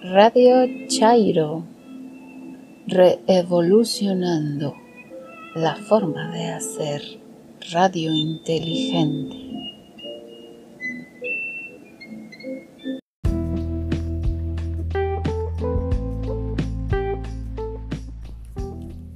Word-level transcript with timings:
Radio 0.00 0.86
Chairo, 0.86 1.64
reevolucionando 2.86 4.76
la 5.56 5.74
forma 5.74 6.30
de 6.30 6.44
hacer 6.52 7.02
radio 7.72 8.14
inteligente. 8.14 9.36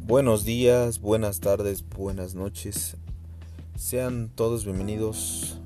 Buenos 0.04 0.44
días, 0.44 1.00
buenas 1.00 1.38
tardes, 1.38 1.88
buenas 1.88 2.34
noches. 2.34 2.96
Sean 3.76 4.30
todos 4.34 4.64
bienvenidos 4.64 5.60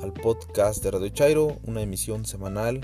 al 0.00 0.12
podcast 0.12 0.80
de 0.84 0.92
Radio 0.92 1.08
Chairo, 1.08 1.58
una 1.64 1.82
emisión 1.82 2.24
semanal. 2.24 2.80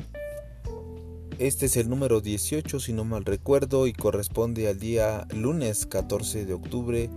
Este 1.38 1.66
es 1.66 1.76
el 1.76 1.88
número 1.88 2.20
18 2.20 2.80
si 2.80 2.92
no 2.92 3.04
mal 3.04 3.24
recuerdo 3.24 3.86
y 3.86 3.92
corresponde 3.92 4.66
al 4.66 4.80
día 4.80 5.24
lunes 5.32 5.86
14 5.86 6.44
de 6.44 6.52
octubre 6.52 7.08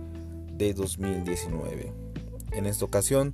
de 0.52 0.74
2019. 0.74 1.92
En 2.52 2.66
esta 2.66 2.84
ocasión, 2.84 3.32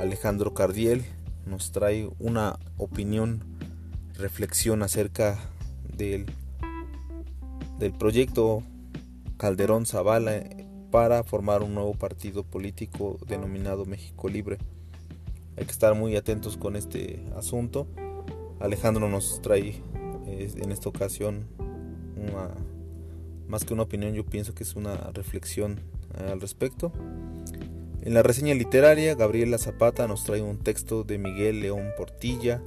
Alejandro 0.00 0.52
Cardiel 0.52 1.04
nos 1.46 1.70
trae 1.70 2.10
una 2.18 2.58
opinión, 2.78 3.44
reflexión 4.14 4.82
acerca 4.82 5.38
del, 5.96 6.26
del 7.78 7.92
proyecto 7.92 8.64
Calderón 9.36 9.86
Zavala 9.86 10.42
para 10.90 11.22
formar 11.22 11.62
un 11.62 11.74
nuevo 11.74 11.94
partido 11.94 12.42
político 12.42 13.20
denominado 13.28 13.84
México 13.84 14.28
Libre. 14.28 14.58
Hay 15.56 15.64
que 15.64 15.70
estar 15.70 15.94
muy 15.94 16.16
atentos 16.16 16.56
con 16.56 16.74
este 16.74 17.24
asunto. 17.36 17.86
Alejandro 18.58 19.08
nos 19.08 19.40
trae 19.40 19.80
en 20.42 20.72
esta 20.72 20.88
ocasión 20.88 21.46
más 23.48 23.64
que 23.64 23.74
una 23.74 23.82
opinión, 23.82 24.14
yo 24.14 24.24
pienso 24.24 24.54
que 24.54 24.62
es 24.62 24.74
una 24.74 24.96
reflexión 25.12 25.80
al 26.30 26.40
respecto. 26.40 26.92
En 28.02 28.14
la 28.14 28.22
reseña 28.22 28.54
literaria, 28.54 29.14
Gabriela 29.14 29.58
Zapata 29.58 30.06
nos 30.08 30.24
trae 30.24 30.42
un 30.42 30.58
texto 30.58 31.04
de 31.04 31.18
Miguel 31.18 31.60
León 31.60 31.90
Portilla 31.96 32.62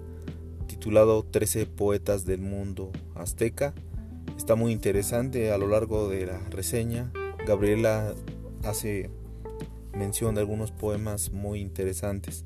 titulado 0.68 1.24
13 1.24 1.66
poetas 1.66 2.26
del 2.26 2.42
mundo 2.42 2.92
azteca 3.16 3.74
Está 4.38 4.56
muy 4.56 4.72
interesante 4.72 5.52
a 5.52 5.58
lo 5.58 5.68
largo 5.68 6.10
de 6.10 6.28
la 6.28 6.40
reseña. 6.50 7.12
Gabriela 7.46 8.14
hace 8.64 9.10
mención 9.94 10.36
de 10.36 10.42
algunos 10.42 10.72
poemas 10.72 11.32
muy 11.32 11.60
interesantes. 11.60 12.46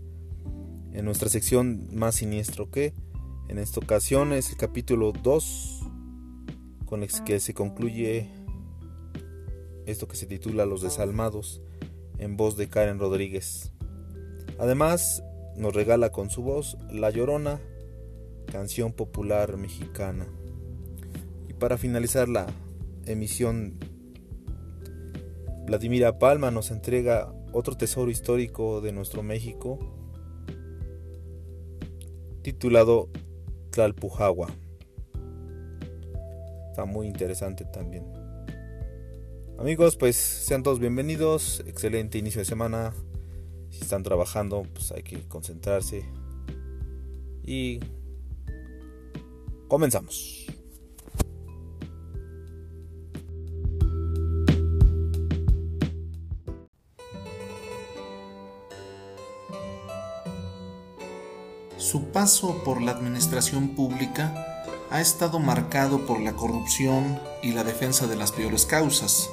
En 0.93 1.05
nuestra 1.05 1.29
sección 1.29 1.89
Más 1.93 2.15
siniestro 2.15 2.71
que, 2.71 2.93
en 3.51 3.59
esta 3.59 3.79
ocasión 3.79 4.33
es 4.33 4.49
el 4.49 4.57
capítulo 4.57 5.11
2 5.11 5.81
con 6.85 7.03
el 7.03 7.09
que 7.23 7.39
se 7.39 7.53
concluye 7.53 8.27
esto 9.85 10.07
que 10.07 10.15
se 10.15 10.25
titula 10.25 10.65
Los 10.65 10.81
desalmados 10.81 11.61
en 12.17 12.37
voz 12.37 12.57
de 12.57 12.69
Karen 12.69 12.97
Rodríguez. 12.97 13.71
Además 14.57 15.23
nos 15.55 15.75
regala 15.75 16.11
con 16.11 16.31
su 16.31 16.41
voz 16.41 16.77
La 16.89 17.11
Llorona, 17.11 17.59
canción 18.51 18.93
popular 18.93 19.57
mexicana 19.57 20.27
para 21.61 21.77
finalizar 21.77 22.27
la 22.27 22.47
emisión, 23.05 23.77
Vladimira 25.67 26.17
Palma 26.17 26.49
nos 26.49 26.71
entrega 26.71 27.31
otro 27.53 27.77
tesoro 27.77 28.09
histórico 28.09 28.81
de 28.81 28.91
nuestro 28.91 29.21
México 29.21 29.77
titulado 32.41 33.09
Tlalpujagua. 33.71 34.49
Está 36.69 36.85
muy 36.85 37.07
interesante 37.07 37.65
también. 37.65 38.05
Amigos, 39.57 39.97
pues 39.97 40.15
sean 40.15 40.63
todos 40.63 40.79
bienvenidos. 40.79 41.63
Excelente 41.65 42.17
inicio 42.17 42.39
de 42.39 42.45
semana. 42.45 42.93
Si 43.69 43.81
están 43.81 44.03
trabajando, 44.03 44.63
pues 44.73 44.91
hay 44.91 45.03
que 45.03 45.27
concentrarse. 45.27 46.03
Y 47.43 47.79
comenzamos. 49.67 50.45
Su 61.91 62.05
paso 62.05 62.63
por 62.63 62.81
la 62.81 62.93
administración 62.93 63.75
pública 63.75 64.63
ha 64.91 65.01
estado 65.01 65.39
marcado 65.39 66.05
por 66.05 66.21
la 66.21 66.31
corrupción 66.31 67.19
y 67.43 67.51
la 67.51 67.65
defensa 67.65 68.07
de 68.07 68.15
las 68.15 68.31
peores 68.31 68.65
causas, 68.65 69.29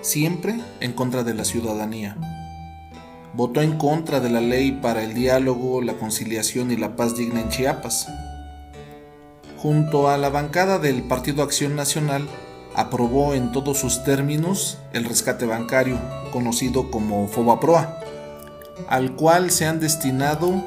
siempre 0.00 0.58
en 0.80 0.94
contra 0.94 1.24
de 1.24 1.34
la 1.34 1.44
ciudadanía. 1.44 2.16
Votó 3.34 3.60
en 3.60 3.76
contra 3.76 4.20
de 4.20 4.30
la 4.30 4.40
ley 4.40 4.72
para 4.72 5.02
el 5.02 5.12
diálogo, 5.12 5.82
la 5.82 5.92
conciliación 5.98 6.70
y 6.70 6.78
la 6.78 6.96
paz 6.96 7.16
digna 7.16 7.42
en 7.42 7.50
Chiapas. 7.50 8.06
Junto 9.58 10.08
a 10.08 10.16
la 10.16 10.30
bancada 10.30 10.78
del 10.78 11.02
Partido 11.02 11.42
Acción 11.42 11.76
Nacional, 11.76 12.26
aprobó 12.74 13.34
en 13.34 13.52
todos 13.52 13.76
sus 13.76 14.04
términos 14.04 14.78
el 14.94 15.04
rescate 15.04 15.44
bancario, 15.44 15.98
conocido 16.32 16.90
como 16.90 17.28
FOBAPROA, 17.28 18.00
al 18.88 19.16
cual 19.16 19.50
se 19.50 19.66
han 19.66 19.80
destinado 19.80 20.64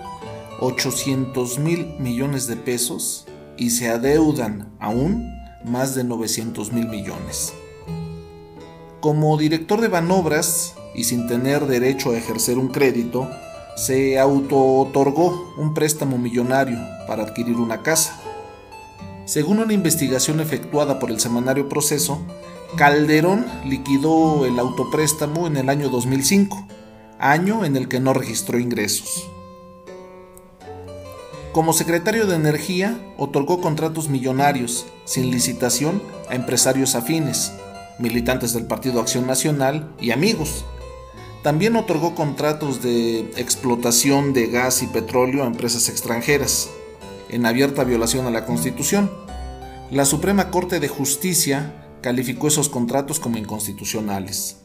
800 0.59 1.59
mil 1.59 1.95
millones 1.99 2.47
de 2.47 2.55
pesos 2.55 3.25
y 3.57 3.71
se 3.71 3.89
adeudan 3.89 4.71
aún 4.79 5.31
más 5.63 5.95
de 5.95 6.03
900 6.03 6.71
mil 6.71 6.87
millones. 6.87 7.53
Como 8.99 9.37
director 9.37 9.81
de 9.81 9.87
Banobras 9.87 10.73
y 10.95 11.03
sin 11.03 11.27
tener 11.27 11.67
derecho 11.67 12.11
a 12.11 12.17
ejercer 12.17 12.57
un 12.57 12.69
crédito, 12.69 13.29
se 13.75 14.17
auto-otorgó 14.17 15.53
un 15.57 15.73
préstamo 15.75 16.17
millonario 16.17 16.79
para 17.07 17.23
adquirir 17.23 17.57
una 17.57 17.83
casa. 17.83 18.19
Según 19.25 19.59
una 19.59 19.73
investigación 19.73 20.39
efectuada 20.39 20.97
por 20.97 21.11
el 21.11 21.19
semanario 21.19 21.69
Proceso, 21.69 22.19
Calderón 22.75 23.45
liquidó 23.65 24.45
el 24.45 24.57
autopréstamo 24.57 25.45
en 25.45 25.57
el 25.57 25.69
año 25.69 25.89
2005, 25.89 26.67
año 27.19 27.65
en 27.65 27.75
el 27.75 27.87
que 27.87 27.99
no 27.99 28.13
registró 28.13 28.57
ingresos. 28.57 29.29
Como 31.57 31.73
secretario 31.73 32.27
de 32.27 32.35
Energía, 32.35 33.01
otorgó 33.17 33.61
contratos 33.61 34.09
millonarios, 34.09 34.85
sin 35.05 35.31
licitación, 35.31 36.03
a 36.29 36.35
empresarios 36.35 36.93
afines, 36.93 37.51
militantes 37.97 38.53
del 38.53 38.67
Partido 38.67 39.01
Acción 39.01 39.25
Nacional 39.25 39.91
y 39.99 40.11
amigos. 40.11 40.65
También 41.41 41.75
otorgó 41.75 42.13
contratos 42.13 42.83
de 42.83 43.21
explotación 43.37 44.33
de 44.33 44.45
gas 44.45 44.83
y 44.83 44.85
petróleo 44.85 45.43
a 45.43 45.47
empresas 45.47 45.89
extranjeras, 45.89 46.69
en 47.29 47.47
abierta 47.47 47.83
violación 47.83 48.27
a 48.27 48.31
la 48.31 48.45
Constitución. 48.45 49.09
La 49.89 50.05
Suprema 50.05 50.51
Corte 50.51 50.79
de 50.79 50.89
Justicia 50.89 51.73
calificó 52.01 52.49
esos 52.49 52.69
contratos 52.69 53.19
como 53.19 53.39
inconstitucionales. 53.39 54.57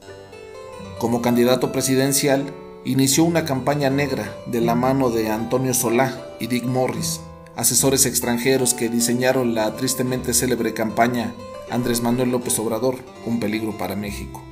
Como 0.98 1.22
candidato 1.22 1.72
presidencial, 1.72 2.52
inició 2.84 3.24
una 3.24 3.44
campaña 3.44 3.90
negra 3.90 4.34
de 4.46 4.60
la 4.60 4.74
mano 4.74 5.10
de 5.10 5.30
Antonio 5.30 5.72
Solá 5.74 6.20
y 6.40 6.48
Dick 6.48 6.64
Morris, 6.64 7.20
asesores 7.56 8.06
extranjeros 8.06 8.74
que 8.74 8.88
diseñaron 8.88 9.54
la 9.54 9.76
tristemente 9.76 10.34
célebre 10.34 10.74
campaña 10.74 11.32
Andrés 11.70 12.02
Manuel 12.02 12.30
López 12.30 12.58
Obrador, 12.58 12.96
un 13.24 13.40
peligro 13.40 13.76
para 13.78 13.96
México. 13.96 14.42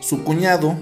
Su 0.00 0.22
cuñado, 0.24 0.76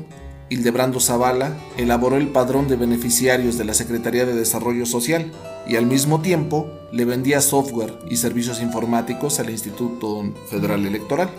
Hildebrando 0.49 0.99
Zavala, 0.99 1.56
elaboró 1.77 2.16
el 2.16 2.28
padrón 2.28 2.67
de 2.67 2.77
beneficiarios 2.77 3.56
de 3.56 3.65
la 3.65 3.75
Secretaría 3.75 4.27
de 4.27 4.34
Desarrollo 4.34 4.87
Social 4.87 5.31
y 5.69 5.77
al 5.77 5.87
mismo 5.87 6.21
tiempo 6.21 6.69
le 6.91 7.05
vendía 7.05 7.41
software 7.41 7.94
y 8.11 8.17
servicios 8.17 8.61
informáticos 8.61 9.38
al 9.38 9.50
Instituto 9.50 10.25
Federal 10.49 10.85
Electoral 10.85 11.31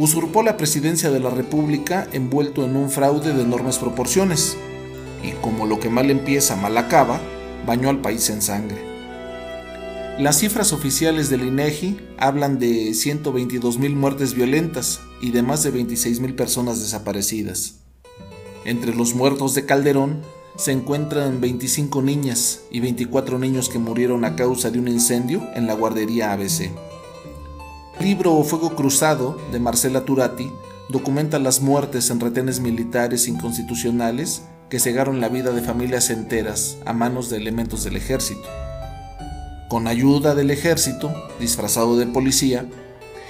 usurpó 0.00 0.42
la 0.42 0.56
presidencia 0.56 1.10
de 1.10 1.20
la 1.20 1.28
República 1.28 2.08
envuelto 2.12 2.64
en 2.64 2.74
un 2.74 2.90
fraude 2.90 3.34
de 3.34 3.42
enormes 3.42 3.76
proporciones, 3.76 4.56
y 5.22 5.32
como 5.42 5.66
lo 5.66 5.78
que 5.78 5.90
mal 5.90 6.10
empieza 6.10 6.56
mal 6.56 6.78
acaba, 6.78 7.20
bañó 7.66 7.90
al 7.90 8.00
país 8.00 8.30
en 8.30 8.40
sangre. 8.40 8.78
Las 10.18 10.38
cifras 10.38 10.72
oficiales 10.72 11.28
del 11.28 11.42
INEGI 11.42 11.98
hablan 12.16 12.58
de 12.58 12.92
122.000 12.92 13.94
muertes 13.94 14.32
violentas 14.32 15.00
y 15.20 15.32
de 15.32 15.42
más 15.42 15.62
de 15.64 15.74
26.000 15.74 16.34
personas 16.34 16.80
desaparecidas. 16.80 17.80
Entre 18.64 18.94
los 18.94 19.14
muertos 19.14 19.54
de 19.54 19.66
Calderón 19.66 20.22
se 20.56 20.72
encuentran 20.72 21.42
25 21.42 22.00
niñas 22.00 22.62
y 22.70 22.80
24 22.80 23.38
niños 23.38 23.68
que 23.68 23.78
murieron 23.78 24.24
a 24.24 24.34
causa 24.34 24.70
de 24.70 24.78
un 24.78 24.88
incendio 24.88 25.46
en 25.54 25.66
la 25.66 25.74
guardería 25.74 26.32
ABC 26.32 26.89
libro 28.00 28.42
Fuego 28.44 28.74
Cruzado 28.74 29.36
de 29.52 29.60
Marcela 29.60 30.06
Turati 30.06 30.50
documenta 30.88 31.38
las 31.38 31.60
muertes 31.60 32.08
en 32.08 32.18
retenes 32.18 32.58
militares 32.58 33.28
inconstitucionales 33.28 34.42
que 34.70 34.80
cegaron 34.80 35.20
la 35.20 35.28
vida 35.28 35.50
de 35.50 35.60
familias 35.60 36.08
enteras 36.08 36.78
a 36.86 36.94
manos 36.94 37.28
de 37.28 37.36
elementos 37.36 37.84
del 37.84 37.96
ejército. 37.96 38.48
con 39.68 39.86
ayuda 39.86 40.34
del 40.34 40.50
ejército, 40.50 41.12
disfrazado 41.38 41.96
de 41.96 42.06
policía, 42.06 42.66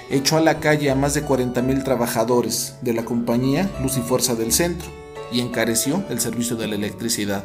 echó 0.09 0.37
a 0.37 0.41
la 0.41 0.59
calle 0.59 0.89
a 0.89 0.95
más 0.95 1.13
de 1.13 1.23
40.000 1.23 1.83
trabajadores 1.83 2.77
de 2.81 2.93
la 2.93 3.05
compañía 3.05 3.69
Luz 3.81 3.97
y 3.97 4.01
Fuerza 4.01 4.33
del 4.35 4.51
Centro 4.51 4.89
y 5.31 5.41
encareció 5.41 6.03
el 6.09 6.19
servicio 6.19 6.55
de 6.55 6.67
la 6.67 6.75
electricidad. 6.75 7.43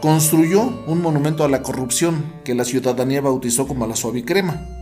Construyó 0.00 0.62
un 0.86 1.02
monumento 1.02 1.42
a 1.42 1.48
la 1.48 1.62
corrupción 1.62 2.34
que 2.44 2.54
la 2.54 2.64
ciudadanía 2.64 3.20
bautizó 3.20 3.66
como 3.66 3.86
la 3.86 3.96
suave 3.96 4.24
crema. 4.24 4.79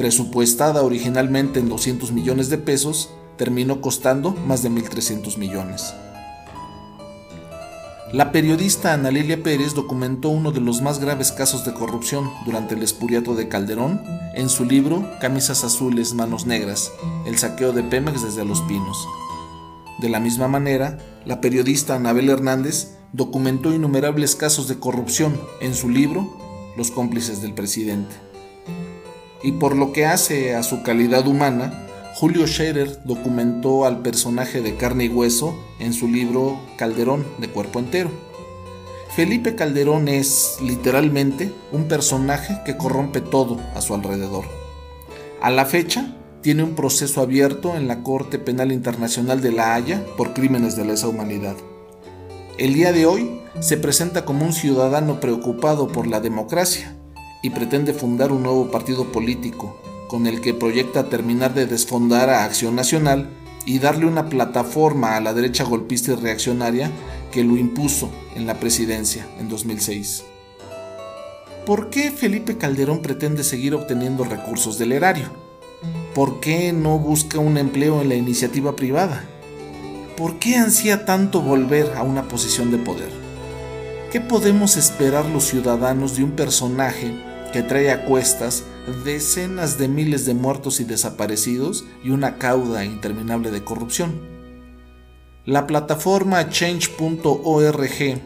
Presupuestada 0.00 0.82
originalmente 0.82 1.60
en 1.60 1.68
200 1.68 2.12
millones 2.12 2.48
de 2.48 2.56
pesos, 2.56 3.10
terminó 3.36 3.82
costando 3.82 4.30
más 4.30 4.62
de 4.62 4.70
1.300 4.70 5.36
millones. 5.36 5.92
La 8.10 8.32
periodista 8.32 8.94
Ana 8.94 9.10
Lilia 9.10 9.42
Pérez 9.42 9.74
documentó 9.74 10.30
uno 10.30 10.52
de 10.52 10.62
los 10.62 10.80
más 10.80 11.00
graves 11.00 11.32
casos 11.32 11.66
de 11.66 11.74
corrupción 11.74 12.30
durante 12.46 12.76
el 12.76 12.82
espuriato 12.82 13.34
de 13.34 13.48
Calderón 13.48 14.00
en 14.34 14.48
su 14.48 14.64
libro 14.64 15.06
Camisas 15.20 15.64
Azules, 15.64 16.14
Manos 16.14 16.46
Negras, 16.46 16.92
el 17.26 17.36
saqueo 17.36 17.74
de 17.74 17.82
Pemex 17.82 18.22
desde 18.22 18.46
Los 18.46 18.62
Pinos. 18.62 19.06
De 19.98 20.08
la 20.08 20.18
misma 20.18 20.48
manera, 20.48 20.96
la 21.26 21.42
periodista 21.42 21.96
Anabel 21.96 22.30
Hernández 22.30 22.96
documentó 23.12 23.74
innumerables 23.74 24.34
casos 24.34 24.66
de 24.66 24.78
corrupción 24.78 25.38
en 25.60 25.74
su 25.74 25.90
libro 25.90 26.26
Los 26.78 26.90
cómplices 26.90 27.42
del 27.42 27.52
presidente. 27.52 28.29
Y 29.42 29.52
por 29.52 29.76
lo 29.76 29.92
que 29.92 30.06
hace 30.06 30.54
a 30.54 30.62
su 30.62 30.82
calidad 30.82 31.26
humana, 31.26 31.86
Julio 32.14 32.46
Scherer 32.46 33.02
documentó 33.04 33.86
al 33.86 34.02
personaje 34.02 34.60
de 34.60 34.76
carne 34.76 35.06
y 35.06 35.08
hueso 35.08 35.58
en 35.78 35.94
su 35.94 36.08
libro 36.08 36.60
Calderón 36.76 37.24
de 37.38 37.48
cuerpo 37.48 37.78
entero. 37.78 38.10
Felipe 39.16 39.54
Calderón 39.54 40.08
es, 40.08 40.58
literalmente, 40.62 41.52
un 41.72 41.84
personaje 41.84 42.60
que 42.64 42.76
corrompe 42.76 43.20
todo 43.20 43.58
a 43.74 43.80
su 43.80 43.94
alrededor. 43.94 44.44
A 45.40 45.50
la 45.50 45.64
fecha, 45.64 46.14
tiene 46.42 46.62
un 46.62 46.74
proceso 46.74 47.20
abierto 47.20 47.76
en 47.76 47.88
la 47.88 48.02
Corte 48.02 48.38
Penal 48.38 48.72
Internacional 48.72 49.40
de 49.40 49.52
La 49.52 49.74
Haya 49.74 50.04
por 50.16 50.32
crímenes 50.32 50.76
de 50.76 50.84
lesa 50.84 51.08
humanidad. 51.08 51.56
El 52.58 52.74
día 52.74 52.92
de 52.92 53.06
hoy 53.06 53.40
se 53.60 53.76
presenta 53.76 54.24
como 54.24 54.44
un 54.44 54.52
ciudadano 54.52 55.20
preocupado 55.20 55.88
por 55.88 56.06
la 56.06 56.20
democracia 56.20 56.96
y 57.42 57.50
pretende 57.50 57.94
fundar 57.94 58.32
un 58.32 58.42
nuevo 58.42 58.70
partido 58.70 59.12
político 59.12 59.76
con 60.08 60.26
el 60.26 60.40
que 60.40 60.54
proyecta 60.54 61.08
terminar 61.08 61.54
de 61.54 61.66
desfondar 61.66 62.30
a 62.30 62.44
Acción 62.44 62.74
Nacional 62.74 63.30
y 63.64 63.78
darle 63.78 64.06
una 64.06 64.28
plataforma 64.28 65.16
a 65.16 65.20
la 65.20 65.34
derecha 65.34 65.64
golpista 65.64 66.12
y 66.12 66.16
reaccionaria 66.16 66.90
que 67.30 67.44
lo 67.44 67.56
impuso 67.56 68.10
en 68.34 68.46
la 68.46 68.58
presidencia 68.58 69.26
en 69.38 69.48
2006. 69.48 70.24
¿Por 71.64 71.90
qué 71.90 72.10
Felipe 72.10 72.56
Calderón 72.56 73.02
pretende 73.02 73.44
seguir 73.44 73.74
obteniendo 73.74 74.24
recursos 74.24 74.78
del 74.78 74.92
erario? 74.92 75.30
¿Por 76.14 76.40
qué 76.40 76.72
no 76.72 76.98
busca 76.98 77.38
un 77.38 77.56
empleo 77.56 78.02
en 78.02 78.08
la 78.08 78.16
iniciativa 78.16 78.74
privada? 78.74 79.24
¿Por 80.16 80.38
qué 80.38 80.56
ansía 80.56 81.04
tanto 81.04 81.40
volver 81.40 81.92
a 81.96 82.02
una 82.02 82.26
posición 82.26 82.72
de 82.72 82.78
poder? 82.78 83.10
¿Qué 84.10 84.20
podemos 84.20 84.76
esperar 84.76 85.26
los 85.26 85.44
ciudadanos 85.44 86.16
de 86.16 86.24
un 86.24 86.32
personaje 86.32 87.14
que 87.52 87.62
trae 87.62 87.90
a 87.90 88.04
cuestas 88.04 88.64
decenas 89.04 89.78
de 89.78 89.88
miles 89.88 90.26
de 90.26 90.34
muertos 90.34 90.80
y 90.80 90.84
desaparecidos 90.84 91.84
y 92.04 92.10
una 92.10 92.38
cauda 92.38 92.84
interminable 92.84 93.50
de 93.50 93.64
corrupción. 93.64 94.20
La 95.46 95.66
plataforma 95.66 96.48
change.org 96.48 98.20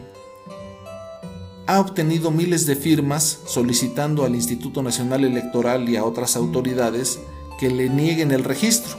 ha 1.67 1.79
obtenido 1.79 2.29
miles 2.29 2.65
de 2.65 2.75
firmas 2.75 3.39
solicitando 3.47 4.23
al 4.23 4.35
Instituto 4.35 4.83
Nacional 4.83 5.23
Electoral 5.23 5.89
y 5.89 5.95
a 5.95 6.03
otras 6.03 6.35
autoridades 6.35 7.19
que 7.59 7.69
le 7.69 7.89
nieguen 7.89 8.31
el 8.31 8.43
registro. 8.43 8.97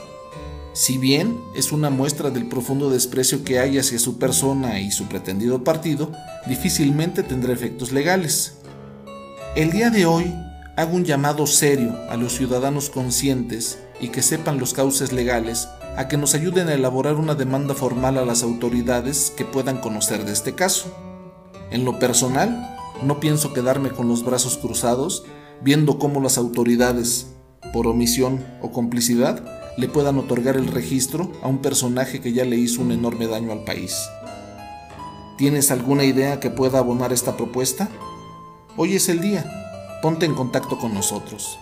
Si 0.73 0.97
bien 0.97 1.39
es 1.55 1.71
una 1.71 1.89
muestra 1.89 2.29
del 2.29 2.47
profundo 2.47 2.89
desprecio 2.89 3.43
que 3.43 3.59
hay 3.59 3.77
hacia 3.77 3.97
su 3.97 4.19
persona 4.19 4.79
y 4.79 4.91
su 4.91 5.05
pretendido 5.05 5.63
partido, 5.63 6.11
difícilmente 6.45 7.23
tendrá 7.23 7.53
efectos 7.53 7.91
legales. 7.91 8.57
El 9.57 9.71
día 9.71 9.89
de 9.89 10.05
hoy 10.05 10.35
hago 10.75 10.95
un 10.95 11.03
llamado 11.03 11.47
serio 11.47 11.97
a 12.11 12.15
los 12.15 12.33
ciudadanos 12.33 12.91
conscientes 12.91 13.79
y 13.99 14.09
que 14.09 14.21
sepan 14.21 14.59
los 14.59 14.75
cauces 14.75 15.11
legales 15.11 15.67
a 15.97 16.07
que 16.07 16.15
nos 16.15 16.35
ayuden 16.35 16.67
a 16.67 16.75
elaborar 16.75 17.15
una 17.15 17.33
demanda 17.33 17.73
formal 17.73 18.19
a 18.19 18.25
las 18.25 18.43
autoridades 18.43 19.33
que 19.35 19.45
puedan 19.45 19.79
conocer 19.79 20.25
de 20.25 20.33
este 20.33 20.53
caso. 20.53 20.95
En 21.71 21.85
lo 21.85 21.97
personal, 21.97 22.77
no 23.01 23.19
pienso 23.19 23.51
quedarme 23.51 23.89
con 23.89 24.07
los 24.07 24.23
brazos 24.23 24.57
cruzados 24.57 25.25
viendo 25.63 25.97
cómo 25.97 26.21
las 26.21 26.37
autoridades, 26.37 27.33
por 27.73 27.87
omisión 27.87 28.45
o 28.61 28.71
complicidad, 28.71 29.43
le 29.75 29.87
puedan 29.87 30.19
otorgar 30.19 30.55
el 30.55 30.67
registro 30.67 31.31
a 31.41 31.47
un 31.47 31.63
personaje 31.63 32.21
que 32.21 32.31
ya 32.31 32.45
le 32.45 32.57
hizo 32.57 32.83
un 32.83 32.91
enorme 32.91 33.25
daño 33.25 33.51
al 33.51 33.63
país. 33.63 34.07
¿Tienes 35.35 35.71
alguna 35.71 36.03
idea 36.03 36.39
que 36.39 36.51
pueda 36.51 36.77
abonar 36.77 37.11
esta 37.11 37.35
propuesta? 37.35 37.89
Hoy 38.79 38.95
es 38.95 39.09
el 39.09 39.21
día 39.21 39.43
ponte 40.03 40.27
en 40.27 40.35
contacto 40.35 40.77
con 40.77 40.93
nosotros. 40.93 41.57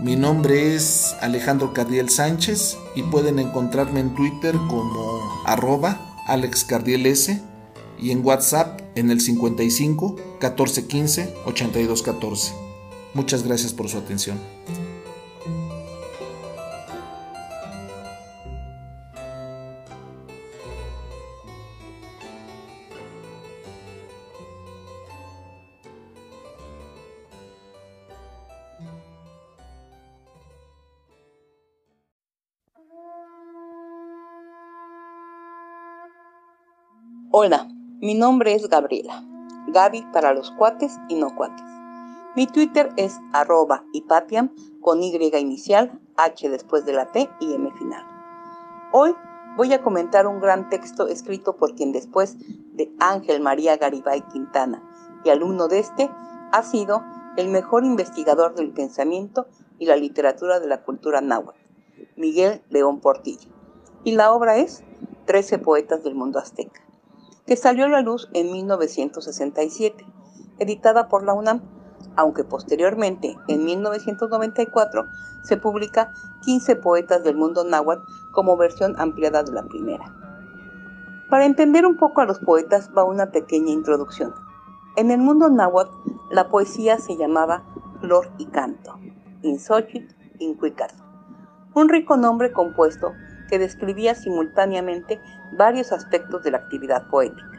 Mi 0.00 0.16
nombre 0.16 0.74
es 0.74 1.14
Alejandro 1.20 1.72
Cardiel 1.72 2.10
Sánchez 2.10 2.76
y 2.96 3.04
pueden 3.04 3.38
encontrarme 3.38 4.00
en 4.00 4.14
Twitter 4.16 4.56
como 4.68 5.20
arroba 5.44 6.00
AlexCardielS 6.26 7.40
y 8.00 8.10
en 8.10 8.26
WhatsApp 8.26 8.80
en 8.96 9.12
el 9.12 9.20
55 9.20 10.16
1415 10.40 11.34
8214. 11.46 12.52
Muchas 13.14 13.44
gracias 13.44 13.72
por 13.72 13.88
su 13.88 13.98
atención. 13.98 14.36
Hola, 37.36 37.66
mi 38.00 38.14
nombre 38.14 38.54
es 38.54 38.68
Gabriela. 38.68 39.24
Gaby 39.66 40.06
para 40.12 40.32
los 40.32 40.52
cuates 40.52 40.96
y 41.08 41.16
no 41.16 41.34
cuates. 41.34 41.66
Mi 42.36 42.46
Twitter 42.46 42.92
es 42.96 43.18
arroba 43.32 43.84
hipatiam 43.92 44.54
con 44.80 45.02
Y 45.02 45.12
inicial, 45.36 46.00
H 46.16 46.48
después 46.48 46.86
de 46.86 46.92
la 46.92 47.10
T 47.10 47.28
y 47.40 47.54
M 47.54 47.72
final. 47.72 48.04
Hoy 48.92 49.16
voy 49.56 49.72
a 49.72 49.82
comentar 49.82 50.28
un 50.28 50.38
gran 50.38 50.68
texto 50.68 51.08
escrito 51.08 51.56
por 51.56 51.74
quien 51.74 51.90
después 51.90 52.36
de 52.76 52.94
Ángel 53.00 53.40
María 53.40 53.78
Garibay 53.78 54.20
Quintana 54.28 54.80
y 55.24 55.30
alumno 55.30 55.66
de 55.66 55.80
este, 55.80 56.12
ha 56.52 56.62
sido 56.62 57.02
el 57.36 57.48
mejor 57.48 57.84
investigador 57.84 58.54
del 58.54 58.70
pensamiento 58.70 59.48
y 59.80 59.86
la 59.86 59.96
literatura 59.96 60.60
de 60.60 60.68
la 60.68 60.84
cultura 60.84 61.20
náhuatl, 61.20 61.58
Miguel 62.14 62.62
León 62.70 63.00
Portilla. 63.00 63.48
Y 64.04 64.12
la 64.12 64.32
obra 64.32 64.56
es 64.56 64.84
Trece 65.24 65.58
poetas 65.58 66.04
del 66.04 66.14
mundo 66.14 66.38
azteca 66.38 66.83
que 67.46 67.56
salió 67.56 67.84
a 67.84 67.88
la 67.88 68.00
luz 68.00 68.28
en 68.32 68.50
1967, 68.52 70.06
editada 70.58 71.08
por 71.08 71.24
la 71.24 71.34
UNAM, 71.34 71.60
aunque 72.16 72.44
posteriormente, 72.44 73.36
en 73.48 73.64
1994, 73.64 75.06
se 75.42 75.56
publica 75.56 76.12
15 76.44 76.76
poetas 76.76 77.22
del 77.24 77.36
mundo 77.36 77.64
náhuatl 77.64 78.02
como 78.32 78.56
versión 78.56 78.94
ampliada 78.98 79.42
de 79.42 79.52
la 79.52 79.64
primera. 79.64 80.04
Para 81.28 81.44
entender 81.46 81.86
un 81.86 81.96
poco 81.96 82.20
a 82.20 82.26
los 82.26 82.38
poetas 82.38 82.90
va 82.96 83.04
una 83.04 83.30
pequeña 83.30 83.72
introducción. 83.72 84.34
En 84.96 85.10
el 85.10 85.18
mundo 85.18 85.48
náhuatl, 85.48 85.92
la 86.30 86.48
poesía 86.48 86.98
se 86.98 87.16
llamaba 87.16 87.64
flor 88.00 88.30
y 88.38 88.46
canto, 88.46 88.94
insochit, 89.42 90.12
incuicat, 90.38 90.92
un 91.74 91.88
rico 91.88 92.16
nombre 92.16 92.52
compuesto 92.52 93.12
que 93.48 93.58
describía 93.58 94.14
simultáneamente 94.14 95.20
varios 95.52 95.92
aspectos 95.92 96.42
de 96.42 96.50
la 96.50 96.58
actividad 96.58 97.06
poética. 97.08 97.50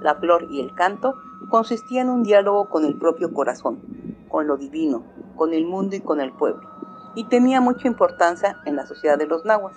La 0.00 0.14
flor 0.14 0.46
y 0.50 0.60
el 0.60 0.74
canto 0.74 1.16
consistían 1.50 2.08
en 2.08 2.12
un 2.12 2.22
diálogo 2.22 2.68
con 2.68 2.84
el 2.84 2.96
propio 2.96 3.32
corazón, 3.32 3.80
con 4.28 4.46
lo 4.46 4.56
divino, 4.56 5.04
con 5.36 5.54
el 5.54 5.66
mundo 5.66 5.96
y 5.96 6.00
con 6.00 6.20
el 6.20 6.32
pueblo, 6.32 6.68
y 7.14 7.24
tenía 7.24 7.60
mucha 7.60 7.88
importancia 7.88 8.60
en 8.64 8.76
la 8.76 8.86
sociedad 8.86 9.18
de 9.18 9.26
los 9.26 9.44
nahuas. 9.44 9.76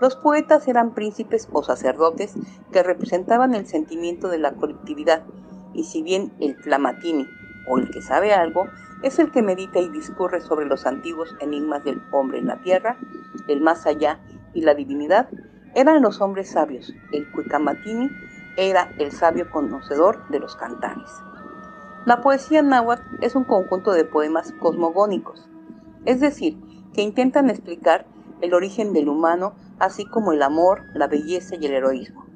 Los 0.00 0.16
poetas 0.16 0.66
eran 0.66 0.94
príncipes 0.94 1.48
o 1.52 1.62
sacerdotes 1.62 2.34
que 2.72 2.82
representaban 2.82 3.54
el 3.54 3.66
sentimiento 3.66 4.28
de 4.28 4.38
la 4.38 4.52
colectividad, 4.52 5.22
y 5.72 5.84
si 5.84 6.02
bien 6.02 6.32
el 6.40 6.56
flamatini, 6.56 7.26
o 7.68 7.78
el 7.78 7.90
que 7.90 8.02
sabe 8.02 8.34
algo, 8.34 8.66
es 9.02 9.18
el 9.18 9.30
que 9.30 9.42
medita 9.42 9.78
y 9.80 9.88
discurre 9.88 10.40
sobre 10.40 10.66
los 10.66 10.86
antiguos 10.86 11.34
enigmas 11.40 11.84
del 11.84 12.02
hombre 12.10 12.38
en 12.38 12.46
la 12.46 12.60
tierra, 12.60 12.96
el 13.48 13.60
más 13.60 13.86
allá 13.86 14.20
y 14.54 14.62
la 14.62 14.74
divinidad, 14.74 15.28
eran 15.74 16.02
los 16.02 16.20
hombres 16.20 16.50
sabios. 16.50 16.92
El 17.12 17.30
Cuicamatini 17.32 18.10
era 18.56 18.92
el 18.98 19.12
sabio 19.12 19.50
conocedor 19.50 20.28
de 20.28 20.38
los 20.38 20.56
cantares. 20.56 21.10
La 22.04 22.20
poesía 22.20 22.62
náhuatl 22.62 23.02
es 23.20 23.34
un 23.34 23.44
conjunto 23.44 23.92
de 23.92 24.04
poemas 24.04 24.52
cosmogónicos, 24.60 25.48
es 26.04 26.20
decir, 26.20 26.58
que 26.92 27.02
intentan 27.02 27.48
explicar 27.48 28.06
el 28.40 28.54
origen 28.54 28.92
del 28.92 29.08
humano, 29.08 29.54
así 29.78 30.04
como 30.04 30.32
el 30.32 30.42
amor, 30.42 30.82
la 30.94 31.06
belleza 31.06 31.54
y 31.56 31.66
el 31.66 31.72
heroísmo. 31.72 32.26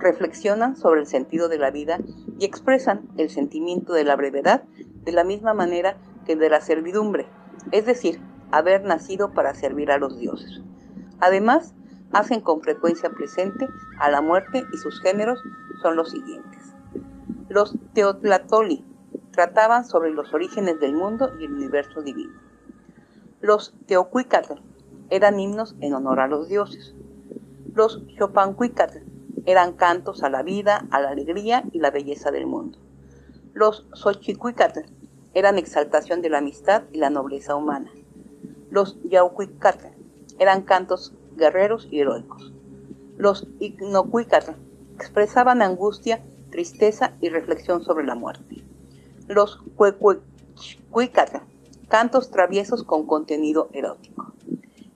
Reflexionan 0.00 0.76
sobre 0.76 1.00
el 1.00 1.06
sentido 1.06 1.50
de 1.50 1.58
la 1.58 1.70
vida 1.70 1.98
y 2.38 2.46
expresan 2.46 3.08
el 3.18 3.28
sentimiento 3.28 3.92
de 3.92 4.04
la 4.04 4.16
brevedad 4.16 4.62
de 5.04 5.12
la 5.12 5.24
misma 5.24 5.52
manera 5.52 5.98
que 6.24 6.36
de 6.36 6.48
la 6.48 6.62
servidumbre, 6.62 7.26
es 7.70 7.84
decir, 7.84 8.18
haber 8.50 8.82
nacido 8.82 9.34
para 9.34 9.54
servir 9.54 9.90
a 9.90 9.98
los 9.98 10.18
dioses. 10.18 10.62
Además, 11.20 11.74
hacen 12.12 12.40
con 12.40 12.62
frecuencia 12.62 13.10
presente 13.10 13.68
a 13.98 14.10
la 14.10 14.22
muerte 14.22 14.64
y 14.72 14.78
sus 14.78 15.02
géneros 15.02 15.38
son 15.82 15.96
los 15.96 16.10
siguientes. 16.10 16.74
Los 17.50 17.76
Teotlatoli 17.92 18.84
trataban 19.32 19.84
sobre 19.84 20.12
los 20.12 20.32
orígenes 20.32 20.80
del 20.80 20.94
mundo 20.94 21.30
y 21.38 21.44
el 21.44 21.52
universo 21.52 22.00
divino. 22.00 22.40
Los 23.42 23.74
Teocuicatl 23.86 24.54
eran 25.10 25.38
himnos 25.38 25.76
en 25.80 25.92
honor 25.92 26.20
a 26.20 26.26
los 26.26 26.48
dioses. 26.48 26.94
Los 27.74 28.02
Chopancuicatl 28.16 29.09
eran 29.46 29.72
cantos 29.72 30.22
a 30.22 30.30
la 30.30 30.42
vida, 30.42 30.86
a 30.90 31.00
la 31.00 31.10
alegría 31.10 31.64
y 31.72 31.78
la 31.78 31.90
belleza 31.90 32.30
del 32.30 32.46
mundo. 32.46 32.78
Los 33.52 33.86
Xochicuicatl 33.94 34.80
eran 35.34 35.58
exaltación 35.58 36.22
de 36.22 36.30
la 36.30 36.38
amistad 36.38 36.84
y 36.92 36.98
la 36.98 37.10
nobleza 37.10 37.54
humana. 37.54 37.90
Los 38.70 38.98
Yaucuicatl 39.02 39.86
eran 40.38 40.62
cantos 40.62 41.14
guerreros 41.36 41.88
y 41.90 42.00
heroicos. 42.00 42.52
Los 43.16 43.46
Ignocuicatl 43.58 44.52
expresaban 44.94 45.62
angustia, 45.62 46.22
tristeza 46.50 47.12
y 47.20 47.28
reflexión 47.28 47.82
sobre 47.82 48.06
la 48.06 48.14
muerte. 48.14 48.64
Los 49.28 49.58
Cuecuicatl, 49.76 51.36
cantos 51.88 52.30
traviesos 52.30 52.84
con 52.84 53.06
contenido 53.06 53.68
erótico. 53.72 54.32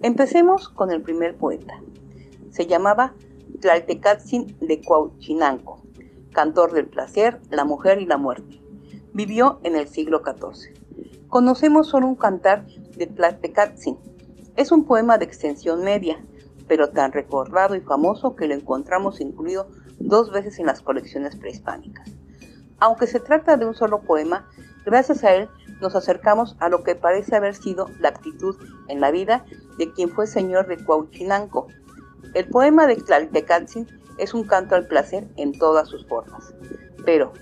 Empecemos 0.01 0.69
con 0.69 0.91
el 0.91 1.03
primer 1.03 1.37
poeta. 1.37 1.81
Se 2.51 2.67
llamaba 2.67 3.15
Tlaltecatzin 3.65 4.59
de 4.61 4.83
Cuauchinanco, 4.83 5.81
cantor 6.35 6.75
del 6.75 6.87
placer, 6.87 7.41
la 7.49 7.65
mujer 7.65 7.99
y 7.99 8.05
la 8.05 8.19
muerte. 8.19 8.61
Vivió 9.15 9.59
en 9.63 9.75
el 9.75 9.89
siglo 9.89 10.21
XIV. 10.23 10.75
Conocemos 11.29 11.89
solo 11.89 12.07
un 12.07 12.15
cantar 12.15 12.67
de 12.67 13.07
Tlaltecatzin. 13.07 13.97
Es 14.57 14.71
un 14.71 14.85
poema 14.85 15.17
de 15.17 15.25
extensión 15.25 15.83
media, 15.83 16.23
pero 16.69 16.91
tan 16.91 17.13
recordado 17.13 17.75
y 17.75 17.81
famoso 17.81 18.37
que 18.37 18.49
lo 18.49 18.53
encontramos 18.53 19.23
incluido 19.23 19.67
dos 19.99 20.31
veces 20.31 20.59
en 20.59 20.67
las 20.67 20.83
colecciones 20.83 21.35
prehispánicas. 21.35 22.11
Aunque 22.81 23.07
se 23.07 23.19
trata 23.19 23.57
de 23.57 23.65
un 23.65 23.75
solo 23.75 24.03
poema, 24.03 24.47
gracias 24.85 25.25
a 25.25 25.35
él 25.35 25.49
nos 25.81 25.97
acercamos 25.97 26.55
a 26.61 26.69
lo 26.69 26.85
que 26.85 26.97
parece 26.97 27.35
haber 27.35 27.55
sido 27.55 27.89
la 27.99 28.11
actitud 28.11 28.57
en 28.89 29.01
la 29.01 29.11
vida 29.11 29.47
de 29.79 29.91
quien 29.91 30.11
fue 30.11 30.27
señor 30.27 30.67
de 30.67 30.85
Cuauchinanco. 30.85 31.69
El 32.33 32.49
poema 32.49 32.87
de 32.87 32.97
Tlaltecatzin 32.97 33.87
es 34.19 34.35
un 34.35 34.45
canto 34.45 34.75
al 34.75 34.87
placer 34.87 35.27
en 35.37 35.53
todas 35.59 35.89
sus 35.89 36.07
formas. 36.07 36.55
Pero, 37.05 37.33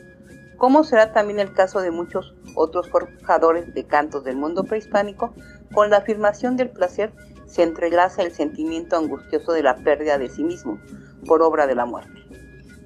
¿cómo 0.58 0.84
será 0.84 1.12
también 1.12 1.38
el 1.38 1.52
caso 1.52 1.80
de 1.80 1.90
muchos 1.90 2.34
otros 2.54 2.88
forjadores 2.90 3.72
de 3.74 3.84
cantos 3.84 4.24
del 4.24 4.36
mundo 4.36 4.64
prehispánico, 4.64 5.34
con 5.74 5.90
la 5.90 5.98
afirmación 5.98 6.56
del 6.56 6.70
placer 6.70 7.12
se 7.46 7.62
entrelaza 7.62 8.22
el 8.22 8.32
sentimiento 8.32 8.96
angustioso 8.96 9.52
de 9.52 9.62
la 9.62 9.76
pérdida 9.76 10.18
de 10.18 10.28
sí 10.28 10.42
mismo 10.42 10.78
por 11.26 11.42
obra 11.42 11.66
de 11.66 11.74
la 11.74 11.86
muerte. 11.86 12.18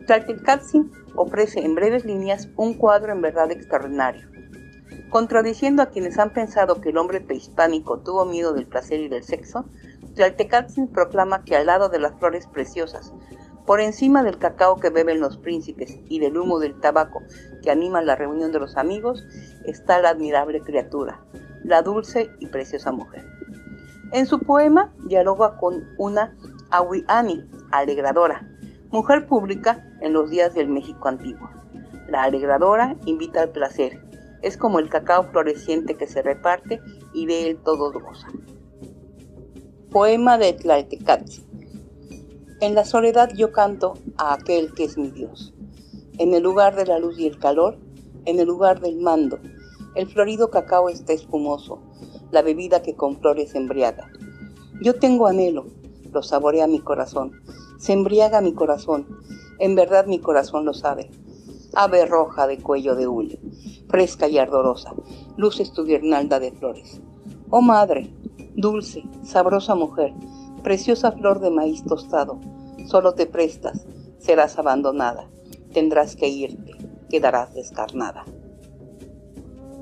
Tlaltecatzin 0.07 0.91
ofrece 1.15 1.61
en 1.61 1.75
breves 1.75 2.05
líneas 2.05 2.49
un 2.57 2.75
cuadro 2.75 3.13
en 3.13 3.23
verdad 3.23 3.51
extraordinario. 3.51 4.29
Contradiciendo 5.11 5.83
a 5.83 5.87
quienes 5.87 6.19
han 6.19 6.31
pensado 6.33 6.81
que 6.81 6.91
el 6.91 6.99
hombre 6.99 7.21
prehispánico 7.21 8.01
tuvo 8.01 8.25
miedo 8.25 8.53
del 8.53 8.67
placer 8.67 9.01
y 9.01 9.09
del 9.09 9.23
sexo, 9.23 9.65
Tlaltecatzin 10.17 10.89
proclama 10.89 11.45
que 11.45 11.57
al 11.57 11.67
lado 11.67 11.91
de 11.91 11.99
las 11.99 12.19
flores 12.19 12.47
preciosas, 12.47 13.13
por 13.67 13.81
encima 13.81 14.23
del 14.23 14.39
cacao 14.39 14.77
que 14.77 14.89
beben 14.89 15.21
los 15.21 15.37
príncipes 15.37 15.99
y 16.09 16.21
del 16.21 16.39
humo 16.39 16.59
del 16.59 16.81
tabaco 16.81 17.23
que 17.63 17.71
anima 17.71 18.01
la 18.01 18.17
reunión 18.17 18.51
de 18.51 18.59
los 18.59 18.77
amigos, 18.77 19.25
está 19.67 20.01
la 20.01 20.11
admirable 20.11 20.63
criatura, 20.63 21.21
la 21.65 21.83
dulce 21.83 22.31
y 22.41 22.47
preciosa 22.47 22.93
mujer. 22.93 23.27
En 24.13 24.25
su 24.25 24.41
poema 24.41 24.95
dialoga 25.05 25.59
con 25.59 25.85
una 25.99 26.35
Awiani, 26.71 27.47
alegradora, 27.71 28.49
mujer 28.91 29.27
pública 29.27 29.85
en 30.01 30.15
los 30.15 30.31
días 30.31 30.55
del 30.55 30.69
México 30.69 31.09
antiguo. 31.09 31.51
La 32.09 32.23
alegradora 32.23 32.97
invita 33.05 33.43
al 33.43 33.51
placer, 33.51 34.01
es 34.41 34.57
como 34.57 34.79
el 34.79 34.89
cacao 34.89 35.25
floreciente 35.25 35.97
que 35.97 36.07
se 36.07 36.23
reparte 36.23 36.81
y 37.13 37.27
de 37.27 37.51
él 37.51 37.59
todos 37.63 37.93
gozan. 37.93 38.46
Poema 39.97 40.37
de 40.37 40.53
Tlaltecatzi. 40.53 41.43
En 42.61 42.75
la 42.75 42.85
soledad 42.85 43.31
yo 43.35 43.51
canto 43.51 43.95
a 44.19 44.35
aquel 44.35 44.75
que 44.75 44.85
es 44.85 44.99
mi 44.99 45.11
Dios. 45.11 45.55
En 46.19 46.35
el 46.35 46.43
lugar 46.43 46.77
de 46.77 46.85
la 46.85 46.99
luz 46.99 47.19
y 47.19 47.27
el 47.27 47.39
calor, 47.39 47.79
en 48.27 48.39
el 48.39 48.47
lugar 48.47 48.81
del 48.81 48.99
mando, 48.99 49.39
el 49.95 50.07
florido 50.07 50.51
cacao 50.51 50.91
está 50.91 51.15
espumoso, 51.15 51.81
la 52.31 52.43
bebida 52.43 52.83
que 52.83 52.95
con 52.95 53.17
flores 53.17 53.55
embriaga. 53.55 54.11
Yo 54.83 54.97
tengo 54.97 55.29
anhelo, 55.29 55.65
lo 56.13 56.23
saborea 56.23 56.67
mi 56.67 56.81
corazón, 56.81 57.33
se 57.79 57.95
embriaga 57.95 58.43
mi 58.43 58.53
corazón, 58.53 59.07
en 59.59 59.77
verdad 59.77 60.05
mi 60.05 60.19
corazón 60.19 60.67
lo 60.67 60.75
sabe. 60.75 61.11
Ave 61.73 62.05
roja 62.05 62.47
de 62.47 62.59
cuello 62.59 62.97
de 62.97 63.07
hule, 63.07 63.41
fresca 63.89 64.29
y 64.29 64.37
ardorosa, 64.37 64.93
luces 65.39 65.73
tu 65.73 65.87
guirnalda 65.87 66.39
de 66.39 66.53
flores. 66.53 67.01
Oh 67.49 67.63
madre, 67.63 68.11
dulce, 68.57 69.05
sabrosa 69.23 69.75
mujer, 69.75 70.15
preciosa 70.63 71.13
flor 71.13 71.41
de 71.41 71.51
maíz 71.51 71.85
tostado, 71.85 72.41
solo 72.87 73.13
te 73.13 73.27
prestas, 73.27 73.87
serás 74.19 74.59
abandonada, 74.59 75.29
tendrás 75.73 76.17
que 76.17 76.29
irte, 76.29 76.73
quedarás 77.11 77.53
descarnada. 77.55 78.25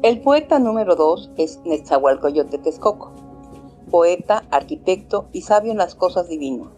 El 0.03 0.21
poeta 0.21 0.59
número 0.59 0.97
2 0.97 1.31
es 1.37 1.61
Netzahualcoyote 1.65 2.59
Texcoco, 2.59 3.13
poeta, 3.91 4.45
arquitecto 4.51 5.29
y 5.33 5.43
sabio 5.43 5.71
en 5.71 5.79
las 5.79 5.95
cosas 5.95 6.29
divinas. 6.29 6.69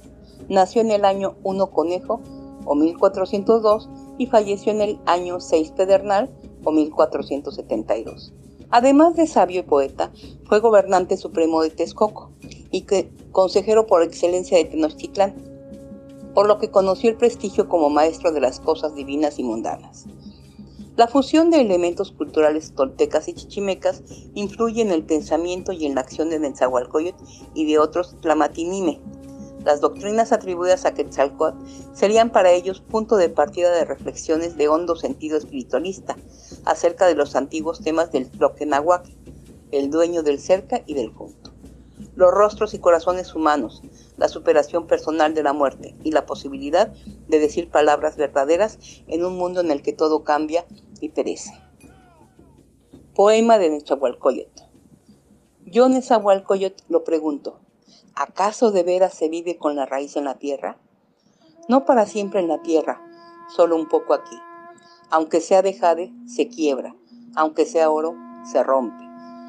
Nació 0.48 0.82
en 0.82 0.90
el 0.90 1.04
año 1.04 1.36
1 1.42 1.70
Conejo 1.70 2.20
o 2.66 2.74
1402 2.74 3.88
y 4.18 4.26
falleció 4.26 4.70
en 4.70 4.82
el 4.82 4.98
año 5.06 5.40
6 5.40 5.72
Pedernal 5.72 6.30
o 6.62 6.72
1472. 6.72 8.34
Además 8.70 9.14
de 9.14 9.26
sabio 9.26 9.60
y 9.60 9.62
poeta, 9.62 10.12
fue 10.46 10.60
gobernante 10.60 11.16
supremo 11.16 11.62
de 11.62 11.70
Texcoco 11.70 12.32
y 12.70 12.84
consejero 13.30 13.86
por 13.86 14.02
excelencia 14.02 14.58
de 14.58 14.64
Tenochtitlán, 14.64 15.34
por 16.34 16.48
lo 16.48 16.58
que 16.58 16.70
conoció 16.70 17.08
el 17.10 17.16
prestigio 17.16 17.68
como 17.68 17.90
maestro 17.90 18.32
de 18.32 18.40
las 18.40 18.60
cosas 18.60 18.94
divinas 18.94 19.38
y 19.38 19.44
mundanas. 19.44 20.06
La 20.96 21.08
fusión 21.08 21.50
de 21.50 21.60
elementos 21.60 22.10
culturales 22.10 22.72
toltecas 22.74 23.28
y 23.28 23.34
chichimecas 23.34 24.02
influye 24.34 24.80
en 24.80 24.90
el 24.90 25.04
pensamiento 25.04 25.72
y 25.72 25.84
en 25.84 25.94
la 25.94 26.00
acción 26.00 26.30
de 26.30 26.38
Nezahualcóyotl 26.38 27.22
y 27.54 27.66
de 27.66 27.78
otros 27.78 28.16
tlamatinime. 28.20 29.00
Las 29.66 29.80
doctrinas 29.80 30.30
atribuidas 30.30 30.84
a 30.84 30.94
Quetzalcóatl 30.94 31.58
serían 31.92 32.30
para 32.30 32.52
ellos 32.52 32.80
punto 32.80 33.16
de 33.16 33.28
partida 33.28 33.72
de 33.72 33.84
reflexiones 33.84 34.56
de 34.56 34.68
hondo 34.68 34.94
sentido 34.94 35.36
espiritualista 35.36 36.16
acerca 36.64 37.08
de 37.08 37.16
los 37.16 37.34
antiguos 37.34 37.80
temas 37.80 38.12
del 38.12 38.30
Tloquenahuac, 38.30 39.04
el 39.72 39.90
dueño 39.90 40.22
del 40.22 40.38
cerca 40.38 40.84
y 40.86 40.94
del 40.94 41.12
junto. 41.12 41.52
Los 42.14 42.30
rostros 42.30 42.74
y 42.74 42.78
corazones 42.78 43.34
humanos, 43.34 43.82
la 44.16 44.28
superación 44.28 44.86
personal 44.86 45.34
de 45.34 45.42
la 45.42 45.52
muerte 45.52 45.96
y 46.04 46.12
la 46.12 46.26
posibilidad 46.26 46.92
de 47.26 47.40
decir 47.40 47.68
palabras 47.68 48.16
verdaderas 48.16 48.78
en 49.08 49.24
un 49.24 49.36
mundo 49.36 49.62
en 49.62 49.72
el 49.72 49.82
que 49.82 49.92
todo 49.92 50.22
cambia 50.22 50.64
y 51.00 51.08
perece. 51.08 51.50
Poema 53.16 53.58
de 53.58 53.70
Nezahualcóyotl. 53.70 54.62
Yo 55.64 55.88
Nezahualcóyotl 55.88 56.84
lo 56.88 57.02
pregunto, 57.02 57.65
¿acaso 58.16 58.70
de 58.70 58.82
veras 58.82 59.12
se 59.12 59.28
vive 59.28 59.58
con 59.58 59.76
la 59.76 59.84
raíz 59.84 60.16
en 60.16 60.24
la 60.24 60.38
tierra? 60.38 60.78
No 61.68 61.84
para 61.84 62.06
siempre 62.06 62.40
en 62.40 62.48
la 62.48 62.62
tierra, 62.62 62.98
solo 63.54 63.76
un 63.76 63.88
poco 63.88 64.14
aquí. 64.14 64.40
Aunque 65.10 65.42
sea 65.42 65.60
de 65.60 65.74
jade, 65.74 66.12
se 66.26 66.48
quiebra, 66.48 66.96
aunque 67.36 67.66
sea 67.66 67.90
oro, 67.90 68.14
se 68.44 68.62
rompe, 68.62 69.04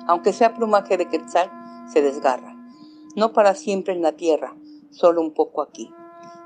aunque 0.05 0.33
sea 0.33 0.53
plumaje 0.53 0.97
de 0.97 1.07
quetzal, 1.07 1.49
se 1.87 2.01
desgarra. 2.01 2.55
No 3.15 3.31
para 3.31 3.55
siempre 3.55 3.93
en 3.93 4.01
la 4.01 4.11
tierra, 4.11 4.53
solo 4.91 5.21
un 5.21 5.33
poco 5.33 5.61
aquí. 5.61 5.89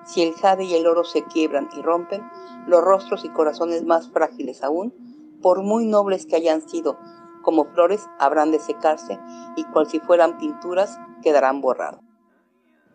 Si 0.05 0.21
el 0.21 0.33
jade 0.33 0.65
y 0.65 0.75
el 0.75 0.85
oro 0.85 1.03
se 1.03 1.23
quiebran 1.23 1.69
y 1.75 1.81
rompen, 1.81 2.21
los 2.67 2.83
rostros 2.83 3.25
y 3.25 3.29
corazones 3.29 3.83
más 3.83 4.09
frágiles 4.11 4.63
aún, 4.63 4.93
por 5.41 5.63
muy 5.63 5.87
nobles 5.87 6.27
que 6.27 6.35
hayan 6.35 6.61
sido, 6.69 6.99
como 7.41 7.65
flores 7.65 8.07
habrán 8.19 8.51
de 8.51 8.59
secarse 8.59 9.19
y 9.55 9.63
cual 9.63 9.87
si 9.87 9.99
fueran 9.99 10.37
pinturas 10.37 10.99
quedarán 11.23 11.61
borrados. 11.61 12.10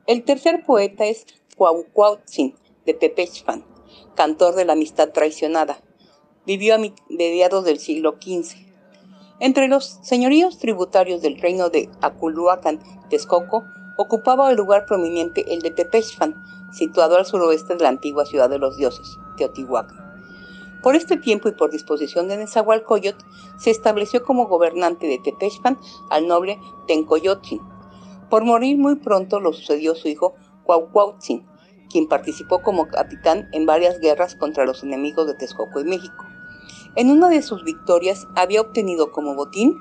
El 0.06 0.22
tercer 0.22 0.64
poeta 0.64 1.04
es 1.04 1.26
Cuauhcuautzin 1.56 2.54
de 2.84 2.94
Tepechfan, 2.94 3.64
cantor 4.14 4.54
de 4.54 4.64
la 4.64 4.74
amistad 4.74 5.10
traicionada. 5.10 5.80
vivió 6.46 6.76
a 6.76 6.78
mediados 7.08 7.64
del 7.64 7.80
siglo 7.80 8.14
XV. 8.22 8.54
Entre 9.40 9.66
los 9.66 9.98
señoríos 10.04 10.58
tributarios 10.58 11.22
del 11.22 11.40
reino 11.40 11.70
de 11.70 11.90
Aculuacan, 12.02 12.78
Texcoco, 13.10 13.64
ocupaba 13.98 14.48
el 14.48 14.56
lugar 14.56 14.86
prominente 14.86 15.44
el 15.52 15.60
de 15.60 15.72
Tepechpan, 15.72 16.36
situado 16.72 17.16
al 17.16 17.26
suroeste 17.26 17.74
de 17.74 17.82
la 17.82 17.88
antigua 17.88 18.26
ciudad 18.26 18.48
de 18.48 18.58
los 18.58 18.76
dioses, 18.76 19.18
Teotihuacán. 19.36 20.06
Por 20.84 20.94
este 20.94 21.16
tiempo 21.16 21.48
y 21.48 21.52
por 21.52 21.72
disposición 21.72 22.28
de 22.28 22.36
Nezahualcóyotl, 22.36 23.24
se 23.58 23.72
estableció 23.72 24.22
como 24.22 24.46
gobernante 24.46 25.08
de 25.08 25.18
Tepechpan 25.18 25.80
al 26.10 26.28
noble 26.28 26.60
Tencoyotzin. 26.86 27.75
Por 28.30 28.44
morir 28.44 28.76
muy 28.78 28.96
pronto 28.96 29.40
lo 29.40 29.52
sucedió 29.52 29.94
su 29.94 30.08
hijo 30.08 30.34
Cuauhcuautzin, 30.64 31.46
quien 31.90 32.08
participó 32.08 32.60
como 32.60 32.88
capitán 32.88 33.48
en 33.52 33.66
varias 33.66 34.00
guerras 34.00 34.34
contra 34.34 34.64
los 34.64 34.82
enemigos 34.82 35.26
de 35.26 35.34
Texcoco 35.34 35.80
y 35.80 35.84
México. 35.84 36.24
En 36.96 37.10
una 37.10 37.28
de 37.28 37.42
sus 37.42 37.62
victorias 37.62 38.26
había 38.34 38.60
obtenido 38.60 39.12
como 39.12 39.34
botín 39.34 39.76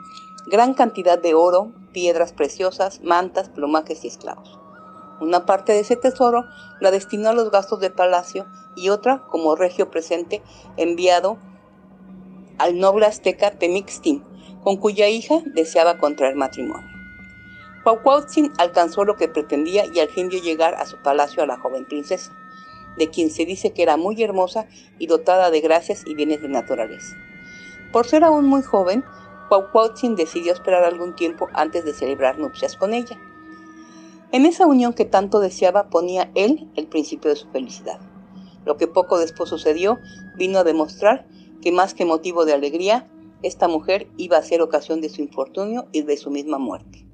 gran 0.48 0.74
cantidad 0.74 1.18
de 1.18 1.34
oro, 1.34 1.72
piedras 1.92 2.34
preciosas, 2.34 3.02
mantas, 3.02 3.50
plumajes 3.50 4.04
y 4.04 4.08
esclavos. 4.08 4.60
Una 5.20 5.46
parte 5.46 5.72
de 5.72 5.80
ese 5.80 5.96
tesoro 5.96 6.46
la 6.82 6.92
destinó 6.92 7.30
a 7.30 7.34
los 7.34 7.50
gastos 7.50 7.80
de 7.80 7.90
palacio 7.90 8.46
y 8.76 8.90
otra 8.90 9.24
como 9.30 9.56
regio 9.56 9.90
presente 9.90 10.44
enviado 10.78 11.38
al 12.58 12.78
noble 12.80 13.06
azteca 13.06 13.52
Temixtin, 13.52 14.24
con 14.64 14.78
cuya 14.78 15.08
hija 15.08 15.42
deseaba 15.46 15.98
contraer 15.98 16.36
matrimonio. 16.36 16.95
Cuauhcuautzin 17.86 18.52
alcanzó 18.58 19.06
lo 19.06 19.16
que 19.16 19.28
pretendía 19.28 19.86
y 19.86 20.00
al 20.00 20.10
fin 20.10 20.28
dio 20.28 20.42
llegar 20.42 20.74
a 20.74 20.88
su 20.88 20.98
palacio 20.98 21.44
a 21.44 21.46
la 21.46 21.60
joven 21.60 21.86
princesa 21.86 22.36
de 22.98 23.12
quien 23.12 23.30
se 23.30 23.46
dice 23.46 23.74
que 23.74 23.84
era 23.84 23.96
muy 23.96 24.24
hermosa 24.24 24.68
y 24.98 25.06
dotada 25.06 25.52
de 25.52 25.62
gracias 25.62 26.02
y 26.08 26.16
bienes 26.16 26.42
de 26.42 26.50
naturaleza. 26.50 27.16
Por 27.92 28.08
ser 28.08 28.24
aún 28.24 28.48
muy 28.48 28.64
joven, 28.64 29.04
Cuauhcuautzin 29.50 30.16
decidió 30.16 30.52
esperar 30.52 30.84
algún 30.84 31.16
tiempo 31.16 31.48
antes 31.54 31.86
de 31.86 31.94
celebrar 31.94 32.40
nupcias 32.40 32.76
con 32.76 32.96
ella. 32.96 33.20
En 34.32 34.48
esa 34.48 34.66
unión 34.66 34.94
que 34.94 35.06
tanto 35.06 35.40
deseaba 35.40 35.92
ponía 35.92 36.32
él 36.34 36.68
el 36.76 36.88
principio 36.88 37.30
de 37.30 37.36
su 37.36 37.48
felicidad. 37.50 38.00
Lo 38.66 38.78
que 38.78 38.88
poco 38.88 39.20
después 39.20 39.48
sucedió 39.48 40.00
vino 40.36 40.58
a 40.58 40.64
demostrar 40.64 41.28
que 41.62 41.72
más 41.72 41.94
que 41.94 42.06
motivo 42.06 42.46
de 42.46 42.54
alegría, 42.54 43.08
esta 43.44 43.68
mujer 43.68 44.08
iba 44.18 44.38
a 44.38 44.44
ser 44.44 44.64
ocasión 44.64 45.02
de 45.02 45.10
su 45.10 45.22
infortunio 45.22 45.88
y 45.92 46.02
de 46.02 46.18
su 46.18 46.32
misma 46.32 46.58
muerte. 46.58 47.06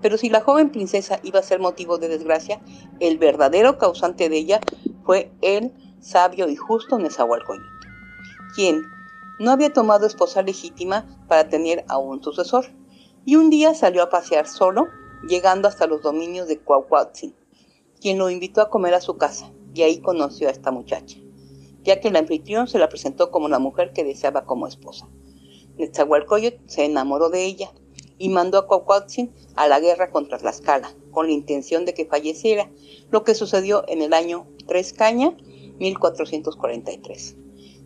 Pero 0.00 0.16
si 0.16 0.30
la 0.30 0.40
joven 0.40 0.70
princesa 0.70 1.20
iba 1.22 1.40
a 1.40 1.42
ser 1.42 1.60
motivo 1.60 1.98
de 1.98 2.08
desgracia, 2.08 2.60
el 3.00 3.18
verdadero 3.18 3.78
causante 3.78 4.28
de 4.28 4.36
ella 4.36 4.60
fue 5.04 5.32
el 5.42 5.72
sabio 6.00 6.48
y 6.48 6.56
justo 6.56 6.98
Nezahualcóyotl, 6.98 7.66
quien 8.54 8.82
no 9.38 9.50
había 9.50 9.72
tomado 9.72 10.06
esposa 10.06 10.42
legítima 10.42 11.06
para 11.28 11.48
tener 11.48 11.84
a 11.88 11.98
un 11.98 12.22
sucesor, 12.22 12.66
y 13.24 13.36
un 13.36 13.50
día 13.50 13.74
salió 13.74 14.02
a 14.02 14.10
pasear 14.10 14.46
solo, 14.46 14.86
llegando 15.28 15.68
hasta 15.68 15.86
los 15.86 16.02
dominios 16.02 16.48
de 16.48 16.58
Cuauhcuautzin, 16.58 17.34
quien 18.00 18.18
lo 18.18 18.30
invitó 18.30 18.60
a 18.60 18.70
comer 18.70 18.94
a 18.94 19.00
su 19.00 19.16
casa, 19.16 19.52
y 19.74 19.82
ahí 19.82 20.00
conoció 20.00 20.48
a 20.48 20.52
esta 20.52 20.70
muchacha, 20.70 21.18
ya 21.82 22.00
que 22.00 22.08
el 22.08 22.16
anfitrión 22.16 22.68
se 22.68 22.78
la 22.78 22.88
presentó 22.88 23.30
como 23.30 23.48
la 23.48 23.58
mujer 23.58 23.92
que 23.92 24.04
deseaba 24.04 24.44
como 24.44 24.66
esposa. 24.66 25.08
Nezahualcóyotl 25.76 26.62
se 26.66 26.84
enamoró 26.84 27.28
de 27.28 27.44
ella 27.44 27.72
y 28.18 28.28
mandó 28.28 28.58
a 28.58 28.66
Cuauhcuautzin 28.66 29.32
a 29.54 29.68
la 29.68 29.80
guerra 29.80 30.10
contra 30.10 30.38
Tlaxcala, 30.38 30.94
con 31.10 31.26
la 31.26 31.32
intención 31.32 31.84
de 31.84 31.94
que 31.94 32.06
falleciera, 32.06 32.70
lo 33.10 33.24
que 33.24 33.34
sucedió 33.34 33.84
en 33.88 34.02
el 34.02 34.12
año 34.12 34.46
Tres 34.66 34.92
Caña, 34.92 35.36
1443. 35.78 37.36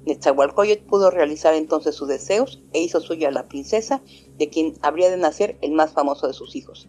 Netzahualcoyot 0.04 0.84
pudo 0.86 1.10
realizar 1.10 1.54
entonces 1.54 1.94
sus 1.94 2.08
deseos 2.08 2.60
e 2.72 2.80
hizo 2.80 3.00
suya 3.00 3.28
a 3.28 3.32
la 3.32 3.46
princesa, 3.46 4.02
de 4.36 4.48
quien 4.48 4.74
habría 4.82 5.10
de 5.10 5.16
nacer 5.16 5.58
el 5.60 5.72
más 5.72 5.92
famoso 5.92 6.26
de 6.26 6.32
sus 6.32 6.56
hijos, 6.56 6.88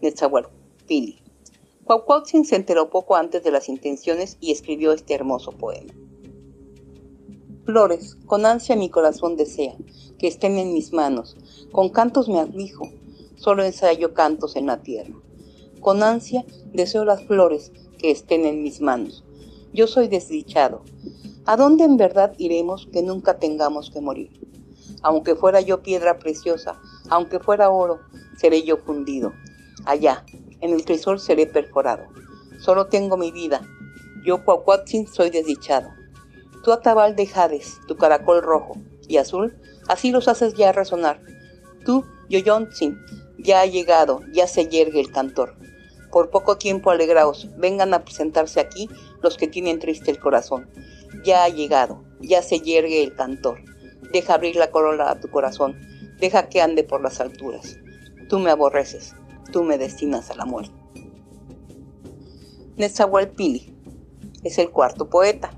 Netzahualpili. 0.00 1.22
Cuauhcuautzin 1.84 2.44
se 2.44 2.56
enteró 2.56 2.90
poco 2.90 3.14
antes 3.14 3.44
de 3.44 3.50
las 3.50 3.68
intenciones 3.68 4.38
y 4.40 4.52
escribió 4.52 4.92
este 4.92 5.14
hermoso 5.14 5.52
poema. 5.52 5.92
Flores, 7.64 8.16
con 8.26 8.46
ansia 8.46 8.76
mi 8.76 8.88
corazón 8.88 9.36
desea, 9.36 9.76
que 10.18 10.28
estén 10.28 10.56
en 10.56 10.72
mis 10.72 10.92
manos, 10.92 11.36
con 11.76 11.90
cantos 11.90 12.26
me 12.30 12.40
aflijo, 12.40 12.88
solo 13.36 13.62
ensayo 13.62 14.14
cantos 14.14 14.56
en 14.56 14.64
la 14.64 14.78
tierra. 14.78 15.12
Con 15.78 16.02
ansia 16.02 16.46
deseo 16.72 17.04
las 17.04 17.22
flores 17.24 17.70
que 17.98 18.10
estén 18.10 18.46
en 18.46 18.62
mis 18.62 18.80
manos. 18.80 19.24
Yo 19.74 19.86
soy 19.86 20.08
desdichado. 20.08 20.80
¿A 21.44 21.58
dónde 21.58 21.84
en 21.84 21.98
verdad 21.98 22.32
iremos 22.38 22.88
que 22.90 23.02
nunca 23.02 23.38
tengamos 23.38 23.90
que 23.90 24.00
morir? 24.00 24.30
Aunque 25.02 25.34
fuera 25.34 25.60
yo 25.60 25.82
piedra 25.82 26.18
preciosa, 26.18 26.80
aunque 27.10 27.40
fuera 27.40 27.68
oro, 27.68 28.00
seré 28.38 28.62
yo 28.62 28.78
fundido. 28.78 29.34
Allá, 29.84 30.24
en 30.62 30.72
el 30.72 30.82
crisol 30.82 31.20
seré 31.20 31.44
perforado. 31.46 32.04
Solo 32.58 32.86
tengo 32.86 33.18
mi 33.18 33.32
vida. 33.32 33.60
Yo, 34.24 34.42
Cuauhcuautzin, 34.42 35.06
soy 35.08 35.28
desdichado. 35.28 35.90
Tú, 36.64 36.72
atabal 36.72 37.16
de 37.16 37.28
Hades, 37.34 37.80
tu 37.86 37.96
caracol 37.96 38.40
rojo 38.40 38.78
y 39.06 39.18
azul, 39.18 39.58
así 39.88 40.10
los 40.10 40.26
haces 40.26 40.54
ya 40.54 40.72
resonar. 40.72 41.35
Tú, 41.86 42.04
Yoyontzin, 42.28 42.98
ya 43.38 43.60
ha 43.60 43.66
llegado, 43.66 44.20
ya 44.32 44.48
se 44.48 44.66
yergue 44.66 44.98
el 44.98 45.12
cantor. 45.12 45.54
Por 46.10 46.30
poco 46.30 46.58
tiempo 46.58 46.90
alegraos, 46.90 47.48
vengan 47.58 47.94
a 47.94 48.04
presentarse 48.04 48.58
aquí 48.58 48.88
los 49.22 49.36
que 49.36 49.46
tienen 49.46 49.78
triste 49.78 50.10
el 50.10 50.18
corazón. 50.18 50.68
Ya 51.24 51.44
ha 51.44 51.48
llegado, 51.48 52.02
ya 52.20 52.42
se 52.42 52.58
yergue 52.58 53.04
el 53.04 53.14
cantor. 53.14 53.60
Deja 54.12 54.34
abrir 54.34 54.56
la 54.56 54.72
corola 54.72 55.10
a 55.10 55.20
tu 55.20 55.30
corazón, 55.30 55.76
deja 56.18 56.48
que 56.48 56.60
ande 56.60 56.82
por 56.82 57.00
las 57.00 57.20
alturas. 57.20 57.76
Tú 58.28 58.40
me 58.40 58.50
aborreces, 58.50 59.14
tú 59.52 59.62
me 59.62 59.78
destinas 59.78 60.28
a 60.32 60.34
la 60.34 60.44
muerte. 60.44 60.74
Netzahualpili 62.76 63.72
es 64.42 64.58
el 64.58 64.70
cuarto 64.70 65.08
poeta, 65.08 65.52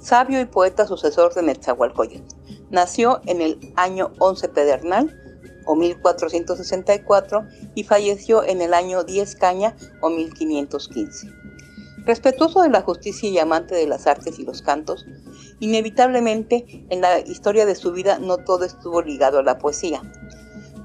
sabio 0.00 0.40
y 0.40 0.46
poeta 0.46 0.86
sucesor 0.86 1.34
de 1.34 1.42
Netzahualcoyotl. 1.42 2.34
Nació 2.70 3.20
en 3.26 3.42
el 3.42 3.74
año 3.76 4.12
11 4.18 4.48
pedernal 4.48 5.25
o 5.66 5.76
1464 5.76 7.46
y 7.74 7.84
falleció 7.84 8.42
en 8.44 8.62
el 8.62 8.72
año 8.72 9.04
10 9.04 9.36
caña 9.36 9.76
o 10.00 10.08
1515. 10.08 11.28
Respetuoso 12.06 12.62
de 12.62 12.70
la 12.70 12.82
justicia 12.82 13.28
y 13.28 13.38
amante 13.38 13.74
de 13.74 13.86
las 13.86 14.06
artes 14.06 14.38
y 14.38 14.44
los 14.44 14.62
cantos, 14.62 15.04
inevitablemente 15.58 16.86
en 16.88 17.00
la 17.00 17.18
historia 17.18 17.66
de 17.66 17.74
su 17.74 17.92
vida 17.92 18.18
no 18.20 18.38
todo 18.38 18.64
estuvo 18.64 19.02
ligado 19.02 19.40
a 19.40 19.42
la 19.42 19.58
poesía. 19.58 20.00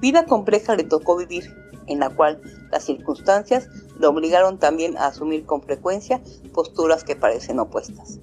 Vida 0.02 0.26
compleja 0.26 0.76
le 0.76 0.84
tocó 0.84 1.16
vivir, 1.16 1.56
en 1.86 2.00
la 2.00 2.10
cual 2.10 2.42
las 2.72 2.86
circunstancias 2.86 3.70
lo 4.00 4.10
obligaron 4.10 4.58
también 4.58 4.98
a 4.98 5.08
asumir 5.08 5.46
con 5.46 5.62
frecuencia 5.62 6.22
posturas 6.54 7.04
que 7.04 7.16
parecen 7.16 7.60
opuestas. 7.60 8.20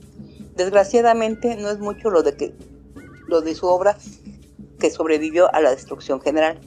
Desgraciadamente 0.56 1.56
no 1.56 1.70
es 1.70 1.78
mucho 1.78 2.10
lo 2.10 2.24
de, 2.24 2.34
que, 2.34 2.52
lo 3.28 3.42
de 3.42 3.54
su 3.54 3.66
obra 3.66 3.96
que 4.78 4.90
sobrevivió 4.90 5.52
a 5.54 5.60
la 5.60 5.70
destrucción 5.70 6.20
general. 6.20 6.60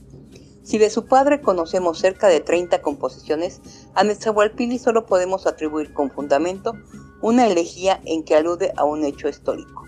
Si 0.64 0.78
de 0.78 0.90
su 0.90 1.06
padre 1.06 1.42
conocemos 1.42 2.00
cerca 2.00 2.28
de 2.28 2.40
30 2.40 2.82
composiciones, 2.82 3.62
a 3.96 4.04
Netzahualpili 4.04 4.78
solo 4.78 5.06
podemos 5.06 5.48
atribuir 5.48 5.94
con 5.94 6.12
fundamento 6.12 6.74
una 7.22 7.48
elegía 7.48 8.00
en 8.06 8.24
que 8.24 8.36
alude 8.36 8.72
a 8.78 8.84
un 8.84 9.04
hecho 9.04 9.28
histórico. 9.28 9.86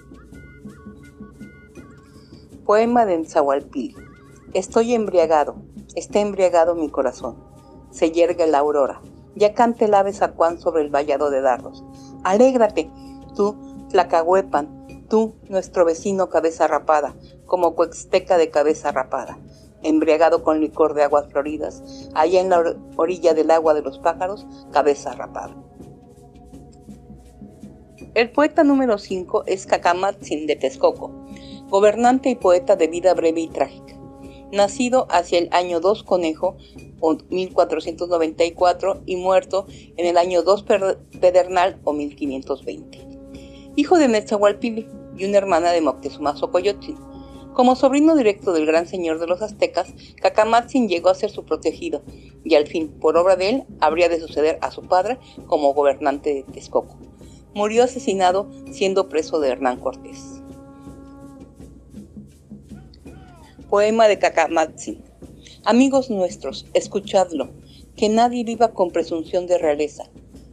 Poema 2.66 3.06
de 3.06 3.18
Netzahualpili. 3.18 3.96
Estoy 4.54 4.94
embriagado, 4.94 5.56
está 5.96 6.20
embriagado 6.20 6.76
mi 6.76 6.90
corazón. 6.90 7.36
Se 7.92 8.12
yergue 8.12 8.48
la 8.48 8.60
aurora, 8.60 9.02
ya 9.36 9.54
cante 9.54 9.86
el 9.86 9.94
ave 9.94 10.14
zacuán 10.14 10.60
sobre 10.60 10.82
el 10.82 10.90
vallado 10.90 11.30
de 11.30 11.42
dardos. 11.42 11.84
Alégrate, 12.24 12.90
tú, 13.36 13.56
Tlacahuepan, 13.90 15.08
tú, 15.10 15.36
nuestro 15.50 15.86
vecino 15.86 16.30
cabeza 16.30 16.68
rapada, 16.68 17.16
como 17.54 17.76
cuexteca 17.76 18.40
de 18.40 18.50
cabeza 18.50 18.92
rapada, 18.92 19.38
embriagado 19.84 20.44
con 20.44 20.60
licor 20.60 20.96
de 20.96 21.04
aguas 21.04 21.28
floridas, 21.30 22.10
allá 22.16 22.42
en 22.42 22.50
la 22.50 22.76
orilla 22.96 23.36
del 23.36 23.52
agua 23.52 23.76
de 23.76 23.84
los 23.84 24.00
pájaros, 24.00 24.48
cabeza 24.72 25.14
rapada. 25.14 25.56
El 28.16 28.32
poeta 28.32 28.64
número 28.64 28.98
5 28.98 29.44
es 29.46 29.68
Cacamatzin 29.68 30.48
de 30.48 30.56
Texcoco, 30.56 31.12
gobernante 31.70 32.32
y 32.32 32.36
poeta 32.36 32.76
de 32.76 32.88
vida 32.88 33.14
breve 33.14 33.42
y 33.42 33.50
trágica. 33.50 34.00
Nacido 34.52 35.06
hacia 35.12 35.38
el 35.38 35.50
año 35.52 35.80
2 35.80 36.02
conejo, 36.06 36.58
1494, 37.30 39.04
y 39.06 39.16
muerto 39.16 39.68
en 39.96 40.08
el 40.08 40.18
año 40.18 40.42
2 40.42 40.66
pedernal 41.22 41.80
o 41.84 41.94
1520. 41.94 43.08
Hijo 43.76 44.00
de 44.00 44.08
Netzahualpili 44.08 44.88
y 45.16 45.26
una 45.26 45.38
hermana 45.38 45.72
de 45.72 45.82
Moctezuma 45.82 46.36
Xocoyotzin, 46.36 47.13
como 47.54 47.76
sobrino 47.76 48.16
directo 48.16 48.54
del 48.54 48.66
gran 48.66 48.88
señor 48.88 49.20
de 49.20 49.28
los 49.28 49.42
aztecas, 49.42 49.94
Cacamatzin 50.22 50.88
llegó 50.88 51.10
a 51.10 51.16
ser 51.16 51.30
su 51.30 51.46
protegido 51.46 52.02
y 52.44 52.56
al 52.56 52.68
fin, 52.68 52.90
por 52.90 53.18
obra 53.18 53.36
de 53.36 53.50
él, 53.50 53.64
habría 53.80 54.10
de 54.10 54.20
suceder 54.20 54.58
a 54.62 54.72
su 54.72 54.84
padre 54.84 55.20
como 55.48 55.74
gobernante 55.74 56.34
de 56.34 56.44
Texcoco. 56.44 56.98
Murió 57.54 57.84
asesinado 57.84 58.50
siendo 58.72 59.10
preso 59.10 59.40
de 59.40 59.50
Hernán 59.50 59.80
Cortés. 59.80 60.42
Poema 63.70 64.08
de 64.08 64.20
Kakamatsu. 64.20 64.98
Amigos 65.64 66.10
nuestros, 66.10 66.66
escuchadlo, 66.74 67.50
que 67.96 68.10
nadie 68.10 68.44
viva 68.44 68.74
con 68.74 68.92
presunción 68.92 69.48
de 69.48 69.58
realeza. 69.58 70.10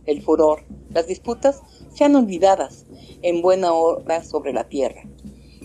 El 0.06 0.22
furor, 0.22 0.64
las 0.90 1.06
disputas 1.06 1.62
sean 1.92 2.14
olvidadas 2.16 2.86
en 3.22 3.42
buena 3.42 3.72
hora 3.72 4.22
sobre 4.22 4.52
la 4.52 4.68
tierra. 4.68 5.02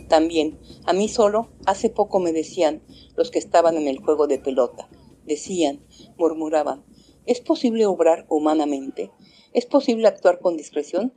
También, 0.07 0.59
a 0.85 0.93
mí 0.93 1.07
solo, 1.09 1.49
hace 1.65 1.89
poco 1.89 2.19
me 2.19 2.31
decían 2.31 2.81
los 3.15 3.31
que 3.31 3.39
estaban 3.39 3.77
en 3.77 3.87
el 3.87 3.99
juego 3.99 4.27
de 4.27 4.39
pelota. 4.39 4.87
Decían, 5.25 5.79
murmuraban, 6.17 6.83
¿es 7.25 7.41
posible 7.41 7.85
obrar 7.85 8.25
humanamente? 8.29 9.11
¿Es 9.53 9.65
posible 9.65 10.07
actuar 10.07 10.39
con 10.39 10.57
discreción? 10.57 11.13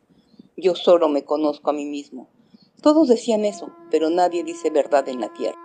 Yo 0.56 0.74
solo 0.74 1.08
me 1.08 1.24
conozco 1.24 1.70
a 1.70 1.74
mí 1.74 1.84
mismo. 1.84 2.30
Todos 2.82 3.08
decían 3.08 3.44
eso, 3.44 3.72
pero 3.90 4.08
nadie 4.08 4.44
dice 4.44 4.70
verdad 4.70 5.08
en 5.08 5.20
la 5.20 5.32
tierra. 5.32 5.58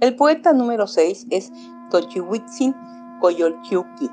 El 0.00 0.16
poeta 0.16 0.52
número 0.52 0.86
6 0.86 1.28
es 1.30 1.52
Tochiwitsin 1.90 2.74
Koyolchuki, 3.20 4.10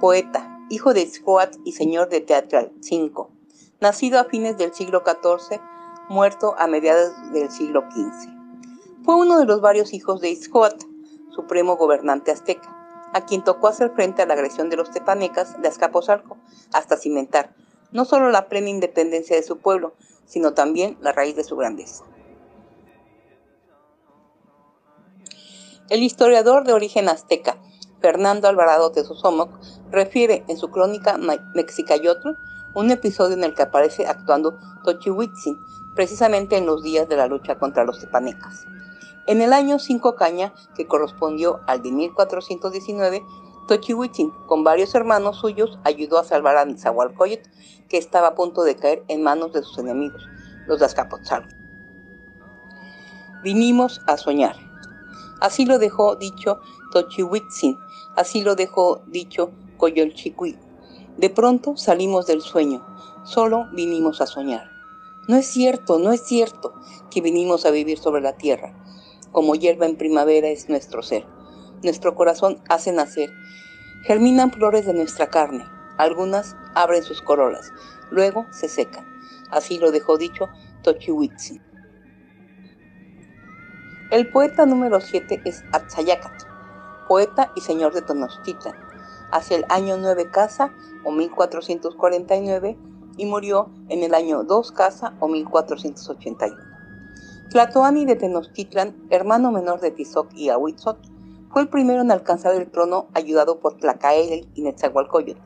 poeta, 0.00 0.58
hijo 0.68 0.92
de 0.92 1.06
Squat 1.06 1.56
y 1.64 1.72
señor 1.72 2.08
de 2.08 2.20
Teatral 2.20 2.72
5, 2.80 3.30
nacido 3.80 4.18
a 4.18 4.24
fines 4.24 4.58
del 4.58 4.74
siglo 4.74 5.02
XIV, 5.06 5.60
muerto 6.08 6.54
a 6.58 6.66
mediados 6.66 7.12
del 7.32 7.50
siglo 7.50 7.84
XV. 7.90 8.30
Fue 9.04 9.16
uno 9.16 9.38
de 9.38 9.44
los 9.44 9.60
varios 9.60 9.92
hijos 9.92 10.20
de 10.20 10.30
Iscoat, 10.30 10.82
supremo 11.30 11.76
gobernante 11.76 12.30
azteca, 12.30 12.72
a 13.12 13.24
quien 13.24 13.44
tocó 13.44 13.68
hacer 13.68 13.90
frente 13.90 14.22
a 14.22 14.26
la 14.26 14.34
agresión 14.34 14.68
de 14.70 14.76
los 14.76 14.90
tepanecas 14.90 15.60
de 15.60 15.68
Azcapotzalco, 15.68 16.36
hasta 16.72 16.96
cimentar 16.96 17.54
no 17.92 18.04
solo 18.04 18.30
la 18.30 18.48
plena 18.48 18.68
independencia 18.68 19.36
de 19.36 19.42
su 19.42 19.58
pueblo, 19.58 19.94
sino 20.26 20.54
también 20.54 20.98
la 21.00 21.12
raíz 21.12 21.36
de 21.36 21.44
su 21.44 21.56
grandeza. 21.56 22.04
El 25.88 26.02
historiador 26.02 26.64
de 26.64 26.72
origen 26.72 27.08
azteca, 27.08 27.58
Fernando 28.00 28.48
Alvarado 28.48 28.90
Tesosomoc, 28.90 29.50
refiere 29.90 30.44
en 30.48 30.58
su 30.58 30.70
crónica 30.70 31.16
Mexicayotl 31.54 32.30
un 32.74 32.90
episodio 32.90 33.36
en 33.36 33.44
el 33.44 33.54
que 33.54 33.62
aparece 33.62 34.06
actuando 34.06 34.58
Tochihuitzin, 34.84 35.56
precisamente 35.96 36.56
en 36.56 36.66
los 36.66 36.82
días 36.82 37.08
de 37.08 37.16
la 37.16 37.26
lucha 37.26 37.58
contra 37.58 37.84
los 37.84 37.98
tepanecas. 37.98 38.66
En 39.26 39.40
el 39.40 39.52
año 39.52 39.80
5 39.80 40.14
Caña, 40.14 40.54
que 40.76 40.86
correspondió 40.86 41.60
al 41.66 41.82
de 41.82 41.90
1419, 41.90 43.24
Tochihuitzin, 43.66 44.30
con 44.46 44.62
varios 44.62 44.94
hermanos 44.94 45.38
suyos, 45.38 45.80
ayudó 45.82 46.20
a 46.20 46.24
salvar 46.24 46.56
a 46.56 46.64
Nezahualcóyotl, 46.64 47.50
que 47.88 47.98
estaba 47.98 48.28
a 48.28 48.34
punto 48.36 48.62
de 48.62 48.76
caer 48.76 49.02
en 49.08 49.24
manos 49.24 49.52
de 49.52 49.64
sus 49.64 49.78
enemigos, 49.78 50.22
los 50.68 50.80
Azcapotzalco. 50.80 51.48
Vinimos 53.42 54.00
a 54.06 54.16
soñar. 54.16 54.54
Así 55.40 55.66
lo 55.66 55.78
dejó 55.78 56.14
dicho 56.14 56.60
Tochihuitzin, 56.92 57.76
así 58.14 58.42
lo 58.42 58.54
dejó 58.54 59.02
dicho 59.08 59.50
Coyolchicuí. 59.76 60.56
De 61.16 61.30
pronto 61.30 61.76
salimos 61.76 62.26
del 62.26 62.42
sueño, 62.42 62.86
solo 63.24 63.66
vinimos 63.72 64.20
a 64.20 64.26
soñar. 64.26 64.75
No 65.28 65.36
es 65.36 65.46
cierto, 65.46 65.98
no 65.98 66.12
es 66.12 66.24
cierto 66.24 66.74
que 67.10 67.20
vinimos 67.20 67.66
a 67.66 67.70
vivir 67.70 67.98
sobre 67.98 68.22
la 68.22 68.36
tierra. 68.36 68.74
Como 69.32 69.54
hierba 69.54 69.86
en 69.86 69.96
primavera 69.96 70.48
es 70.48 70.68
nuestro 70.68 71.02
ser. 71.02 71.26
Nuestro 71.82 72.14
corazón 72.14 72.62
hace 72.68 72.92
nacer 72.92 73.30
Germinan 74.06 74.52
flores 74.52 74.86
de 74.86 74.94
nuestra 74.94 75.26
carne, 75.26 75.64
algunas 75.98 76.54
abren 76.76 77.02
sus 77.02 77.22
corolas, 77.22 77.72
luego 78.12 78.46
se 78.52 78.68
secan. 78.68 79.04
Así 79.50 79.80
lo 79.80 79.90
dejó 79.90 80.16
dicho 80.16 80.48
Tochihuitzin. 80.84 81.60
El 84.12 84.30
poeta 84.30 84.64
número 84.64 85.00
7 85.00 85.42
es 85.44 85.64
Atzayacat, 85.72 86.44
poeta 87.08 87.50
y 87.56 87.62
señor 87.62 87.94
de 87.94 88.02
Tenochtitlan. 88.02 88.76
Hacia 89.32 89.56
el 89.56 89.64
año 89.70 89.96
9 89.96 90.30
casa 90.30 90.72
o 91.02 91.10
1449 91.10 92.78
y 93.16 93.26
murió 93.26 93.70
en 93.88 94.02
el 94.02 94.14
año 94.14 94.44
2 94.44 94.72
casa 94.72 95.14
o 95.20 95.28
1481. 95.28 96.56
Tlatoani 97.50 98.04
de 98.04 98.16
Tenochtitlan, 98.16 99.06
hermano 99.10 99.50
menor 99.52 99.80
de 99.80 99.90
Tizoc 99.90 100.32
y 100.34 100.48
Ahuitzot, 100.48 100.98
fue 101.50 101.62
el 101.62 101.68
primero 101.68 102.02
en 102.02 102.10
alcanzar 102.10 102.54
el 102.54 102.70
trono 102.70 103.06
ayudado 103.14 103.60
por 103.60 103.76
Tlacael 103.78 104.48
y 104.54 104.62
Netzahualcoyotl. 104.62 105.40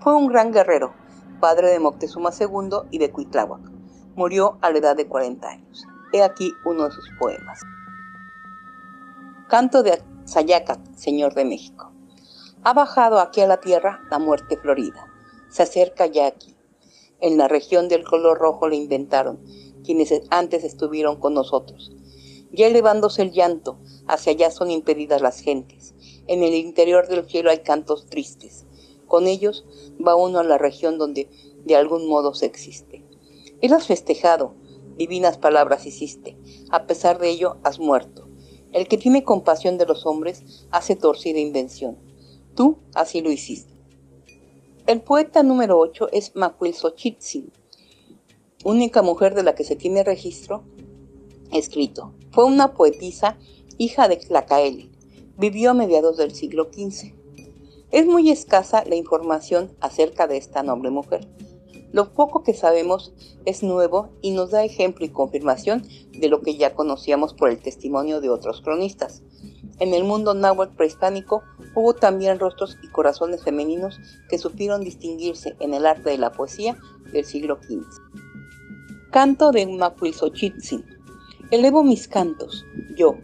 Fue 0.00 0.14
un 0.14 0.26
gran 0.26 0.52
guerrero, 0.52 0.92
padre 1.40 1.70
de 1.70 1.78
Moctezuma 1.78 2.30
II 2.38 2.88
y 2.90 2.98
de 2.98 3.10
Cuitláhuac. 3.10 3.62
Murió 4.14 4.58
a 4.60 4.70
la 4.70 4.78
edad 4.78 4.96
de 4.96 5.06
40 5.06 5.48
años. 5.48 5.86
He 6.12 6.22
aquí 6.22 6.52
uno 6.64 6.84
de 6.84 6.90
sus 6.90 7.08
poemas. 7.18 7.60
Canto 9.48 9.82
de 9.82 10.02
Sayacat, 10.24 10.80
Señor 10.96 11.32
de 11.34 11.46
México. 11.46 11.92
Ha 12.64 12.74
bajado 12.74 13.20
aquí 13.20 13.40
a 13.40 13.46
la 13.46 13.60
tierra 13.60 14.00
la 14.10 14.18
muerte 14.18 14.58
florida. 14.58 15.06
Se 15.48 15.62
acerca 15.62 16.04
ya 16.06 16.26
aquí. 16.26 16.57
En 17.20 17.36
la 17.36 17.48
región 17.48 17.88
del 17.88 18.04
color 18.04 18.38
rojo 18.38 18.68
le 18.68 18.76
inventaron, 18.76 19.40
quienes 19.84 20.12
antes 20.30 20.62
estuvieron 20.62 21.16
con 21.16 21.34
nosotros. 21.34 21.90
Ya 22.52 22.68
elevándose 22.68 23.22
el 23.22 23.32
llanto, 23.32 23.78
hacia 24.06 24.32
allá 24.32 24.50
son 24.52 24.70
impedidas 24.70 25.20
las 25.20 25.40
gentes. 25.40 25.94
En 26.28 26.42
el 26.42 26.54
interior 26.54 27.08
del 27.08 27.26
cielo 27.26 27.50
hay 27.50 27.58
cantos 27.58 28.06
tristes. 28.06 28.66
Con 29.06 29.26
ellos 29.26 29.64
va 30.04 30.14
uno 30.14 30.38
a 30.38 30.44
la 30.44 30.58
región 30.58 30.96
donde 30.96 31.28
de 31.64 31.74
algún 31.74 32.06
modo 32.08 32.34
se 32.34 32.46
existe. 32.46 33.04
Él 33.60 33.72
has 33.72 33.88
festejado, 33.88 34.54
divinas 34.96 35.38
palabras 35.38 35.86
hiciste, 35.86 36.36
a 36.70 36.86
pesar 36.86 37.18
de 37.18 37.30
ello 37.30 37.56
has 37.64 37.80
muerto. 37.80 38.28
El 38.72 38.86
que 38.86 38.98
tiene 38.98 39.24
compasión 39.24 39.76
de 39.76 39.86
los 39.86 40.06
hombres 40.06 40.66
hace 40.70 40.94
torcida 40.94 41.40
invención. 41.40 41.98
Tú 42.54 42.78
así 42.94 43.22
lo 43.22 43.32
hiciste. 43.32 43.77
El 44.88 45.02
poeta 45.02 45.42
número 45.42 45.78
8 45.78 46.08
es 46.12 46.34
Macuilxochitzin, 46.34 47.52
única 48.64 49.02
mujer 49.02 49.34
de 49.34 49.42
la 49.42 49.54
que 49.54 49.62
se 49.62 49.76
tiene 49.76 50.02
registro 50.02 50.64
escrito. 51.52 52.14
Fue 52.30 52.46
una 52.46 52.72
poetisa, 52.72 53.36
hija 53.76 54.08
de 54.08 54.16
Tlacaeli. 54.16 54.90
Vivió 55.36 55.72
a 55.72 55.74
mediados 55.74 56.16
del 56.16 56.34
siglo 56.34 56.70
XV. 56.72 57.12
Es 57.90 58.06
muy 58.06 58.30
escasa 58.30 58.82
la 58.86 58.94
información 58.94 59.76
acerca 59.80 60.26
de 60.26 60.38
esta 60.38 60.62
noble 60.62 60.88
mujer. 60.88 61.28
Lo 61.92 62.14
poco 62.14 62.42
que 62.42 62.54
sabemos 62.54 63.12
es 63.44 63.62
nuevo 63.62 64.08
y 64.22 64.30
nos 64.30 64.52
da 64.52 64.64
ejemplo 64.64 65.04
y 65.04 65.10
confirmación 65.10 65.86
de 66.12 66.28
lo 66.30 66.40
que 66.40 66.56
ya 66.56 66.74
conocíamos 66.74 67.34
por 67.34 67.50
el 67.50 67.58
testimonio 67.58 68.22
de 68.22 68.30
otros 68.30 68.62
cronistas. 68.62 69.22
En 69.78 69.94
el 69.94 70.04
mundo 70.04 70.34
náhuatl 70.34 70.74
prehispánico 70.74 71.42
hubo 71.74 71.94
también 71.94 72.38
rostros 72.38 72.76
y 72.82 72.88
corazones 72.88 73.44
femeninos 73.44 74.00
que 74.28 74.38
supieron 74.38 74.82
distinguirse 74.82 75.56
en 75.60 75.74
el 75.74 75.86
arte 75.86 76.10
de 76.10 76.18
la 76.18 76.32
poesía 76.32 76.76
del 77.12 77.24
siglo 77.24 77.58
XV. 77.62 77.84
Canto 79.10 79.52
de 79.52 79.66
Macuilxochitzin 79.66 80.98
Elevo 81.50 81.82
mis 81.82 82.08
cantos, 82.08 82.66
yo, 82.94 83.16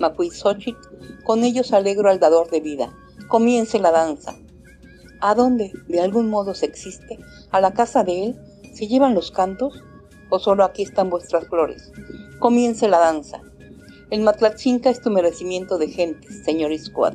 Macuizochit, 0.00 0.76
con 1.22 1.44
ellos 1.44 1.72
alegro 1.72 2.10
al 2.10 2.18
dador 2.18 2.50
de 2.50 2.60
vida. 2.60 2.92
Comience 3.28 3.78
la 3.78 3.92
danza. 3.92 4.34
¿A 5.20 5.36
dónde, 5.36 5.72
de 5.86 6.00
algún 6.00 6.28
modo, 6.28 6.54
se 6.54 6.66
existe? 6.66 7.20
¿A 7.52 7.60
la 7.60 7.74
casa 7.74 8.02
de 8.02 8.24
él? 8.24 8.36
¿Se 8.74 8.88
llevan 8.88 9.14
los 9.14 9.30
cantos? 9.30 9.80
¿O 10.28 10.40
solo 10.40 10.64
aquí 10.64 10.82
están 10.82 11.08
vuestras 11.08 11.46
flores? 11.46 11.92
Comience 12.40 12.88
la 12.88 12.98
danza. 12.98 13.42
El 14.10 14.22
Matlatzinca 14.22 14.88
es 14.88 15.02
tu 15.02 15.10
merecimiento 15.10 15.76
de 15.76 15.88
gentes, 15.88 16.42
señor 16.42 16.72
Iscuad. 16.72 17.14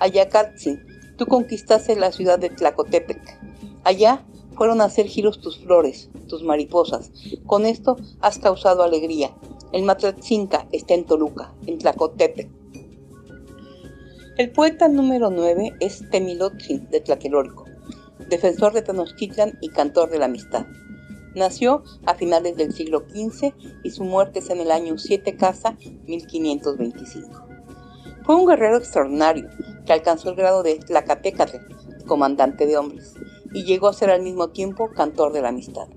Ayacatzin, 0.00 0.84
tú 1.16 1.26
conquistaste 1.26 1.94
la 1.94 2.10
ciudad 2.10 2.40
de 2.40 2.50
Tlacotepec. 2.50 3.20
Allá 3.84 4.26
fueron 4.56 4.80
a 4.80 4.86
hacer 4.86 5.06
giros 5.06 5.40
tus 5.40 5.58
flores, 5.58 6.10
tus 6.26 6.42
mariposas. 6.42 7.12
Con 7.46 7.64
esto 7.64 7.96
has 8.20 8.40
causado 8.40 8.82
alegría, 8.82 9.36
el 9.72 9.84
Matlatzinca 9.84 10.66
está 10.72 10.94
en 10.94 11.04
Toluca, 11.04 11.54
en 11.64 11.78
Tlacotepec. 11.78 12.50
El 14.36 14.50
poeta 14.50 14.88
número 14.88 15.30
9 15.30 15.76
es 15.78 16.10
Temilotzin 16.10 16.90
de 16.90 17.02
Tlatelolco, 17.02 17.66
defensor 18.28 18.72
de 18.72 18.82
Tenochtitlan 18.82 19.58
y 19.60 19.68
cantor 19.68 20.10
de 20.10 20.18
la 20.18 20.24
amistad. 20.24 20.66
Nació 21.36 21.84
a 22.06 22.14
finales 22.14 22.56
del 22.56 22.72
siglo 22.72 23.04
XV 23.10 23.52
y 23.84 23.90
su 23.90 24.04
muerte 24.04 24.38
es 24.38 24.48
en 24.48 24.58
el 24.58 24.70
año 24.70 24.96
7 24.96 25.36
Casa 25.36 25.76
1525. 26.06 27.46
Fue 28.24 28.36
un 28.36 28.46
guerrero 28.46 28.78
extraordinario 28.78 29.50
que 29.84 29.92
alcanzó 29.92 30.30
el 30.30 30.36
grado 30.36 30.62
de 30.62 30.76
Tlacatecatl, 30.76 31.58
comandante 32.06 32.64
de 32.64 32.78
hombres, 32.78 33.12
y 33.52 33.64
llegó 33.64 33.88
a 33.88 33.92
ser 33.92 34.08
al 34.08 34.22
mismo 34.22 34.48
tiempo 34.48 34.90
cantor 34.92 35.34
de 35.34 35.42
la 35.42 35.50
amistad. 35.50 35.88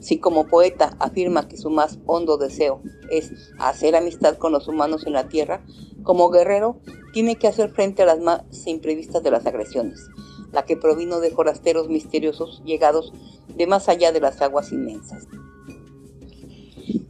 Si 0.00 0.20
como 0.20 0.46
poeta 0.46 0.96
afirma 1.00 1.48
que 1.48 1.58
su 1.58 1.68
más 1.68 1.98
hondo 2.06 2.38
deseo 2.38 2.80
es 3.10 3.30
hacer 3.58 3.94
amistad 3.94 4.38
con 4.38 4.52
los 4.52 4.68
humanos 4.68 5.06
en 5.06 5.12
la 5.12 5.28
tierra, 5.28 5.66
como 6.02 6.30
guerrero 6.30 6.80
tiene 7.12 7.36
que 7.36 7.48
hacer 7.48 7.68
frente 7.68 8.04
a 8.04 8.06
las 8.06 8.20
más 8.20 8.40
imprevistas 8.64 9.22
de 9.22 9.32
las 9.32 9.44
agresiones, 9.44 10.08
la 10.52 10.64
que 10.64 10.76
provino 10.76 11.20
de 11.20 11.30
forasteros 11.30 11.88
misteriosos 11.88 12.62
llegados 12.64 13.12
de 13.56 13.66
más 13.66 13.88
allá 13.88 14.12
de 14.12 14.20
las 14.20 14.40
aguas 14.40 14.72
inmensas. 14.72 15.26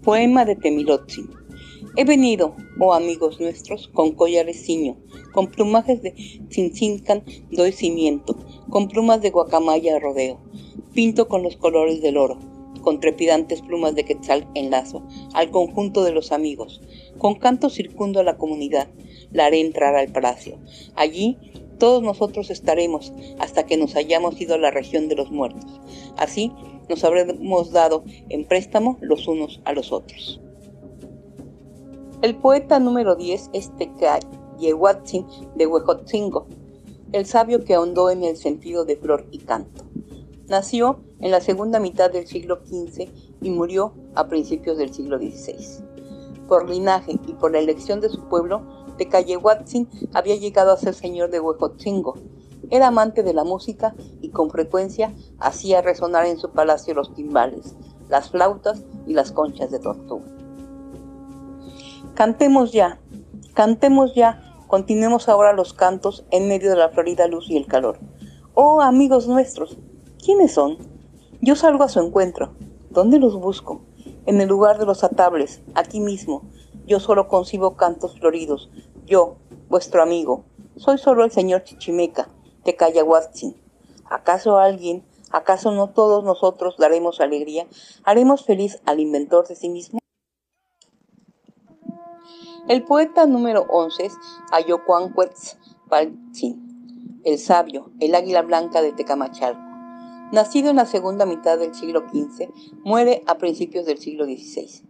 Poema 0.03 0.45
de 0.45 0.57
Temilotzin. 0.57 1.31
He 1.97 2.05
venido, 2.05 2.55
oh 2.79 2.95
amigos 2.95 3.41
nuestros, 3.41 3.89
con 3.89 4.13
collares 4.13 4.65
ciño, 4.65 4.97
con 5.33 5.49
plumajes 5.49 6.03
de 6.03 6.15
cincincan 6.51 7.25
doy 7.51 7.73
cimiento, 7.73 8.37
con 8.71 8.89
plumas 8.89 9.21
de 9.21 9.31
guacamaya 9.31 9.99
rodeo, 9.99 10.39
pinto 10.95 11.29
con 11.29 11.43
los 11.43 11.57
colores 11.57 12.01
del 12.01 12.17
oro, 12.17 12.39
con 12.83 13.01
trepidantes 13.01 13.63
plumas 13.63 13.95
de 13.95 14.05
quetzal 14.05 14.49
enlazo, 14.55 15.03
al 15.35 15.51
conjunto 15.51 16.05
de 16.05 16.13
los 16.13 16.33
amigos, 16.33 16.81
con 17.19 17.35
canto 17.35 17.69
circundo 17.69 18.21
a 18.21 18.25
la 18.25 18.39
comunidad, 18.39 18.89
la 19.33 19.47
haré 19.47 19.61
entrar 19.61 19.95
al 19.95 20.13
palacio. 20.13 20.59
Allí 20.95 21.37
todos 21.79 22.03
nosotros 22.03 22.51
estaremos 22.51 23.13
hasta 23.39 23.65
que 23.65 23.77
nos 23.77 23.97
hayamos 23.97 24.41
ido 24.41 24.55
a 24.55 24.59
la 24.59 24.71
región 24.71 25.09
de 25.09 25.17
los 25.17 25.31
muertos. 25.31 25.81
Así 26.17 26.53
nos 26.89 27.05
habremos 27.05 27.71
dado 27.71 28.05
en 28.29 28.45
préstamo 28.45 28.99
los 29.01 29.29
unos 29.29 29.61
a 29.65 29.73
los 29.73 29.93
otros. 29.93 30.41
El 32.21 32.35
poeta 32.35 32.81
número 32.81 33.15
10 33.15 33.51
es 33.53 33.71
Tecayehuatzin 33.77 35.25
de 35.55 35.67
Huejotzingo, 35.67 36.47
el 37.13 37.27
sabio 37.27 37.65
que 37.65 37.75
ahondó 37.75 38.11
en 38.11 38.25
el 38.25 38.37
sentido 38.37 38.85
de 38.85 38.97
flor 38.97 39.27
y 39.31 39.39
canto. 39.39 39.85
Nació 40.49 41.01
en 41.21 41.31
la 41.31 41.41
segunda 41.41 41.79
mitad 41.79 42.11
del 42.11 42.27
siglo 42.27 42.61
XV 42.65 43.09
y 43.41 43.51
murió 43.51 43.93
a 44.15 44.27
principios 44.29 44.79
del 44.79 44.93
siglo 44.93 45.19
XVI. 45.19 45.85
Por 46.49 46.69
linaje 46.69 47.13
y 47.27 47.35
por 47.35 47.53
la 47.53 47.59
elección 47.59 48.01
de 48.01 48.09
su 48.09 48.29
pueblo, 48.29 48.63
Tecayehuatzin 48.99 49.89
había 50.13 50.37
llegado 50.37 50.73
a 50.73 50.77
ser 50.77 50.93
señor 50.93 51.31
de 51.31 51.41
Huejotzingo. 51.41 52.15
Era 52.71 52.89
amante 52.89 53.23
de 53.23 53.33
la 53.33 53.45
música 53.45 53.95
y 54.21 54.29
con 54.29 54.51
frecuencia 54.51 55.15
hacía 55.39 55.81
resonar 55.81 56.27
en 56.27 56.39
su 56.39 56.51
palacio 56.51 56.93
los 56.93 57.15
timbales, 57.15 57.75
las 58.11 58.31
flautas 58.31 58.85
y 59.07 59.15
las 59.15 59.33
conchas 59.33 59.71
de 59.71 59.79
tortuga. 59.79 60.27
Cantemos 62.15 62.73
ya, 62.73 63.01
cantemos 63.55 64.15
ya, 64.15 64.43
continuemos 64.67 65.29
ahora 65.29 65.55
los 65.55 65.73
cantos 65.73 66.25
en 66.31 66.49
medio 66.49 66.69
de 66.69 66.77
la 66.77 66.91
florida 66.91 67.27
luz 67.27 67.49
y 67.49 67.57
el 67.57 67.67
calor. 67.67 67.99
Oh 68.55 68.83
amigos 68.83 69.29
nuestros, 69.29 69.79
¿quiénes 70.23 70.53
son? 70.53 70.77
Yo 71.41 71.55
salgo 71.55 71.85
a 71.85 71.89
su 71.89 72.01
encuentro. 72.01 72.53
¿Dónde 72.91 73.21
los 73.21 73.37
busco? 73.37 73.83
En 74.27 74.41
el 74.41 74.49
lugar 74.49 74.79
de 74.79 74.87
los 74.87 75.05
atables, 75.05 75.63
aquí 75.75 76.01
mismo. 76.01 76.43
Yo 76.87 76.99
solo 76.99 77.29
concibo 77.29 77.77
cantos 77.77 78.19
floridos. 78.19 78.71
Yo, 79.09 79.37
vuestro 79.71 80.03
amigo, 80.03 80.45
soy 80.77 80.99
solo 80.99 81.25
el 81.25 81.31
señor 81.31 81.65
Chichimeca, 81.65 82.29
de 82.67 82.77
Cayahuatzin. 82.77 83.57
¿Acaso 84.05 84.59
alguien, 84.59 85.03
acaso 85.31 85.73
no 85.73 85.89
todos 85.89 86.25
nosotros 86.25 86.77
daremos 86.77 87.23
alegría? 87.23 87.67
¿Haremos 88.05 88.45
feliz 88.45 88.83
al 88.85 89.01
inventor 89.01 89.49
de 89.49 89.57
sí 89.57 89.71
mismo? 89.71 89.99
El 92.69 92.85
poeta 92.85 93.25
número 93.25 93.65
11 93.71 94.05
es 94.05 94.13
Ayocuancuetzpaltzin, 94.53 97.23
el 97.25 97.39
sabio, 97.39 97.91
el 98.01 98.15
águila 98.15 98.43
blanca 98.43 98.83
de 98.83 98.93
Tecamachalco. 98.93 99.63
Nacido 100.33 100.69
en 100.69 100.77
la 100.77 100.85
segunda 100.85 101.25
mitad 101.25 101.59
del 101.59 101.75
siglo 101.75 102.05
XV, 102.13 102.51
muere 102.85 103.23
a 103.27 103.39
principios 103.39 103.87
del 103.87 103.97
siglo 103.97 104.27
XVI. 104.27 104.87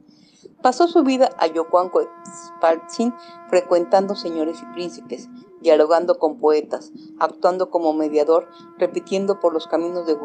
Pasó 0.63 0.89
su 0.89 1.05
vida 1.05 1.31
a 1.39 1.47
Yocuancuetzpaltzin 1.47 3.15
frecuentando 3.49 4.17
señores 4.17 4.61
y 4.61 4.67
príncipes, 4.75 5.29
dialogando 5.61 6.19
con 6.19 6.39
poetas, 6.39 6.91
actuando 7.21 7.71
como 7.71 7.93
mediador, 7.93 8.49
repitiendo 8.77 9.39
por 9.39 9.53
los 9.53 9.69
caminos 9.69 10.07
de 10.07 10.17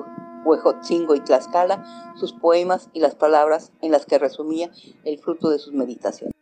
Huejotzingo 0.44 1.14
y 1.14 1.20
Tlaxcala 1.20 2.14
sus 2.16 2.34
poemas 2.34 2.90
y 2.94 3.00
las 3.00 3.14
palabras 3.14 3.72
en 3.82 3.92
las 3.92 4.08
que 4.08 4.18
resumía 4.18 4.72
el 5.04 5.20
fruto 5.20 5.50
de 5.50 5.60
sus 5.60 5.74
meditaciones. 5.74 6.34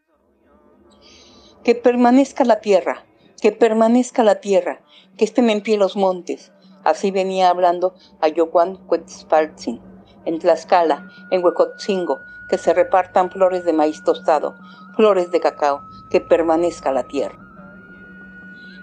Que 1.64 1.76
permanezca 1.76 2.46
la 2.46 2.62
tierra, 2.62 3.06
que 3.42 3.52
permanezca 3.52 4.24
la 4.24 4.36
tierra, 4.36 4.82
que 5.18 5.26
estén 5.26 5.50
en 5.50 5.62
pie 5.62 5.78
los 5.78 5.98
montes. 5.98 6.54
Así 6.86 7.12
venía 7.12 7.50
hablando 7.50 7.94
a 8.22 8.30
Yocuan 8.30 8.78
Cuetzpaltzin, 8.88 9.82
en 10.26 10.40
Tlaxcala, 10.40 11.10
en 11.30 11.44
Huecotzingo, 11.44 12.20
que 12.52 12.58
se 12.58 12.74
repartan 12.74 13.32
flores 13.32 13.64
de 13.64 13.72
maíz 13.72 14.04
tostado, 14.04 14.58
flores 14.98 15.32
de 15.32 15.40
cacao, 15.40 15.88
que 16.10 16.20
permanezca 16.20 16.92
la 16.92 17.04
tierra. 17.04 17.40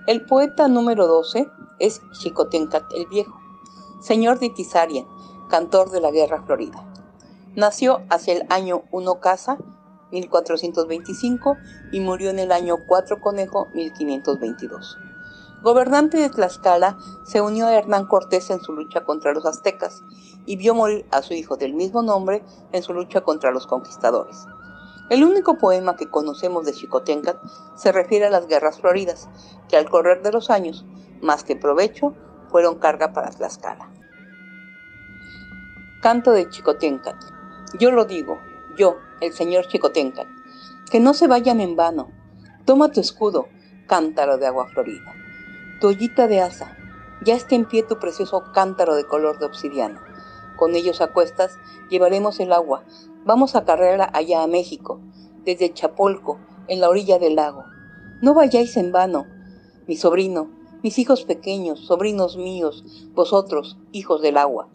El 0.07 0.25
poeta 0.25 0.69
número 0.69 1.07
12 1.07 1.51
es 1.79 2.01
Xicotencat 2.13 2.85
el 2.95 3.07
Viejo, 3.09 3.39
señor 4.01 4.39
de 4.39 4.49
Tizaria, 4.49 5.05
cantor 5.51 5.91
de 5.91 6.01
la 6.01 6.11
Guerra 6.11 6.43
Florida. 6.47 6.83
Nació 7.57 8.01
hacia 8.09 8.33
el 8.37 8.47
año 8.49 8.85
1 8.91 9.21
casa 9.21 9.59
1425 10.13 11.59
y 11.93 12.01
murió 12.01 12.31
en 12.31 12.39
el 12.39 12.53
año 12.53 12.79
4 12.87 13.21
Conejo 13.21 13.69
1522. 13.75 14.97
Gobernante 15.63 16.19
de 16.19 16.31
Tlaxcala, 16.31 16.97
se 17.25 17.41
unió 17.41 17.67
a 17.67 17.75
Hernán 17.75 18.07
Cortés 18.07 18.49
en 18.51 18.61
su 18.61 18.73
lucha 18.73 19.05
contra 19.05 19.33
los 19.33 19.45
aztecas 19.45 20.05
y 20.47 20.57
vio 20.57 20.73
morir 20.73 21.05
a 21.11 21.21
su 21.23 21.35
hijo 21.35 21.57
del 21.57 21.75
mismo 21.75 22.01
nombre 22.01 22.45
en 22.71 22.83
su 22.85 22.95
lucha 22.95 23.23
contra 23.23 23.51
los 23.51 23.67
conquistadores. 23.67 24.47
El 25.11 25.25
único 25.25 25.59
poema 25.59 25.97
que 25.97 26.09
conocemos 26.09 26.65
de 26.65 26.75
Xicoténcat 26.75 27.39
se 27.75 27.91
refiere 27.91 28.27
a 28.27 28.31
las 28.31 28.47
guerras 28.47 28.79
floridas, 28.79 29.29
que 29.69 29.77
al 29.77 29.91
correr 29.91 30.23
de 30.23 30.31
los 30.31 30.49
años, 30.49 30.85
más 31.21 31.43
que 31.43 31.57
provecho, 31.57 32.15
fueron 32.51 32.79
carga 32.79 33.13
para 33.13 33.31
Tlaxcala. 33.31 33.91
Canto 36.03 36.31
de 36.31 36.49
Chicoténcat. 36.49 37.17
Yo 37.81 37.91
lo 37.91 38.05
digo, 38.05 38.39
yo, 38.77 38.97
el 39.21 39.33
señor 39.33 39.67
Chicotenca, 39.67 40.25
que 40.89 41.01
no 41.01 41.15
se 41.15 41.27
vayan 41.27 41.61
en 41.61 41.75
vano. 41.75 42.13
Toma 42.65 42.93
tu 42.93 43.01
escudo, 43.01 43.49
cántaro 43.89 44.39
de 44.39 44.47
agua 44.47 44.69
florida. 44.69 45.18
Tu 45.81 45.87
ollita 45.87 46.27
de 46.27 46.41
asa, 46.41 46.77
ya 47.25 47.35
está 47.35 47.55
en 47.55 47.65
pie 47.65 47.83
tu 47.83 47.99
precioso 47.99 48.53
cántaro 48.53 48.97
de 48.97 49.07
color 49.07 49.39
de 49.39 49.47
obsidiana. 49.47 50.03
Con 50.57 50.75
ellos 50.75 51.01
a 51.01 51.13
cuestas 51.13 51.57
llevaremos 51.89 52.41
el 52.41 52.53
agua. 52.53 52.85
Vamos 53.25 53.55
a 53.55 53.65
carrera 53.65 54.11
allá 54.13 54.43
a 54.43 54.49
México, 54.49 55.01
desde 55.45 55.73
Chapolco, 55.73 56.39
en 56.67 56.81
la 56.81 56.89
orilla 56.89 57.19
del 57.19 57.37
lago. 57.37 57.65
No 58.21 58.35
vayáis 58.35 58.77
en 58.77 58.91
vano, 58.91 59.27
mi 59.87 59.97
sobrino, 59.97 60.51
mis 60.83 60.99
hijos 60.99 61.25
pequeños, 61.25 61.87
sobrinos 61.87 62.37
míos, 62.37 62.85
vosotros, 63.15 63.79
hijos 63.93 64.21
del 64.21 64.37
agua. 64.37 64.69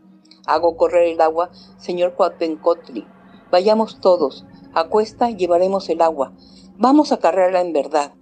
Hago 0.45 0.77
correr 0.77 1.09
el 1.09 1.19
agua, 1.19 1.51
señor 1.77 2.13
Cuatencotli, 2.15 3.05
Vayamos 3.53 3.99
todos, 3.99 4.45
a 4.73 4.85
cuesta 4.85 5.29
llevaremos 5.29 5.87
el 5.89 6.01
agua, 6.01 6.33
vamos 6.77 7.11
a 7.11 7.17
cargarla 7.17 7.61
en 7.61 7.71
verdad. 7.71 8.13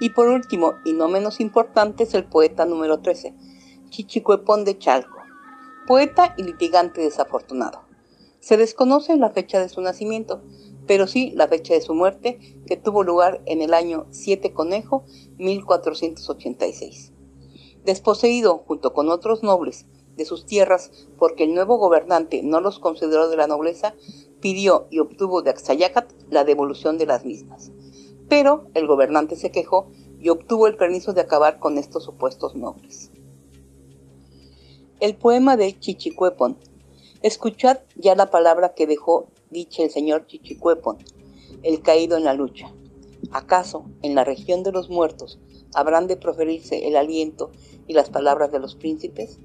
Y 0.00 0.10
por 0.10 0.28
último, 0.28 0.74
y 0.84 0.92
no 0.92 1.08
menos 1.08 1.40
importante, 1.40 2.04
es 2.04 2.14
el 2.14 2.24
poeta 2.24 2.64
número 2.66 3.00
13, 3.00 3.34
Chichicuepón 3.90 4.64
de 4.64 4.78
Chalco, 4.78 5.18
poeta 5.86 6.34
y 6.36 6.44
litigante 6.44 7.00
desafortunado. 7.00 7.82
Se 8.40 8.56
desconoce 8.56 9.16
la 9.16 9.30
fecha 9.30 9.60
de 9.60 9.68
su 9.68 9.80
nacimiento, 9.80 10.42
pero 10.86 11.06
sí 11.06 11.32
la 11.34 11.48
fecha 11.48 11.74
de 11.74 11.80
su 11.80 11.94
muerte, 11.94 12.38
que 12.66 12.76
tuvo 12.76 13.02
lugar 13.02 13.42
en 13.46 13.60
el 13.60 13.74
año 13.74 14.06
7 14.10 14.52
Conejo 14.52 15.04
1486. 15.38 17.12
Desposeído 17.84 18.58
junto 18.66 18.92
con 18.92 19.10
otros 19.10 19.42
nobles 19.42 19.86
de 20.16 20.24
sus 20.24 20.46
tierras 20.46 20.90
porque 21.18 21.44
el 21.44 21.54
nuevo 21.54 21.78
gobernante 21.78 22.42
no 22.42 22.60
los 22.60 22.78
consideró 22.78 23.28
de 23.28 23.36
la 23.36 23.46
nobleza, 23.46 23.94
pidió 24.40 24.86
y 24.90 24.98
obtuvo 24.98 25.42
de 25.42 25.50
Axayacat 25.50 26.12
la 26.30 26.44
devolución 26.44 26.98
de 26.98 27.06
las 27.06 27.24
mismas. 27.24 27.72
Pero 28.28 28.66
el 28.74 28.86
gobernante 28.86 29.36
se 29.36 29.50
quejó 29.50 29.90
y 30.20 30.28
obtuvo 30.28 30.66
el 30.66 30.76
permiso 30.76 31.12
de 31.12 31.22
acabar 31.22 31.58
con 31.58 31.78
estos 31.78 32.04
supuestos 32.04 32.54
nobles. 32.54 33.10
El 35.00 35.16
poema 35.16 35.56
de 35.56 35.78
Chichicuepon. 35.78 36.58
Escuchad 37.22 37.78
ya 37.96 38.14
la 38.14 38.30
palabra 38.30 38.74
que 38.74 38.86
dejó 38.86 39.28
dicha 39.50 39.82
el 39.82 39.90
señor 39.90 40.26
Chichicuepon, 40.26 40.98
el 41.62 41.80
caído 41.82 42.16
en 42.16 42.24
la 42.24 42.34
lucha. 42.34 42.72
¿Acaso 43.30 43.84
en 44.02 44.14
la 44.14 44.24
región 44.24 44.62
de 44.62 44.72
los 44.72 44.90
muertos 44.90 45.38
habrán 45.74 46.06
de 46.06 46.16
proferirse 46.16 46.86
el 46.86 46.96
aliento 46.96 47.50
y 47.86 47.92
las 47.94 48.10
palabras 48.10 48.52
de 48.52 48.58
los 48.58 48.74
príncipes? 48.74 49.38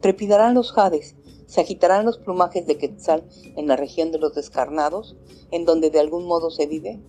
Trepidarán 0.00 0.54
los 0.54 0.72
jades, 0.72 1.16
se 1.46 1.60
agitarán 1.60 2.04
los 2.04 2.18
plumajes 2.18 2.66
de 2.66 2.76
Quetzal 2.76 3.24
en 3.56 3.66
la 3.66 3.76
región 3.76 4.10
de 4.12 4.18
los 4.18 4.34
descarnados, 4.34 5.16
en 5.50 5.64
donde 5.64 5.90
de 5.90 6.00
algún 6.00 6.26
modo 6.26 6.50
se 6.50 6.66
vive. 6.66 7.00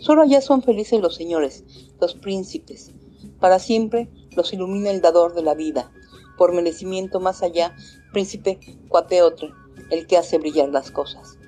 Solo 0.00 0.22
allá 0.22 0.40
son 0.40 0.62
felices 0.62 1.00
los 1.00 1.14
señores, 1.14 1.64
los 2.00 2.14
príncipes. 2.14 2.92
Para 3.40 3.58
siempre 3.58 4.08
los 4.32 4.52
ilumina 4.52 4.90
el 4.90 5.00
dador 5.00 5.34
de 5.34 5.42
la 5.42 5.54
vida. 5.54 5.90
Por 6.36 6.52
merecimiento 6.52 7.20
más 7.20 7.42
allá, 7.42 7.74
príncipe 8.12 8.58
Cuateotl, 8.88 9.46
el 9.90 10.06
que 10.06 10.16
hace 10.16 10.38
brillar 10.38 10.68
las 10.68 10.90
cosas. 10.90 11.38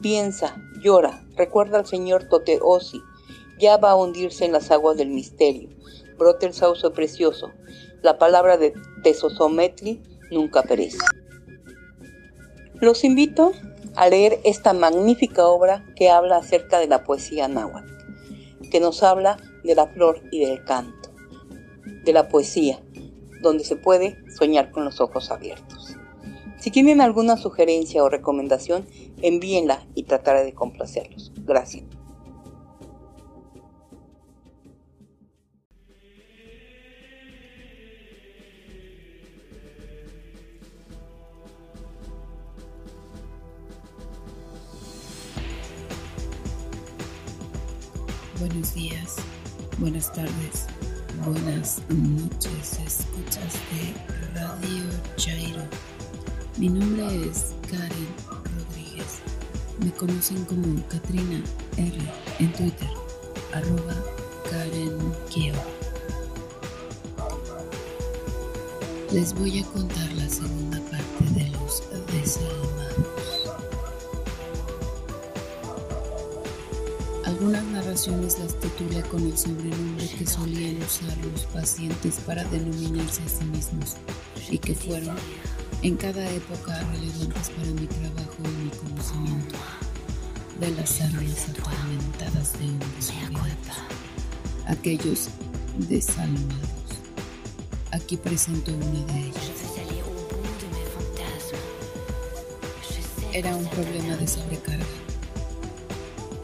Piensa, 0.00 0.56
llora, 0.82 1.24
recuerda 1.36 1.78
al 1.78 1.86
señor 1.86 2.28
Toteosi. 2.28 3.00
Ya 3.58 3.76
va 3.76 3.90
a 3.90 3.96
hundirse 3.96 4.44
en 4.44 4.52
las 4.52 4.70
aguas 4.70 4.96
del 4.96 5.10
misterio. 5.10 5.68
Brote 6.18 6.46
el 6.46 6.54
sauce 6.54 6.90
precioso. 6.90 7.50
La 8.02 8.18
palabra 8.18 8.56
de 8.56 8.72
Tesosometli 9.04 10.02
nunca 10.30 10.62
perece. 10.62 10.98
Los 12.80 13.04
invito 13.04 13.52
a 13.94 14.08
leer 14.08 14.40
esta 14.44 14.72
magnífica 14.72 15.46
obra 15.46 15.84
que 15.94 16.10
habla 16.10 16.38
acerca 16.38 16.78
de 16.78 16.88
la 16.88 17.04
poesía 17.04 17.46
náhuatl, 17.46 17.91
que 18.70 18.80
nos 18.80 19.02
habla 19.02 19.36
de 19.64 19.74
la 19.74 19.86
flor 19.86 20.22
y 20.30 20.44
del 20.44 20.64
canto, 20.64 21.10
de 22.04 22.12
la 22.12 22.28
poesía, 22.28 22.82
donde 23.42 23.64
se 23.64 23.76
puede 23.76 24.16
soñar 24.36 24.70
con 24.70 24.84
los 24.84 25.00
ojos 25.00 25.30
abiertos. 25.30 25.96
Si 26.58 26.70
tienen 26.70 27.00
alguna 27.00 27.36
sugerencia 27.36 28.04
o 28.04 28.08
recomendación, 28.08 28.86
envíenla 29.20 29.86
y 29.94 30.04
trataré 30.04 30.44
de 30.44 30.54
complacerlos. 30.54 31.32
Gracias. 31.44 31.84
Buenos 48.44 48.74
días, 48.74 49.18
buenas 49.78 50.12
tardes, 50.12 50.66
buenas 51.24 51.80
noches. 51.90 52.80
Escuchas 52.84 53.54
de 53.70 54.34
Radio 54.34 54.82
Chairo. 55.14 55.62
Mi 56.56 56.68
nombre 56.68 57.06
es 57.30 57.54
Karen 57.70 58.08
Rodríguez. 58.26 59.20
Me 59.78 59.92
conocen 59.92 60.44
como 60.46 60.84
Katrina 60.88 61.40
R 61.76 61.98
en 62.40 62.52
Twitter, 62.54 62.90
arroba 63.52 63.94
Karen 64.50 64.98
Kieva. 65.30 65.62
Les 69.12 69.32
voy 69.34 69.60
a 69.60 69.64
contar 69.66 70.12
la 70.14 70.28
segunda 70.28 70.80
parte 70.90 71.24
de 71.36 71.48
los 71.50 71.84
Algunas 77.42 77.64
narraciones 77.64 78.38
las 78.38 78.54
titulé 78.60 79.02
con 79.02 79.20
el 79.26 79.36
sobrenombre 79.36 80.08
que 80.16 80.24
solían 80.24 80.80
usar 80.80 81.16
los 81.32 81.44
pacientes 81.46 82.20
para 82.24 82.44
denominarse 82.44 83.20
a 83.24 83.28
sí 83.28 83.44
mismos 83.46 83.96
y 84.48 84.58
que 84.58 84.76
fueron 84.76 85.16
en 85.82 85.96
cada 85.96 86.24
época 86.30 86.80
relevantes 86.92 87.50
para 87.50 87.68
mi 87.72 87.88
trabajo 87.88 88.36
y 88.44 88.62
mi 88.62 88.70
conocimiento 88.70 89.56
de 90.60 90.70
las 90.70 91.00
armas 91.00 91.48
atormentadas 91.48 92.52
de 92.60 92.66
hombres 92.66 93.12
aquellos 94.68 95.28
desalmados. 95.88 97.00
Aquí 97.90 98.18
presento 98.18 98.70
una 98.72 99.12
de 99.12 99.18
ellas. 99.18 99.50
Era 103.32 103.56
un 103.56 103.66
problema 103.66 104.14
de 104.14 104.28
sobrecarga 104.28 105.01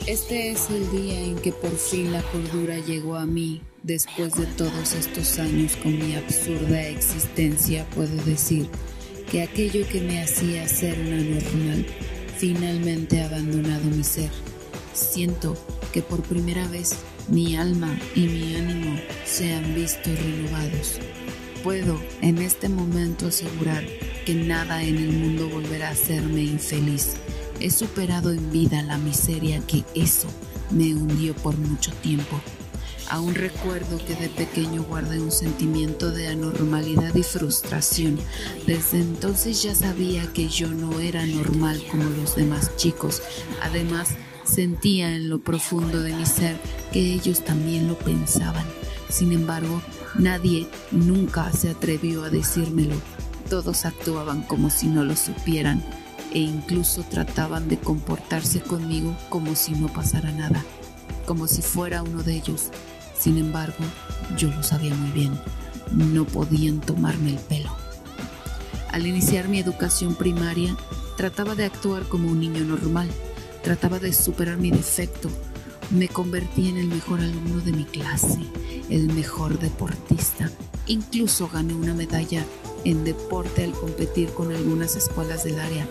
este 0.09 0.53
es 0.53 0.71
el 0.71 0.91
día 0.91 1.21
en 1.21 1.37
que 1.37 1.53
por 1.53 1.77
fin 1.77 2.13
la 2.13 2.23
cordura 2.23 2.79
llegó 2.79 3.17
a 3.17 3.27
mí. 3.27 3.61
Después 3.83 4.35
de 4.37 4.47
todos 4.47 4.95
estos 4.95 5.39
años 5.39 5.77
con 5.77 5.99
mi 5.99 6.15
absurda 6.15 6.83
existencia, 6.89 7.85
puedo 7.91 8.17
decir 8.25 8.69
que 9.31 9.43
aquello 9.43 9.87
que 9.87 10.01
me 10.01 10.23
hacía 10.23 10.67
ser 10.67 10.99
una 10.99 11.19
normal 11.19 11.87
finalmente 12.39 13.21
ha 13.21 13.27
abandonado 13.27 13.85
mi 13.85 14.03
ser. 14.03 14.31
Siento 14.95 15.55
que 15.93 16.01
por 16.01 16.23
primera 16.23 16.67
vez 16.69 16.97
mi 17.29 17.57
alma 17.57 17.95
y 18.15 18.21
mi 18.21 18.57
ánimo 18.57 18.99
se 19.27 19.53
han 19.53 19.75
visto 19.75 20.09
renovados. 20.09 21.01
Puedo 21.63 22.01
en 22.23 22.39
este 22.39 22.71
momento 22.71 23.27
asegurar 23.27 23.85
que 24.25 24.35
nada 24.35 24.83
en 24.83 24.97
el 24.97 25.13
mundo 25.13 25.51
volverá 25.51 25.89
a 25.89 25.93
hacerme 25.93 26.45
infeliz 26.45 27.15
He 27.61 27.71
superado 27.71 28.31
en 28.31 28.53
vida 28.53 28.83
la 28.83 28.99
miseria 28.99 29.61
que 29.67 29.85
eso 29.95 30.29
me 30.71 30.95
hundió 30.95 31.35
por 31.35 31.57
mucho 31.57 31.91
tiempo. 32.03 32.41
Aún 33.11 33.35
recuerdo 33.35 33.99
que 34.07 34.15
de 34.15 34.29
pequeño 34.29 34.85
guardé 34.85 35.21
un 35.21 35.33
sentimiento 35.33 36.13
de 36.13 36.29
anormalidad 36.29 37.15
y 37.15 37.23
frustración. 37.23 38.19
Desde 38.67 39.01
entonces 39.01 39.63
ya 39.63 39.75
sabía 39.75 40.31
que 40.33 40.49
yo 40.49 40.69
no 40.69 41.01
era 41.01 41.27
normal 41.27 41.83
como 41.91 42.05
los 42.11 42.37
demás 42.37 42.77
chicos. 42.77 43.23
Además, 43.63 44.11
sentía 44.45 45.17
en 45.17 45.29
lo 45.29 45.41
profundo 45.41 46.01
de 46.01 46.13
mi 46.13 46.27
ser 46.27 46.61
que 46.93 47.13
ellos 47.13 47.45
también 47.45 47.89
lo 47.89 47.99
pensaban. 47.99 48.67
Sin 49.09 49.33
embargo, 49.33 49.83
nadie 50.17 50.69
nunca 50.93 51.51
se 51.53 51.71
atrevió 51.71 52.25
a 52.25 52.31
decírmelo. 52.31 52.95
Todos 53.49 53.87
actuaban 53.87 54.43
como 54.43 54.69
si 54.69 54.87
no 54.87 55.03
lo 55.03 55.17
supieran 55.17 55.83
e 56.33 56.41
incluso 56.41 57.03
trataban 57.03 57.69
de 57.69 57.79
comportarse 57.79 58.61
conmigo 58.61 59.17
como 59.29 59.55
si 59.55 59.73
no 59.73 59.89
pasara 59.89 60.31
nada, 60.33 60.65
como 61.27 61.47
si 61.47 61.63
fuera 61.63 62.03
uno 62.03 62.23
de 62.23 62.35
ellos. 62.35 62.71
Sin 63.19 63.39
embargo, 63.39 63.85
yo 64.37 64.51
lo 64.51 64.63
sabía 64.63 64.95
muy 64.95 65.11
bien, 65.11 65.39
no 65.93 66.25
podían 66.25 66.81
tomarme 66.81 67.31
el 67.31 67.39
pelo. 67.39 67.71
Al 68.91 69.07
iniciar 69.07 69.49
mi 69.49 69.59
educación 69.59 70.15
primaria, 70.15 70.77
trataba 71.17 71.55
de 71.55 71.65
actuar 71.65 72.05
como 72.05 72.31
un 72.31 72.41
niño 72.41 72.65
normal, 72.65 73.09
trataba 73.63 73.99
de 73.99 74.13
superar 74.13 74.57
mi 74.57 74.71
defecto, 74.71 75.29
me 75.91 76.09
convertí 76.09 76.69
en 76.69 76.77
el 76.77 76.89
mejor 76.89 77.21
alumno 77.21 77.61
de 77.61 77.73
mi 77.73 77.85
clase, 77.85 78.39
el 78.91 79.13
mejor 79.13 79.59
deportista, 79.59 80.51
incluso 80.87 81.49
gané 81.49 81.75
una 81.75 81.95
medalla 81.95 82.45
en 82.85 83.05
deporte 83.05 83.65
al 83.65 83.73
competir 83.73 84.29
con 84.31 84.53
algunas 84.53 84.97
escuelas 84.97 85.45
del 85.45 85.59
área. 85.59 85.87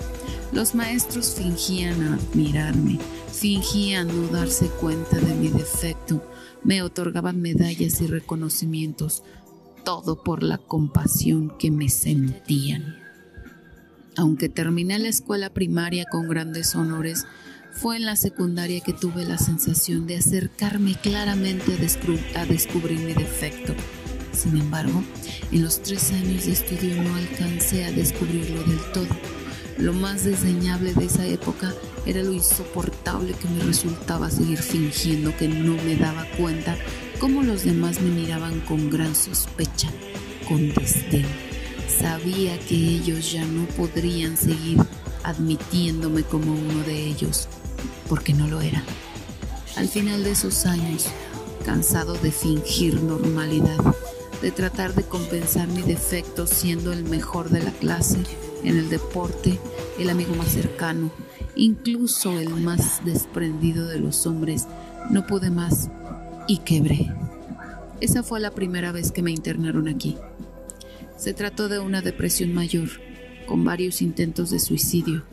Los 0.51 0.75
maestros 0.75 1.35
fingían 1.35 2.01
admirarme, 2.03 2.99
fingían 3.31 4.07
no 4.07 4.27
darse 4.27 4.67
cuenta 4.67 5.17
de 5.17 5.35
mi 5.35 5.49
defecto, 5.49 6.23
me 6.63 6.81
otorgaban 6.81 7.41
medallas 7.41 7.99
y 8.01 8.07
reconocimientos, 8.07 9.23
todo 9.83 10.23
por 10.23 10.43
la 10.43 10.57
compasión 10.57 11.57
que 11.57 11.71
me 11.71 11.89
sentían. 11.89 12.97
Aunque 14.15 14.49
terminé 14.49 14.97
la 14.99 15.09
escuela 15.09 15.53
primaria 15.53 16.05
con 16.11 16.27
grandes 16.27 16.75
honores, 16.75 17.25
fue 17.79 17.97
en 17.97 18.05
la 18.05 18.15
secundaria 18.15 18.81
que 18.81 18.93
tuve 18.93 19.25
la 19.25 19.37
sensación 19.37 20.07
de 20.07 20.17
acercarme 20.17 20.95
claramente 20.95 21.73
a, 22.35 22.45
descubrir 22.45 22.99
mi 22.99 23.13
defecto. 23.13 23.73
Sin 24.31 24.57
embargo, 24.57 25.03
en 25.51 25.63
los 25.63 25.81
tres 25.81 26.11
años 26.11 26.45
de 26.45 26.53
estudio 26.53 27.01
no 27.01 27.15
alcancé 27.15 27.85
a 27.85 27.91
descubrirlo 27.91 28.63
del 28.63 28.79
todo 28.93 29.15
lo 29.77 29.93
más 29.93 30.23
desdeñable 30.23 30.93
de 30.93 31.05
esa 31.05 31.25
época 31.27 31.71
era 32.05 32.23
lo 32.23 32.33
insoportable 32.33 33.33
que 33.33 33.47
me 33.47 33.63
resultaba 33.63 34.31
seguir 34.31 34.57
fingiendo 34.57 35.35
que 35.37 35.47
no 35.47 35.75
me 35.83 35.95
daba 35.95 36.25
cuenta 36.37 36.75
cómo 37.19 37.43
los 37.43 37.63
demás 37.63 38.01
me 38.01 38.09
miraban 38.09 38.59
con 38.61 38.89
gran 38.89 39.13
sospecha, 39.13 39.89
con 40.47 40.73
desdén. 40.73 41.27
Sabía 41.87 42.57
que 42.59 42.75
ellos 42.75 43.31
ya 43.31 43.45
no 43.45 43.65
podrían 43.67 44.35
seguir 44.35 44.79
admitiéndome 45.23 46.23
como 46.23 46.53
uno 46.53 46.83
de 46.83 47.05
ellos, 47.05 47.47
porque 48.07 48.33
no 48.33 48.47
lo 48.47 48.61
era. 48.61 48.83
Al 49.75 49.87
final 49.87 50.23
de 50.23 50.31
esos 50.31 50.65
años, 50.65 51.07
cansado 51.65 52.13
de 52.15 52.31
fingir 52.31 53.01
normalidad, 53.01 53.77
de 54.41 54.51
tratar 54.51 54.93
de 54.93 55.03
compensar 55.03 55.67
mi 55.67 55.81
defecto 55.81 56.47
siendo 56.47 56.93
el 56.93 57.03
mejor 57.03 57.49
de 57.49 57.63
la 57.63 57.71
clase, 57.71 58.19
en 58.63 58.77
el 58.77 58.89
deporte, 58.89 59.59
el 59.99 60.09
amigo 60.09 60.35
más 60.35 60.49
cercano, 60.49 61.11
incluso 61.55 62.39
el 62.39 62.49
más 62.49 63.03
desprendido 63.05 63.87
de 63.87 63.99
los 63.99 64.25
hombres, 64.25 64.67
no 65.09 65.25
pude 65.25 65.49
más 65.49 65.89
y 66.47 66.59
quebré. 66.59 67.11
Esa 67.99 68.23
fue 68.23 68.39
la 68.39 68.51
primera 68.51 68.91
vez 68.91 69.11
que 69.11 69.23
me 69.23 69.31
internaron 69.31 69.87
aquí. 69.87 70.17
Se 71.17 71.33
trató 71.33 71.67
de 71.67 71.79
una 71.79 72.01
depresión 72.01 72.53
mayor, 72.53 72.89
con 73.47 73.63
varios 73.63 74.01
intentos 74.01 74.51
de 74.51 74.59
suicidio. 74.59 75.23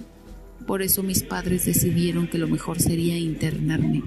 Por 0.66 0.82
eso 0.82 1.02
mis 1.02 1.22
padres 1.22 1.66
decidieron 1.66 2.26
que 2.26 2.38
lo 2.38 2.48
mejor 2.48 2.80
sería 2.80 3.18
internarme. 3.18 4.02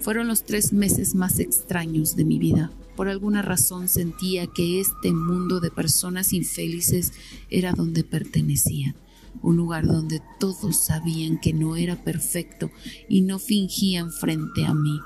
Fueron 0.00 0.28
los 0.28 0.44
tres 0.44 0.72
meses 0.72 1.14
más 1.14 1.38
extraños 1.38 2.16
de 2.16 2.24
mi 2.24 2.38
vida. 2.38 2.72
Por 2.96 3.08
alguna 3.08 3.42
razón 3.42 3.88
sentía 3.88 4.46
que 4.46 4.80
este 4.80 5.12
mundo 5.12 5.60
de 5.60 5.70
personas 5.70 6.32
infelices 6.32 7.12
era 7.50 7.72
donde 7.72 8.02
pertenecía, 8.02 8.94
un 9.42 9.56
lugar 9.56 9.86
donde 9.86 10.22
todos 10.38 10.76
sabían 10.76 11.38
que 11.38 11.52
no 11.52 11.76
era 11.76 12.02
perfecto 12.02 12.70
y 13.08 13.20
no 13.20 13.38
fingían 13.38 14.10
frente 14.10 14.64
a 14.64 14.74
mí. 14.74 15.00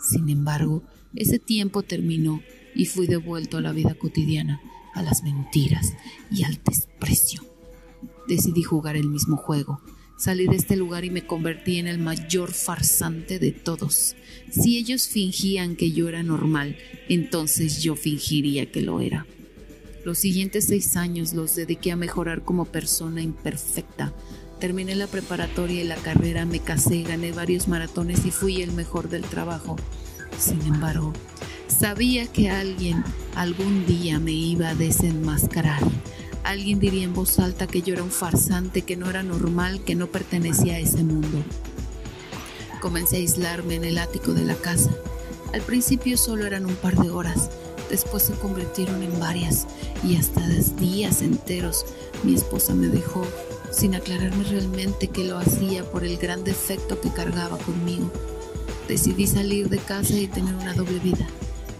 Sin 0.00 0.28
embargo, 0.28 0.82
ese 1.14 1.38
tiempo 1.38 1.82
terminó 1.82 2.42
y 2.74 2.86
fui 2.86 3.06
devuelto 3.06 3.58
a 3.58 3.60
la 3.60 3.72
vida 3.72 3.94
cotidiana, 3.94 4.60
a 4.94 5.02
las 5.02 5.22
mentiras 5.22 5.94
y 6.30 6.42
al 6.42 6.60
desprecio. 6.64 7.51
Decidí 8.28 8.62
jugar 8.62 8.96
el 8.96 9.08
mismo 9.08 9.36
juego, 9.36 9.80
Salí 10.16 10.46
de 10.46 10.54
este 10.54 10.76
lugar 10.76 11.04
y 11.04 11.10
me 11.10 11.26
convertí 11.26 11.78
en 11.78 11.88
el 11.88 11.98
mayor 11.98 12.52
farsante 12.52 13.40
de 13.40 13.50
todos. 13.50 14.14
Si 14.52 14.78
ellos 14.78 15.08
fingían 15.08 15.74
que 15.74 15.90
yo 15.90 16.08
era 16.08 16.22
normal, 16.22 16.76
entonces 17.08 17.82
yo 17.82 17.96
fingiría 17.96 18.70
que 18.70 18.82
lo 18.82 19.00
era. 19.00 19.26
Los 20.04 20.18
siguientes 20.18 20.66
seis 20.66 20.96
años 20.96 21.32
los 21.32 21.56
dediqué 21.56 21.90
a 21.90 21.96
mejorar 21.96 22.44
como 22.44 22.66
persona 22.66 23.20
imperfecta, 23.20 24.14
Terminé 24.62 24.94
la 24.94 25.08
preparatoria 25.08 25.82
y 25.82 25.84
la 25.88 25.96
carrera, 25.96 26.46
me 26.46 26.60
casé, 26.60 27.02
gané 27.02 27.32
varios 27.32 27.66
maratones 27.66 28.24
y 28.24 28.30
fui 28.30 28.62
el 28.62 28.70
mejor 28.70 29.08
del 29.08 29.22
trabajo. 29.22 29.74
Sin 30.38 30.60
embargo, 30.62 31.12
sabía 31.66 32.28
que 32.28 32.48
alguien 32.48 33.02
algún 33.34 33.84
día 33.86 34.20
me 34.20 34.30
iba 34.30 34.68
a 34.68 34.76
desenmascarar. 34.76 35.82
Alguien 36.44 36.80
diría 36.80 37.04
en 37.04 37.14
voz 37.14 37.38
alta 37.38 37.66
que 37.66 37.82
yo 37.82 37.94
era 37.94 38.02
un 38.02 38.10
farsante, 38.10 38.82
que 38.82 38.96
no 38.96 39.08
era 39.08 39.22
normal, 39.22 39.82
que 39.84 39.94
no 39.94 40.08
pertenecía 40.08 40.74
a 40.74 40.78
ese 40.78 41.04
mundo. 41.04 41.42
Comencé 42.80 43.16
a 43.16 43.18
aislarme 43.20 43.76
en 43.76 43.84
el 43.84 43.98
ático 43.98 44.34
de 44.34 44.44
la 44.44 44.54
casa. 44.54 44.90
Al 45.52 45.60
principio 45.60 46.16
solo 46.16 46.46
eran 46.46 46.66
un 46.66 46.74
par 46.74 46.96
de 46.96 47.10
horas, 47.10 47.50
después 47.90 48.22
se 48.24 48.32
convirtieron 48.32 49.02
en 49.02 49.20
varias 49.20 49.66
y 50.02 50.16
hasta 50.16 50.42
días 50.78 51.22
enteros. 51.22 51.84
Mi 52.24 52.34
esposa 52.34 52.74
me 52.74 52.88
dejó 52.88 53.26
sin 53.70 53.94
aclararme 53.94 54.44
realmente 54.44 55.08
que 55.08 55.24
lo 55.24 55.38
hacía 55.38 55.84
por 55.84 56.04
el 56.04 56.16
gran 56.18 56.44
defecto 56.44 57.00
que 57.00 57.10
cargaba 57.10 57.58
conmigo. 57.58 58.10
Decidí 58.88 59.26
salir 59.26 59.68
de 59.68 59.78
casa 59.78 60.14
y 60.14 60.26
tener 60.26 60.54
una 60.54 60.74
doble 60.74 60.98
vida. 60.98 61.26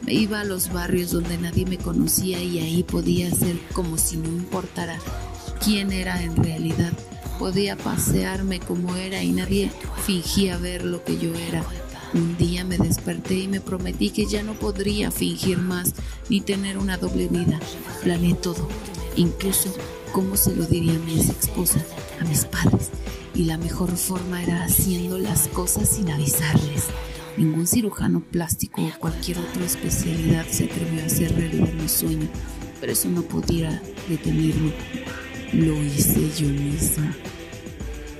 Iba 0.06 0.40
a 0.40 0.44
los 0.44 0.72
barrios 0.72 1.12
donde 1.12 1.38
nadie 1.38 1.64
me 1.64 1.78
conocía 1.78 2.42
y 2.42 2.58
ahí 2.58 2.82
podía 2.82 3.30
ser 3.30 3.56
como 3.72 3.98
si 3.98 4.16
no 4.16 4.28
importara 4.28 4.98
quién 5.60 5.92
era 5.92 6.22
en 6.22 6.36
realidad 6.36 6.92
Podía 7.42 7.76
pasearme 7.76 8.60
como 8.60 8.94
era 8.94 9.22
y 9.22 9.32
nadie 9.32 9.68
fingía 10.06 10.58
ver 10.58 10.84
lo 10.84 11.02
que 11.02 11.18
yo 11.18 11.34
era. 11.34 11.64
Un 12.14 12.36
día 12.36 12.64
me 12.64 12.78
desperté 12.78 13.34
y 13.34 13.48
me 13.48 13.60
prometí 13.60 14.10
que 14.10 14.26
ya 14.26 14.44
no 14.44 14.54
podría 14.54 15.10
fingir 15.10 15.58
más 15.58 15.92
ni 16.28 16.40
tener 16.40 16.78
una 16.78 16.98
doble 16.98 17.26
vida. 17.26 17.58
Planeé 18.04 18.34
todo, 18.34 18.68
incluso 19.16 19.74
cómo 20.12 20.36
se 20.36 20.54
lo 20.54 20.66
diría 20.66 20.94
a 20.94 20.98
mi 21.00 21.18
ex 21.18 21.30
esposa, 21.30 21.84
a 22.20 22.24
mis 22.24 22.44
padres. 22.44 22.90
Y 23.34 23.44
la 23.44 23.58
mejor 23.58 23.96
forma 23.96 24.40
era 24.40 24.62
haciendo 24.62 25.18
las 25.18 25.48
cosas 25.48 25.88
sin 25.88 26.10
avisarles. 26.10 26.84
Ningún 27.36 27.66
cirujano 27.66 28.20
plástico 28.20 28.82
o 28.82 28.98
cualquier 28.98 29.38
otra 29.38 29.64
especialidad 29.64 30.46
se 30.48 30.64
atrevió 30.64 31.02
a 31.02 31.06
hacer 31.06 31.34
realidad 31.34 31.72
mi 31.72 31.88
sueño, 31.88 32.28
pero 32.78 32.92
eso 32.92 33.08
no 33.08 33.22
podía 33.22 33.82
detenerme. 34.08 34.72
Lo 35.54 35.74
hice 35.82 36.30
yo 36.36 36.48
misma. 36.48 37.16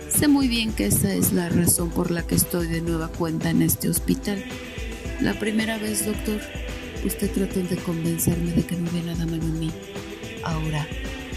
Sé 0.09 0.29
muy 0.29 0.49
bien 0.49 0.73
que 0.73 0.87
esa 0.87 1.13
es 1.13 1.33
la 1.33 1.51
razón 1.51 1.91
por 1.91 2.11
la 2.11 2.27
que 2.27 2.35
estoy 2.35 2.69
de 2.69 2.81
nueva 2.81 3.09
cuenta 3.09 3.51
en 3.51 3.61
este 3.61 3.91
hospital. 3.91 4.43
La 5.21 5.39
primera 5.39 5.77
vez, 5.79 6.07
doctor, 6.07 6.41
usted 7.05 7.31
trató 7.33 7.61
de 7.61 7.77
convencerme 7.77 8.53
de 8.53 8.65
que 8.65 8.77
no 8.77 8.89
había 8.89 9.03
nada 9.13 9.27
malo 9.27 9.43
en 9.43 9.59
mí. 9.59 9.71
Ahora 10.43 10.87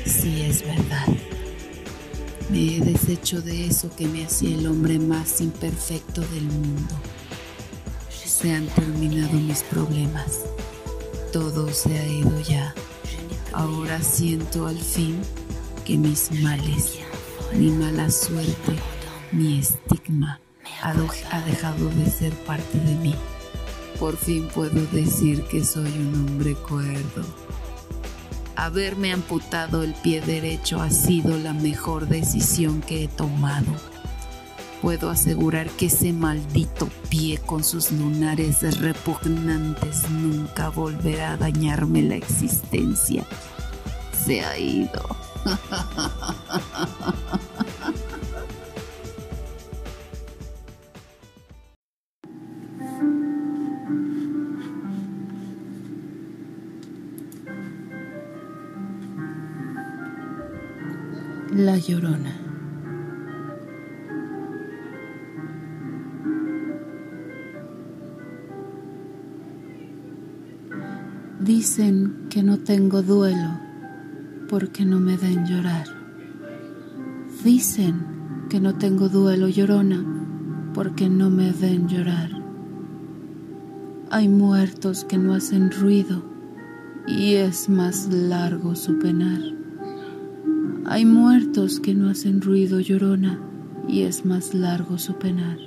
sí 0.05 0.43
es 0.43 0.61
verdad. 0.61 1.07
Me 2.49 2.77
he 2.77 2.79
deshecho 2.79 3.41
de 3.41 3.65
eso 3.67 3.89
que 3.95 4.07
me 4.07 4.23
hacía 4.23 4.55
el 4.55 4.65
hombre 4.67 4.97
más 4.97 5.41
imperfecto 5.41 6.21
del 6.21 6.43
mundo. 6.43 6.93
Se 8.45 8.53
han 8.53 8.67
terminado 8.67 9.33
mis 9.39 9.63
problemas. 9.63 10.41
Todo 11.33 11.67
se 11.73 11.97
ha 11.97 12.07
ido 12.07 12.39
ya. 12.41 12.75
Ahora 13.53 13.99
siento 14.03 14.67
al 14.67 14.77
fin 14.77 15.19
que 15.83 15.97
mis 15.97 16.31
males 16.43 16.99
ni 17.55 17.71
mala 17.71 18.11
suerte, 18.11 18.75
ni 19.31 19.57
estigma 19.57 20.39
ha, 20.83 20.93
dejado 21.41 21.89
de 21.89 22.05
ser 22.11 22.33
parte 22.45 22.77
de 22.77 22.93
mí. 22.97 23.15
Por 23.99 24.15
fin 24.15 24.47
puedo 24.53 24.85
decir 24.91 25.41
que 25.45 25.65
soy 25.65 25.89
un 25.89 26.13
hombre 26.13 26.53
cuerdo. 26.53 27.25
Haberme 28.55 29.11
amputado 29.11 29.81
el 29.81 29.95
pie 29.95 30.21
derecho 30.21 30.83
ha 30.83 30.91
sido 30.91 31.35
la 31.39 31.53
mejor 31.53 32.07
decisión 32.07 32.81
que 32.81 33.05
he 33.05 33.07
tomado. 33.07 33.94
Puedo 34.85 35.09
asegurar 35.09 35.67
que 35.71 35.87
ese 35.87 36.13
maldito 36.13 36.87
pie 37.09 37.39
con 37.39 37.63
sus 37.63 37.91
lunares 37.91 38.79
repugnantes 38.79 40.07
nunca 40.11 40.69
volverá 40.69 41.31
a 41.31 41.37
dañarme 41.37 42.03
la 42.03 42.17
existencia. 42.17 43.25
Se 44.23 44.45
ha 44.45 44.59
ido. 44.59 45.01
La 61.55 61.75
Llorona. 61.75 62.44
Dicen 71.45 72.25
que 72.31 72.41
no 72.41 72.57
tengo 72.57 73.03
duelo 73.03 73.59
porque 74.49 74.83
no 74.83 74.99
me 74.99 75.15
den 75.15 75.45
llorar. 75.45 75.85
Dicen 77.43 78.47
que 78.49 78.59
no 78.59 78.73
tengo 78.79 79.09
duelo 79.09 79.47
llorona 79.47 80.03
porque 80.73 81.07
no 81.07 81.29
me 81.29 81.51
den 81.51 81.87
llorar. 81.87 82.31
Hay 84.09 84.27
muertos 84.27 85.05
que 85.05 85.19
no 85.19 85.35
hacen 85.35 85.69
ruido 85.69 86.23
y 87.07 87.35
es 87.35 87.69
más 87.69 88.07
largo 88.11 88.75
su 88.75 88.97
penar. 88.97 89.41
Hay 90.85 91.05
muertos 91.05 91.79
que 91.79 91.93
no 91.93 92.09
hacen 92.09 92.41
ruido 92.41 92.79
llorona 92.79 93.39
y 93.87 94.01
es 94.01 94.25
más 94.25 94.55
largo 94.55 94.97
su 94.97 95.13
penar. 95.19 95.59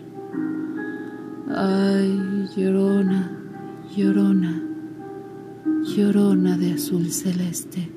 Ay, 1.55 2.49
llorona, 2.57 3.31
llorona, 3.97 4.68
llorona 5.99 6.57
de 6.57 6.75
azul 6.75 7.11
celeste 7.11 7.91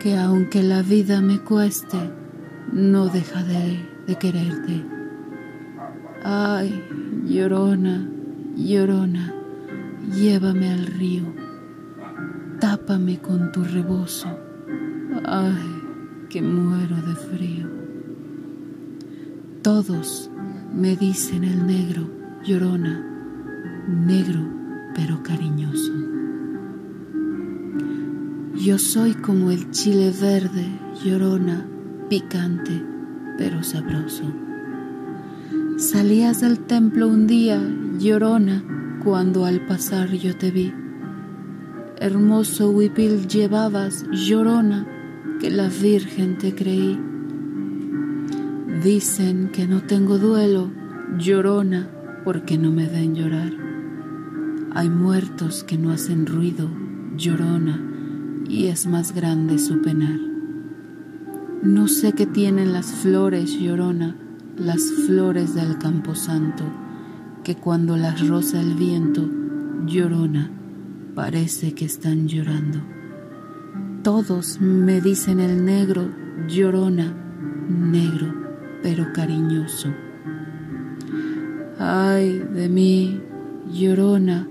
que 0.00 0.16
aunque 0.16 0.60
la 0.60 0.82
vida 0.82 1.20
me 1.20 1.38
cueste, 1.38 1.98
no 2.72 3.06
dejaré 3.06 3.86
de 4.08 4.16
quererte. 4.16 4.84
Ay, 6.24 6.82
llorona, 7.26 8.08
llorona, 8.56 9.32
llévame 10.16 10.72
al 10.72 10.86
río, 10.86 11.22
tápame 12.58 13.20
con 13.20 13.52
tu 13.52 13.62
rebozo. 13.62 14.28
Ay, 15.24 15.70
que 16.28 16.42
muero 16.42 16.96
de 16.96 17.14
frío. 17.14 17.68
Todos 19.62 20.28
me 20.74 20.96
dicen 20.96 21.44
el 21.44 21.66
negro, 21.66 22.10
llorona, 22.42 23.04
negro 23.86 24.40
pero 24.94 25.22
cariñoso. 25.22 25.99
Yo 28.62 28.76
soy 28.76 29.14
como 29.14 29.50
el 29.50 29.70
chile 29.70 30.12
verde, 30.20 30.66
llorona, 31.02 31.66
picante, 32.10 32.84
pero 33.38 33.62
sabroso. 33.62 34.24
Salías 35.78 36.42
del 36.42 36.58
templo 36.58 37.08
un 37.08 37.26
día, 37.26 37.58
llorona, 37.98 38.98
cuando 39.02 39.46
al 39.46 39.64
pasar 39.66 40.10
yo 40.10 40.36
te 40.36 40.50
vi. 40.50 40.74
Hermoso 41.96 42.70
huipil 42.70 43.26
llevabas, 43.28 44.04
llorona, 44.12 44.86
que 45.40 45.50
la 45.50 45.70
Virgen 45.70 46.36
te 46.36 46.54
creí. 46.54 47.00
Dicen 48.84 49.48
que 49.54 49.66
no 49.66 49.84
tengo 49.84 50.18
duelo, 50.18 50.70
llorona, 51.16 51.88
porque 52.24 52.58
no 52.58 52.70
me 52.70 52.86
den 52.86 53.14
llorar. 53.14 53.52
Hay 54.74 54.90
muertos 54.90 55.64
que 55.64 55.78
no 55.78 55.92
hacen 55.92 56.26
ruido, 56.26 56.68
llorona, 57.16 57.89
y 58.50 58.66
es 58.66 58.86
más 58.86 59.14
grande 59.14 59.58
su 59.58 59.80
penar. 59.80 60.18
No 61.62 61.86
sé 61.86 62.12
qué 62.14 62.26
tienen 62.26 62.72
las 62.72 62.86
flores, 62.86 63.52
llorona, 63.52 64.16
las 64.56 64.82
flores 65.06 65.54
del 65.54 65.78
camposanto, 65.78 66.64
que 67.44 67.54
cuando 67.54 67.96
las 67.96 68.26
roza 68.26 68.60
el 68.60 68.74
viento, 68.74 69.28
llorona, 69.86 70.50
parece 71.14 71.74
que 71.74 71.84
están 71.84 72.26
llorando. 72.26 72.80
Todos 74.02 74.60
me 74.60 75.00
dicen 75.00 75.38
el 75.38 75.64
negro, 75.64 76.08
llorona, 76.48 77.14
negro, 77.68 78.34
pero 78.82 79.12
cariñoso. 79.12 79.90
Ay 81.78 82.40
de 82.52 82.68
mí, 82.68 83.20
llorona, 83.72 84.48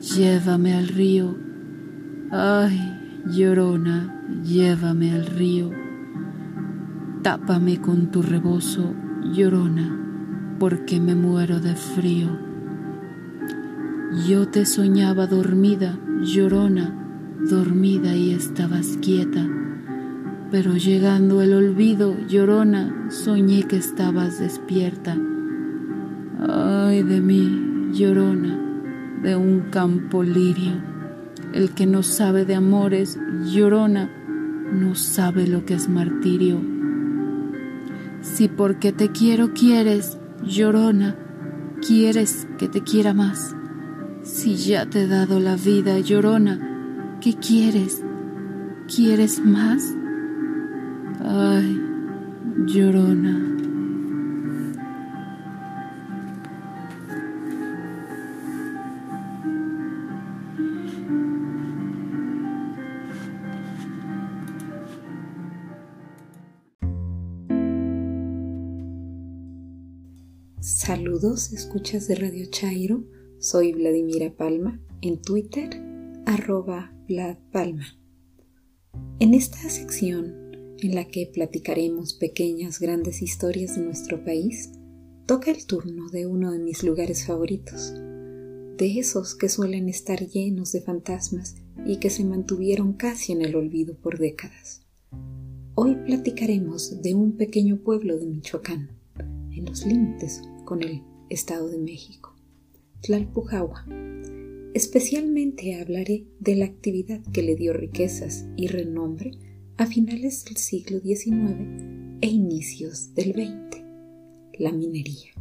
llévame 0.00 0.74
al 0.74 0.88
río. 0.88 1.36
Ay, 2.30 2.91
Llorona, 3.24 4.12
llévame 4.42 5.12
al 5.12 5.26
río, 5.26 5.70
tápame 7.22 7.80
con 7.80 8.10
tu 8.10 8.20
rebozo, 8.20 8.94
llorona, 9.32 10.56
porque 10.58 10.98
me 11.00 11.14
muero 11.14 11.60
de 11.60 11.76
frío. 11.76 12.36
Yo 14.26 14.48
te 14.48 14.66
soñaba 14.66 15.28
dormida, 15.28 16.00
llorona, 16.20 16.92
dormida 17.48 18.16
y 18.16 18.32
estabas 18.32 18.98
quieta. 19.00 19.48
Pero 20.50 20.76
llegando 20.76 21.42
el 21.42 21.54
olvido, 21.54 22.16
llorona, 22.26 23.08
soñé 23.08 23.62
que 23.62 23.76
estabas 23.76 24.40
despierta. 24.40 25.16
Ay 26.40 27.04
de 27.04 27.20
mí, 27.20 27.92
llorona, 27.92 28.58
de 29.22 29.36
un 29.36 29.60
campo 29.70 30.24
lirio. 30.24 30.91
El 31.52 31.74
que 31.74 31.86
no 31.86 32.02
sabe 32.02 32.44
de 32.44 32.54
amores, 32.54 33.18
llorona, 33.44 34.10
no 34.72 34.94
sabe 34.94 35.46
lo 35.46 35.66
que 35.66 35.74
es 35.74 35.88
martirio. 35.88 36.60
Si 38.22 38.48
porque 38.48 38.92
te 38.92 39.10
quiero 39.10 39.52
quieres, 39.52 40.18
llorona, 40.42 41.16
quieres 41.86 42.46
que 42.58 42.68
te 42.68 42.82
quiera 42.82 43.12
más. 43.12 43.54
Si 44.22 44.56
ya 44.56 44.86
te 44.86 45.02
he 45.02 45.06
dado 45.06 45.40
la 45.40 45.56
vida, 45.56 45.98
llorona, 45.98 47.18
¿qué 47.20 47.34
quieres? 47.34 48.02
¿Quieres 48.86 49.44
más? 49.44 49.94
Ay, 51.20 51.80
llorona. 52.66 53.51
Saludos, 70.84 71.52
escuchas 71.52 72.08
de 72.08 72.16
Radio 72.16 72.44
Chairo. 72.50 73.04
Soy 73.38 73.72
Vladimira 73.72 74.34
Palma. 74.34 74.80
En 75.00 75.22
Twitter, 75.22 75.70
arroba 76.26 76.92
Vlad 77.06 77.36
Palma. 77.52 77.86
En 79.20 79.32
esta 79.32 79.58
sección, 79.70 80.34
en 80.80 80.96
la 80.96 81.06
que 81.06 81.30
platicaremos 81.32 82.14
pequeñas, 82.14 82.80
grandes 82.80 83.22
historias 83.22 83.76
de 83.76 83.82
nuestro 83.82 84.24
país, 84.24 84.72
toca 85.24 85.52
el 85.52 85.66
turno 85.66 86.10
de 86.10 86.26
uno 86.26 86.50
de 86.50 86.58
mis 86.58 86.82
lugares 86.82 87.26
favoritos, 87.26 87.94
de 88.76 88.98
esos 88.98 89.36
que 89.36 89.48
suelen 89.48 89.88
estar 89.88 90.18
llenos 90.26 90.72
de 90.72 90.80
fantasmas 90.80 91.54
y 91.86 91.98
que 91.98 92.10
se 92.10 92.24
mantuvieron 92.24 92.94
casi 92.94 93.30
en 93.30 93.42
el 93.42 93.54
olvido 93.54 93.94
por 93.94 94.18
décadas. 94.18 94.84
Hoy 95.76 95.94
platicaremos 95.94 97.00
de 97.02 97.14
un 97.14 97.36
pequeño 97.36 97.76
pueblo 97.84 98.18
de 98.18 98.26
Michoacán, 98.26 99.01
en 99.54 99.66
los 99.66 99.86
límites 99.86 100.42
con 100.64 100.82
el 100.82 101.02
Estado 101.28 101.68
de 101.68 101.78
México, 101.78 102.36
Tlalpujahua. 103.02 103.86
Especialmente 104.74 105.80
hablaré 105.80 106.26
de 106.40 106.56
la 106.56 106.64
actividad 106.64 107.20
que 107.32 107.42
le 107.42 107.56
dio 107.56 107.72
riquezas 107.72 108.46
y 108.56 108.68
renombre 108.68 109.32
a 109.76 109.86
finales 109.86 110.44
del 110.44 110.56
siglo 110.56 111.00
XIX 111.00 112.18
e 112.20 112.26
inicios 112.26 113.14
del 113.14 113.32
XX, 113.32 113.82
la 114.58 114.72
minería. 114.72 115.32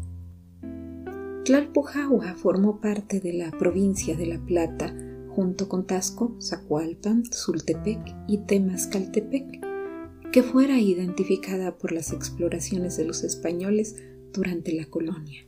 Tlalpujahua 1.46 2.36
formó 2.36 2.80
parte 2.80 3.20
de 3.20 3.34
la 3.34 3.52
provincia 3.52 4.16
de 4.16 4.26
La 4.28 4.40
Plata 4.40 4.96
junto 5.30 5.70
con 5.70 5.88
Tasco, 5.88 6.36
Zacualpan, 6.42 7.24
Sultepec 7.26 8.16
y 8.28 8.40
Temascaltepec, 8.40 9.71
que 10.32 10.44
fuera 10.44 10.80
identificada 10.80 11.78
por 11.78 11.92
las 11.92 12.14
exploraciones 12.14 12.96
de 12.96 13.04
los 13.04 13.24
españoles 13.24 13.98
durante 14.32 14.72
la 14.74 14.86
colonia, 14.86 15.46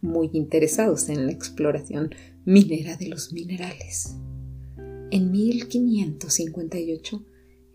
muy 0.00 0.30
interesados 0.32 1.08
en 1.08 1.26
la 1.26 1.32
exploración 1.32 2.10
minera 2.44 2.96
de 2.96 3.08
los 3.08 3.32
minerales. 3.32 4.14
En 5.10 5.32
1558, 5.32 7.24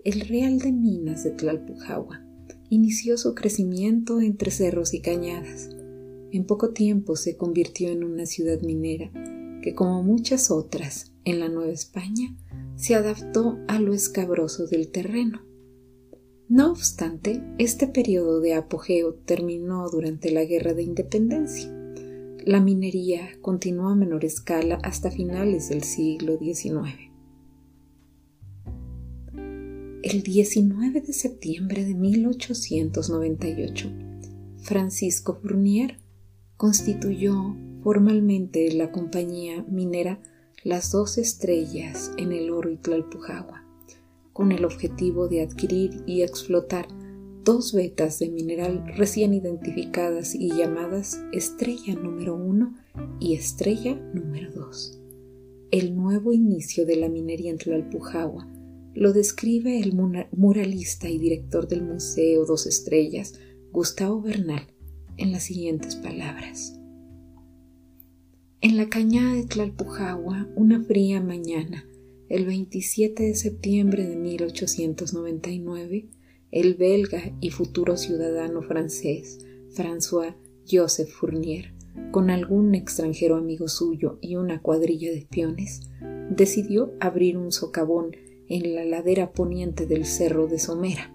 el 0.06 0.22
Real 0.22 0.60
de 0.60 0.72
Minas 0.72 1.26
de 1.26 1.32
Tlalpujahua 1.32 2.26
inició 2.70 3.18
su 3.18 3.36
crecimiento 3.36 4.22
entre 4.22 4.52
cerros 4.52 4.94
y 4.94 5.02
cañadas. 5.02 5.70
En 6.32 6.46
poco 6.46 6.70
tiempo 6.72 7.18
se 7.18 7.36
convirtió 7.36 7.90
en 7.90 8.06
una 8.06 8.26
ciudad 8.26 8.62
minera 8.62 9.12
que, 9.62 9.76
como 9.76 10.02
muchas 10.02 10.50
otras 10.50 11.12
en 11.26 11.42
la 11.42 11.50
Nueva 11.50 11.74
España, 11.74 12.38
se 12.76 12.96
adaptó 12.96 13.60
a 13.68 13.80
lo 13.80 13.94
escabroso 13.94 14.66
del 14.66 14.90
terreno 14.92 15.48
no 16.50 16.72
obstante, 16.72 17.44
este 17.58 17.88
periodo 17.88 18.40
de 18.40 18.54
apogeo 18.54 19.14
terminó 19.14 19.90
durante 19.90 20.32
la 20.32 20.46
Guerra 20.46 20.74
de 20.74 20.84
Independencia. 20.84 21.70
La 22.46 22.62
minería 22.62 23.32
continuó 23.42 23.90
a 23.90 23.96
menor 23.96 24.24
escala 24.24 24.80
hasta 24.82 25.12
finales 25.12 25.68
del 25.68 25.84
siglo 25.84 26.38
XIX. 26.40 27.12
El 30.04 30.24
19 30.24 31.02
de 31.02 31.12
septiembre 31.12 31.84
de 31.84 31.96
1898, 31.96 33.92
Francisco 34.60 35.40
Fournier 35.42 35.98
constituyó 36.56 37.58
formalmente 37.84 38.72
la 38.72 38.94
compañía 38.94 39.66
minera 39.68 40.22
Las 40.64 40.94
Dos 40.94 41.18
Estrellas 41.18 42.14
en 42.18 42.32
el 42.32 42.52
Oro 42.52 42.70
y 42.70 42.78
Tlalpujagua 42.78 43.67
con 44.38 44.52
el 44.52 44.66
objetivo 44.66 45.28
de 45.28 45.42
adquirir 45.42 46.04
y 46.06 46.22
explotar 46.22 46.88
dos 47.44 47.74
vetas 47.74 48.20
de 48.20 48.30
mineral 48.30 48.84
recién 48.96 49.34
identificadas 49.34 50.36
y 50.36 50.50
llamadas 50.50 51.20
estrella 51.34 51.96
número 51.96 52.36
1 52.36 52.72
y 53.20 53.34
estrella 53.34 53.96
número 54.14 54.52
2. 54.52 55.02
El 55.72 55.96
nuevo 55.96 56.34
inicio 56.34 56.86
de 56.86 56.98
la 56.98 57.10
minería 57.10 57.50
en 57.50 57.58
Tlalpujahua 57.58 58.48
lo 58.94 59.12
describe 59.12 59.80
el 59.80 59.96
muralista 60.32 61.10
y 61.10 61.18
director 61.18 61.68
del 61.68 61.82
Museo 61.82 62.46
Dos 62.46 62.68
Estrellas, 62.68 63.34
Gustavo 63.72 64.22
Bernal, 64.22 64.68
en 65.18 65.32
las 65.32 65.46
siguientes 65.46 65.96
palabras. 65.96 66.80
En 68.62 68.78
la 68.78 68.88
cañada 68.88 69.34
de 69.34 69.46
Tlalpujahua, 69.46 70.48
una 70.56 70.84
fría 70.84 71.22
mañana, 71.22 71.87
el 72.30 72.46
27 72.46 73.24
de 73.24 73.36
septiembre 73.36 74.06
de 74.06 74.16
1899, 74.16 76.10
el 76.52 76.76
belga 76.76 77.36
y 77.40 77.52
futuro 77.52 77.98
ciudadano 77.98 78.62
francés 78.62 79.40
François 79.74 80.36
Joseph 80.70 81.10
Fournier, 81.10 81.74
con 82.12 82.30
algún 82.30 82.76
extranjero 82.76 83.38
amigo 83.38 83.68
suyo 83.68 84.20
y 84.22 84.36
una 84.36 84.62
cuadrilla 84.62 85.10
de 85.12 85.20
espiones, 85.20 85.90
decidió 86.30 86.94
abrir 87.00 87.38
un 87.38 87.52
socavón 87.52 88.16
en 88.50 88.76
la 88.76 88.84
ladera 88.84 89.32
poniente 89.32 89.86
del 89.86 90.06
cerro 90.06 90.48
de 90.48 90.60
Somera. 90.60 91.14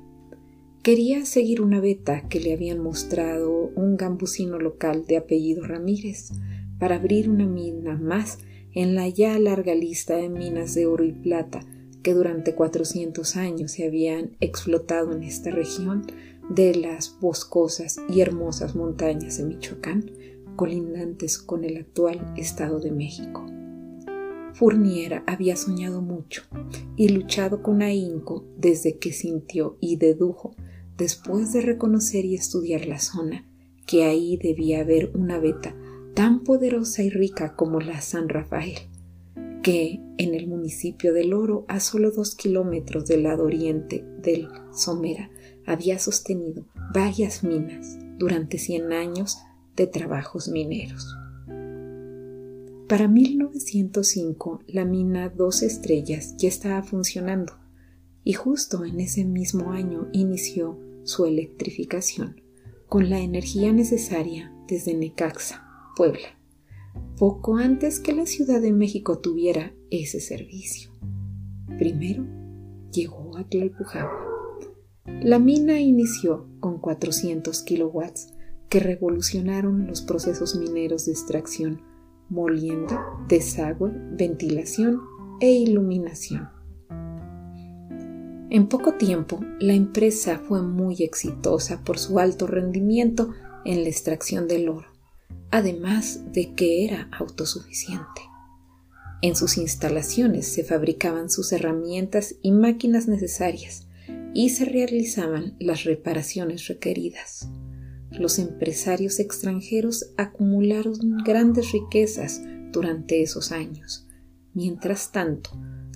Quería 0.83 1.25
seguir 1.27 1.61
una 1.61 1.81
veta 1.81 2.29
que 2.29 2.41
le 2.41 2.53
habían 2.53 2.81
mostrado 2.81 3.71
un 3.77 3.97
gambusino 3.97 4.59
local 4.59 5.05
de 5.07 5.19
apellido 5.19 5.65
Ramírez 5.65 6.31
para 6.79 6.97
abrir 6.97 7.31
una 7.31 7.47
mina 7.47 7.97
más 7.97 8.39
en 8.75 8.95
la 8.95 9.09
ya 9.09 9.39
larga 9.39 9.75
lista 9.75 10.17
de 10.17 10.29
minas 10.29 10.75
de 10.75 10.87
oro 10.87 11.05
y 11.05 11.13
plata 11.13 11.61
que 12.03 12.15
durante 12.15 12.55
400 12.55 13.37
años 13.37 13.73
se 13.73 13.87
habían 13.87 14.37
explotado 14.41 15.13
en 15.13 15.23
esta 15.23 15.51
región 15.51 16.07
de 16.51 16.75
las 16.75 17.19
boscosas 17.21 18.01
y 18.09 18.21
hermosas 18.21 18.75
montañas 18.75 19.39
de 19.39 19.45
Michoacán, 19.45 20.11
colindantes 20.57 21.39
con 21.39 21.65
el 21.65 21.77
actual 21.77 22.35
Estado 22.37 22.81
de 22.81 22.91
México. 22.91 23.47
Fournier 24.55 25.23
había 25.27 25.57
soñado 25.57 26.03
mucho 26.03 26.43
y 26.97 27.09
luchado 27.09 27.63
con 27.63 27.83
ahínco 27.83 28.45
desde 28.59 28.99
que 28.99 29.13
sintió 29.13 29.77
y 29.81 29.97
dedujo, 29.97 30.55
después 30.99 31.53
de 31.53 31.63
reconocer 31.63 32.25
y 32.25 32.35
estudiar 32.35 32.87
la 32.87 32.99
zona, 32.99 33.49
que 33.87 34.05
ahí 34.05 34.37
debía 34.37 34.81
haber 34.81 35.11
una 35.15 35.39
veta 35.39 35.75
tan 36.15 36.45
poderosa 36.45 37.03
y 37.03 37.11
rica 37.11 37.55
como 37.57 37.81
la 37.81 38.01
San 38.01 38.29
Rafael, 38.29 38.79
que 39.63 40.01
en 40.19 40.35
el 40.35 40.49
municipio 40.49 41.13
del 41.13 41.33
Oro, 41.33 41.65
a 41.69 41.81
solo 41.81 42.11
dos 42.11 42.35
kilómetros 42.35 43.07
del 43.07 43.23
lado 43.23 43.45
oriente 43.45 44.05
del 44.23 44.49
Somera, 44.73 45.31
había 45.67 45.99
sostenido 45.99 46.67
varias 46.93 47.45
minas 47.45 47.99
durante 48.19 48.59
100 48.59 48.93
años 48.93 49.39
de 49.77 49.87
trabajos 49.87 50.49
mineros. 50.49 51.17
Para 52.89 53.09
1905 53.09 54.65
la 54.67 54.85
mina 54.85 55.31
Dos 55.31 55.63
Estrellas 55.63 56.35
ya 56.37 56.49
estaba 56.49 56.83
funcionando 56.83 57.55
y 58.23 58.35
justo 58.35 58.85
en 58.85 59.01
ese 59.01 59.25
mismo 59.25 59.73
año 59.73 60.09
inició 60.13 60.79
su 61.05 61.25
electrificación 61.25 62.43
con 62.89 63.09
la 63.09 63.21
energía 63.21 63.73
necesaria 63.73 64.53
desde 64.69 64.95
Necaxa, 64.95 65.72
Puebla, 65.97 66.39
poco 67.19 67.57
antes 67.57 68.01
que 68.01 68.13
la 68.13 68.27
Ciudad 68.27 68.61
de 68.61 68.73
México 68.73 69.19
tuviera 69.19 69.75
ese 69.91 70.21
servicio. 70.21 70.91
Primero 71.79 72.25
llegó 72.91 73.37
a 73.37 73.45
Tlalpujahua. 73.49 74.33
La 75.23 75.39
mina 75.39 75.81
inició 75.81 76.47
con 76.61 76.79
400 76.79 77.63
kilowatts 77.63 78.35
que 78.69 78.81
revolucionaron 78.81 79.87
los 79.87 80.01
procesos 80.01 80.57
mineros 80.57 81.07
de 81.07 81.13
extracción, 81.13 81.83
moliendo, 82.29 82.99
desagüe, 83.29 83.91
ventilación 84.13 85.01
e 85.41 85.53
iluminación. 85.53 86.49
En 88.49 88.69
poco 88.69 88.95
tiempo, 88.95 89.41
la 89.61 89.73
empresa 89.73 90.39
fue 90.39 90.63
muy 90.63 91.03
exitosa 91.03 91.83
por 91.85 91.99
su 91.99 92.19
alto 92.19 92.47
rendimiento 92.47 93.33
en 93.65 93.83
la 93.83 93.89
extracción 93.89 94.47
del 94.47 94.69
oro, 94.69 94.92
además 95.53 96.33
de 96.33 96.55
que 96.55 96.85
era 96.85 97.09
autosuficiente. 97.13 98.23
En 99.21 99.37
sus 99.37 99.59
instalaciones 99.59 100.49
se 100.49 100.65
fabricaban 100.65 101.31
sus 101.31 101.53
herramientas 101.53 102.35
y 102.43 102.51
máquinas 102.51 103.07
necesarias 103.07 103.87
y 104.35 104.49
se 104.49 104.65
realizaban 104.65 105.55
las 105.61 105.85
reparaciones 105.85 106.67
requeridas. 106.67 107.49
Los 108.11 108.39
empresarios 108.39 109.21
extranjeros 109.21 110.13
acumularon 110.17 111.19
grandes 111.25 111.71
riquezas 111.71 112.43
durante 112.73 113.23
esos 113.23 113.53
años. 113.53 114.09
Mientras 114.55 115.13
tanto, 115.13 115.51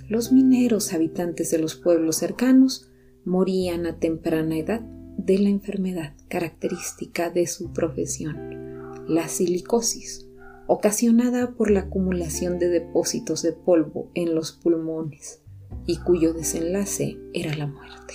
los 0.09 0.33
mineros 0.33 0.93
habitantes 0.93 1.51
de 1.51 1.59
los 1.59 1.75
pueblos 1.75 2.17
cercanos 2.17 2.91
morían 3.25 3.87
a 3.87 3.99
temprana 3.99 4.57
edad 4.57 4.81
de 4.81 5.39
la 5.39 5.49
enfermedad 5.49 6.13
característica 6.29 7.31
de 7.31 7.47
su 7.47 7.73
profesión, 7.73 8.66
la 9.09 9.29
silicosis, 9.29 10.27
ocasionada 10.67 11.55
por 11.55 11.71
la 11.71 11.81
acumulación 11.81 12.59
de 12.59 12.69
depósitos 12.69 13.43
de 13.43 13.53
polvo 13.53 14.11
en 14.15 14.35
los 14.35 14.53
pulmones 14.53 15.41
y 15.87 15.99
cuyo 15.99 16.35
desenlace 16.35 17.19
era 17.33 17.55
la 17.55 17.67
muerte. 17.67 18.15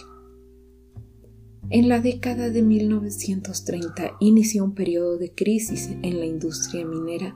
En 1.70 1.88
la 1.88 2.02
década 2.02 2.50
de 2.50 2.62
1930 2.62 4.18
inició 4.20 4.66
un 4.66 4.76
periodo 4.76 5.18
de 5.18 5.34
crisis 5.34 5.90
en 6.02 6.20
la 6.20 6.26
industria 6.26 6.86
minera 6.86 7.34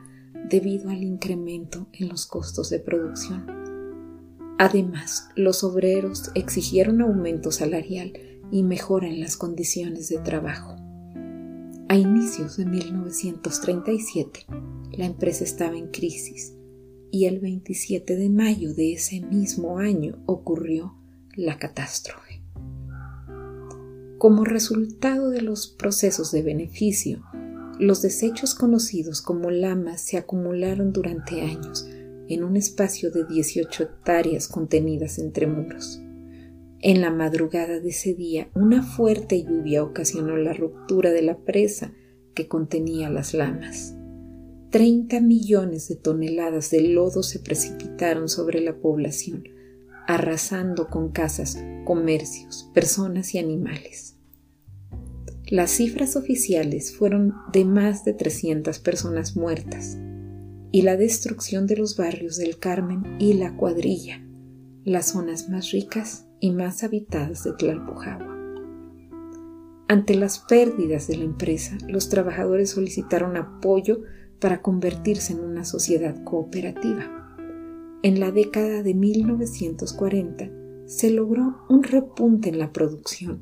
debido 0.49 0.89
al 0.89 1.03
incremento 1.03 1.87
en 1.93 2.09
los 2.09 2.25
costos 2.25 2.69
de 2.69 2.79
producción. 2.79 3.45
Además, 4.57 5.29
los 5.35 5.63
obreros 5.63 6.31
exigieron 6.35 7.01
aumento 7.01 7.51
salarial 7.51 8.13
y 8.51 8.63
mejora 8.63 9.07
en 9.07 9.21
las 9.21 9.37
condiciones 9.37 10.09
de 10.09 10.17
trabajo. 10.17 10.84
A 11.87 11.97
inicios 11.97 12.57
de 12.57 12.65
1937, 12.65 14.47
la 14.93 15.05
empresa 15.05 15.43
estaba 15.43 15.77
en 15.77 15.91
crisis 15.91 16.55
y 17.11 17.25
el 17.25 17.39
27 17.39 18.15
de 18.15 18.29
mayo 18.29 18.73
de 18.73 18.93
ese 18.93 19.21
mismo 19.21 19.77
año 19.77 20.17
ocurrió 20.25 20.95
la 21.35 21.59
catástrofe. 21.59 22.41
Como 24.17 24.45
resultado 24.45 25.29
de 25.29 25.43
los 25.43 25.67
procesos 25.67 26.31
de 26.31 26.41
beneficio, 26.41 27.23
los 27.79 28.01
desechos 28.01 28.55
conocidos 28.55 29.21
como 29.21 29.51
lamas 29.51 30.01
se 30.01 30.17
acumularon 30.17 30.91
durante 30.91 31.41
años 31.41 31.87
en 32.27 32.43
un 32.43 32.57
espacio 32.57 33.11
de 33.11 33.25
18 33.25 33.83
hectáreas 33.83 34.47
contenidas 34.47 35.19
entre 35.19 35.45
muros. 35.45 36.01
En 36.87 37.01
la 37.01 37.09
madrugada 37.09 37.79
de 37.79 37.89
ese 37.89 38.13
día, 38.13 38.47
una 38.53 38.83
fuerte 38.83 39.41
lluvia 39.41 39.83
ocasionó 39.83 40.37
la 40.37 40.53
ruptura 40.53 41.09
de 41.09 41.23
la 41.23 41.35
presa 41.35 41.91
que 42.35 42.47
contenía 42.47 43.09
las 43.09 43.33
lamas. 43.33 43.95
Treinta 44.69 45.19
millones 45.19 45.87
de 45.87 45.95
toneladas 45.95 46.69
de 46.69 46.81
lodo 46.81 47.23
se 47.23 47.39
precipitaron 47.39 48.29
sobre 48.29 48.61
la 48.61 48.75
población, 48.75 49.45
arrasando 50.05 50.87
con 50.87 51.11
casas, 51.11 51.57
comercios, 51.85 52.69
personas 52.75 53.33
y 53.33 53.39
animales. 53.39 54.17
Las 55.47 55.71
cifras 55.71 56.15
oficiales 56.15 56.95
fueron 56.95 57.33
de 57.51 57.65
más 57.65 58.05
de 58.05 58.13
300 58.13 58.77
personas 58.77 59.35
muertas 59.35 59.97
y 60.71 60.83
la 60.83 60.97
destrucción 60.97 61.65
de 61.65 61.77
los 61.77 61.97
barrios 61.97 62.37
del 62.37 62.59
Carmen 62.59 63.17
y 63.17 63.33
la 63.33 63.57
Cuadrilla, 63.57 64.23
las 64.83 65.07
zonas 65.07 65.49
más 65.49 65.71
ricas 65.71 66.27
y 66.45 66.51
más 66.51 66.83
habitadas 66.83 67.43
de 67.43 67.53
Tlalpujahua. 67.53 68.37
Ante 69.87 70.13
las 70.13 70.37
pérdidas 70.37 71.07
de 71.07 71.17
la 71.17 71.23
empresa, 71.23 71.75
los 71.87 72.07
trabajadores 72.07 72.69
solicitaron 72.69 73.35
apoyo 73.35 74.01
para 74.39 74.61
convertirse 74.61 75.33
en 75.33 75.39
una 75.39 75.65
sociedad 75.65 76.23
cooperativa. 76.23 77.35
En 78.03 78.19
la 78.19 78.29
década 78.29 78.83
de 78.83 78.93
1940 78.93 80.51
se 80.85 81.09
logró 81.09 81.65
un 81.67 81.81
repunte 81.81 82.49
en 82.49 82.59
la 82.59 82.71
producción. 82.71 83.41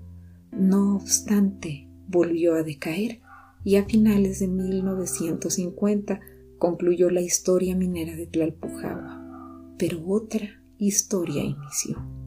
No 0.54 0.96
obstante, 0.96 1.90
volvió 2.08 2.56
a 2.56 2.64
decaer 2.64 3.20
y 3.66 3.76
a 3.76 3.84
finales 3.84 4.40
de 4.40 4.48
1950 4.48 6.22
concluyó 6.58 7.10
la 7.10 7.20
historia 7.20 7.76
minera 7.76 8.16
de 8.16 8.28
Tlalpujahua. 8.28 9.76
Pero 9.78 10.08
otra 10.08 10.62
historia 10.78 11.44
inició. 11.44 12.23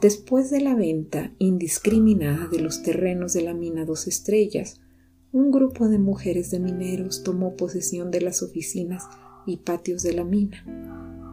Después 0.00 0.48
de 0.48 0.62
la 0.62 0.74
venta 0.74 1.34
indiscriminada 1.38 2.48
de 2.48 2.60
los 2.60 2.82
terrenos 2.82 3.34
de 3.34 3.42
la 3.42 3.52
mina 3.52 3.84
Dos 3.84 4.06
Estrellas, 4.06 4.80
un 5.30 5.50
grupo 5.50 5.90
de 5.90 5.98
mujeres 5.98 6.50
de 6.50 6.58
mineros 6.58 7.22
tomó 7.22 7.54
posesión 7.54 8.10
de 8.10 8.22
las 8.22 8.42
oficinas 8.42 9.04
y 9.46 9.58
patios 9.58 10.02
de 10.02 10.14
la 10.14 10.24
mina. 10.24 10.64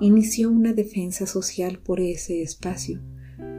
Inició 0.02 0.52
una 0.52 0.74
defensa 0.74 1.26
social 1.28 1.80
por 1.80 2.02
ese 2.02 2.42
espacio, 2.42 3.02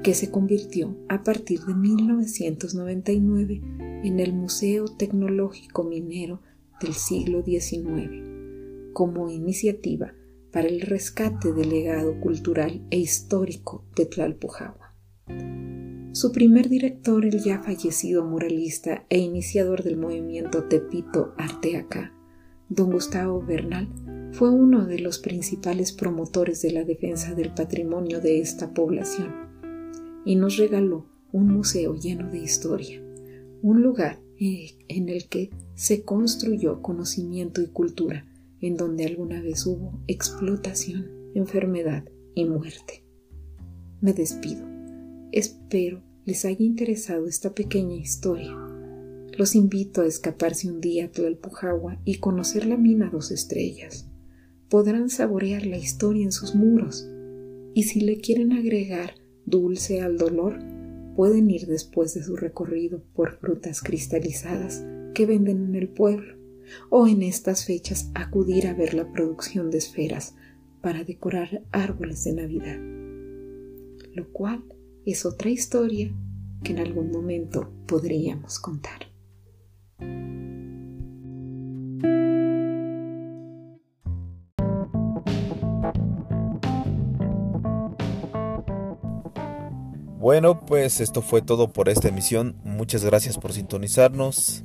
que 0.03 0.13
se 0.13 0.31
convirtió 0.31 0.95
a 1.09 1.23
partir 1.23 1.61
de 1.61 1.75
1999 1.75 3.63
en 4.05 4.21
el 4.21 4.35
Museo 4.35 4.85
Tecnológico 4.89 5.85
Minero 5.85 6.43
del 6.83 6.93
siglo 6.93 7.43
XIX, 7.43 8.93
como 8.93 9.31
iniciativa 9.31 10.13
para 10.53 10.69
el 10.69 10.83
rescate 10.83 11.55
del 11.55 11.71
legado 11.71 12.21
cultural 12.21 12.87
e 12.91 12.99
histórico 12.99 13.87
de 13.97 14.05
Tlalpujahua. 14.05 14.88
Su 16.12 16.33
primer 16.33 16.68
director, 16.68 17.24
el 17.24 17.43
ya 17.43 17.62
fallecido 17.62 18.24
muralista 18.24 19.05
e 19.09 19.18
iniciador 19.18 19.85
del 19.85 19.97
movimiento 19.97 20.64
Tepito 20.64 21.33
Arteaca, 21.37 22.12
don 22.68 22.91
Gustavo 22.91 23.41
Bernal, 23.41 23.89
fue 24.33 24.51
uno 24.51 24.87
de 24.87 24.99
los 24.99 25.18
principales 25.18 25.93
promotores 25.93 26.61
de 26.62 26.72
la 26.72 26.85
defensa 26.85 27.35
del 27.35 27.55
patrimonio 27.55 28.20
de 28.20 28.41
esta 28.41 28.74
población 28.74 29.33
y 30.24 30.37
nos 30.37 30.57
regaló 30.57 31.07
un 31.33 31.49
museo 31.49 31.95
lleno 31.95 32.31
de 32.31 32.39
historia, 32.39 33.03
un 33.62 33.83
lugar 33.83 34.18
en 34.41 35.09
el 35.09 35.29
que 35.29 35.51
se 35.74 36.05
construyó 36.05 36.83
conocimiento 36.83 37.61
y 37.62 37.68
cultura, 37.68 38.26
en 38.61 38.76
donde 38.76 39.05
alguna 39.05 39.41
vez 39.41 39.66
hubo 39.66 40.01
explotación, 40.07 41.07
enfermedad 41.35 42.05
y 42.35 42.45
muerte. 42.45 43.05
Me 44.01 44.12
despido 44.12 44.78
Espero 45.33 46.03
les 46.24 46.47
haya 46.47 46.64
interesado 46.64 47.26
esta 47.26 47.55
pequeña 47.55 47.97
historia. 47.97 48.57
Los 49.37 49.55
invito 49.55 50.01
a 50.01 50.07
escaparse 50.07 50.70
un 50.70 50.81
día 50.81 51.05
a 51.05 51.11
Tlalpujahua 51.11 52.01
y 52.07 52.16
conocer 52.16 52.64
la 52.64 52.79
mina 52.79 53.11
Dos 53.11 53.31
Estrellas. 53.31 54.09
Podrán 54.70 55.11
saborear 55.11 55.66
la 55.66 55.76
historia 55.76 56.24
en 56.24 56.33
sus 56.33 56.55
muros. 56.55 57.07
Y 57.74 57.83
si 57.83 58.01
le 58.01 58.18
quieren 58.18 58.53
agregar 58.53 59.16
dulce 59.45 60.01
al 60.01 60.16
dolor, 60.16 60.59
pueden 61.14 61.51
ir 61.51 61.66
después 61.66 62.14
de 62.14 62.22
su 62.22 62.35
recorrido 62.35 63.03
por 63.14 63.39
frutas 63.39 63.83
cristalizadas 63.83 64.83
que 65.14 65.26
venden 65.26 65.62
en 65.62 65.74
el 65.74 65.89
pueblo, 65.89 66.37
o 66.89 67.07
en 67.07 67.22
estas 67.22 67.66
fechas 67.66 68.11
acudir 68.14 68.66
a 68.66 68.72
ver 68.72 68.95
la 68.95 69.12
producción 69.12 69.70
de 69.70 69.79
esferas 69.79 70.37
para 70.81 71.05
decorar 71.05 71.64
árboles 71.70 72.24
de 72.24 72.33
Navidad, 72.33 72.79
lo 74.14 74.33
cual 74.33 74.64
es 75.13 75.25
otra 75.25 75.51
historia 75.51 76.13
que 76.63 76.73
en 76.73 76.81
algún 76.81 77.11
momento 77.11 77.71
podríamos 77.87 78.59
contar. 78.59 79.07
Bueno, 90.19 90.67
pues 90.67 91.01
esto 91.01 91.23
fue 91.23 91.41
todo 91.41 91.73
por 91.73 91.89
esta 91.89 92.09
emisión. 92.09 92.57
Muchas 92.63 93.03
gracias 93.03 93.39
por 93.39 93.55
sintonizarnos. 93.55 94.63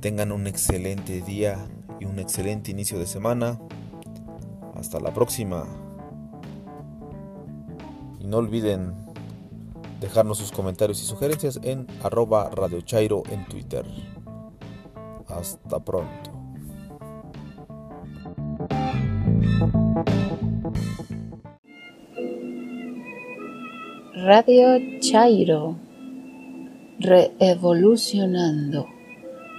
Tengan 0.00 0.32
un 0.32 0.46
excelente 0.46 1.22
día 1.22 1.66
y 1.98 2.04
un 2.04 2.18
excelente 2.18 2.70
inicio 2.70 2.98
de 2.98 3.06
semana. 3.06 3.58
Hasta 4.74 5.00
la 5.00 5.14
próxima. 5.14 5.64
Y 8.20 8.26
no 8.26 8.36
olviden 8.36 9.07
dejarnos 10.00 10.38
sus 10.38 10.52
comentarios 10.52 11.02
y 11.02 11.04
sugerencias 11.04 11.58
en 11.62 11.86
arroba 12.02 12.50
Radio 12.50 12.80
Chairo 12.80 13.22
en 13.30 13.44
Twitter. 13.46 13.84
Hasta 15.28 15.78
pronto. 15.84 16.38
Radio 24.14 24.78
Chairo, 25.00 25.76
reevolucionando 26.98 28.86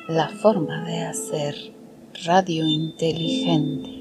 la 0.08 0.30
forma 0.30 0.86
de 0.86 1.04
hacer 1.04 1.56
radio 2.26 2.68
inteligente. 2.68 3.99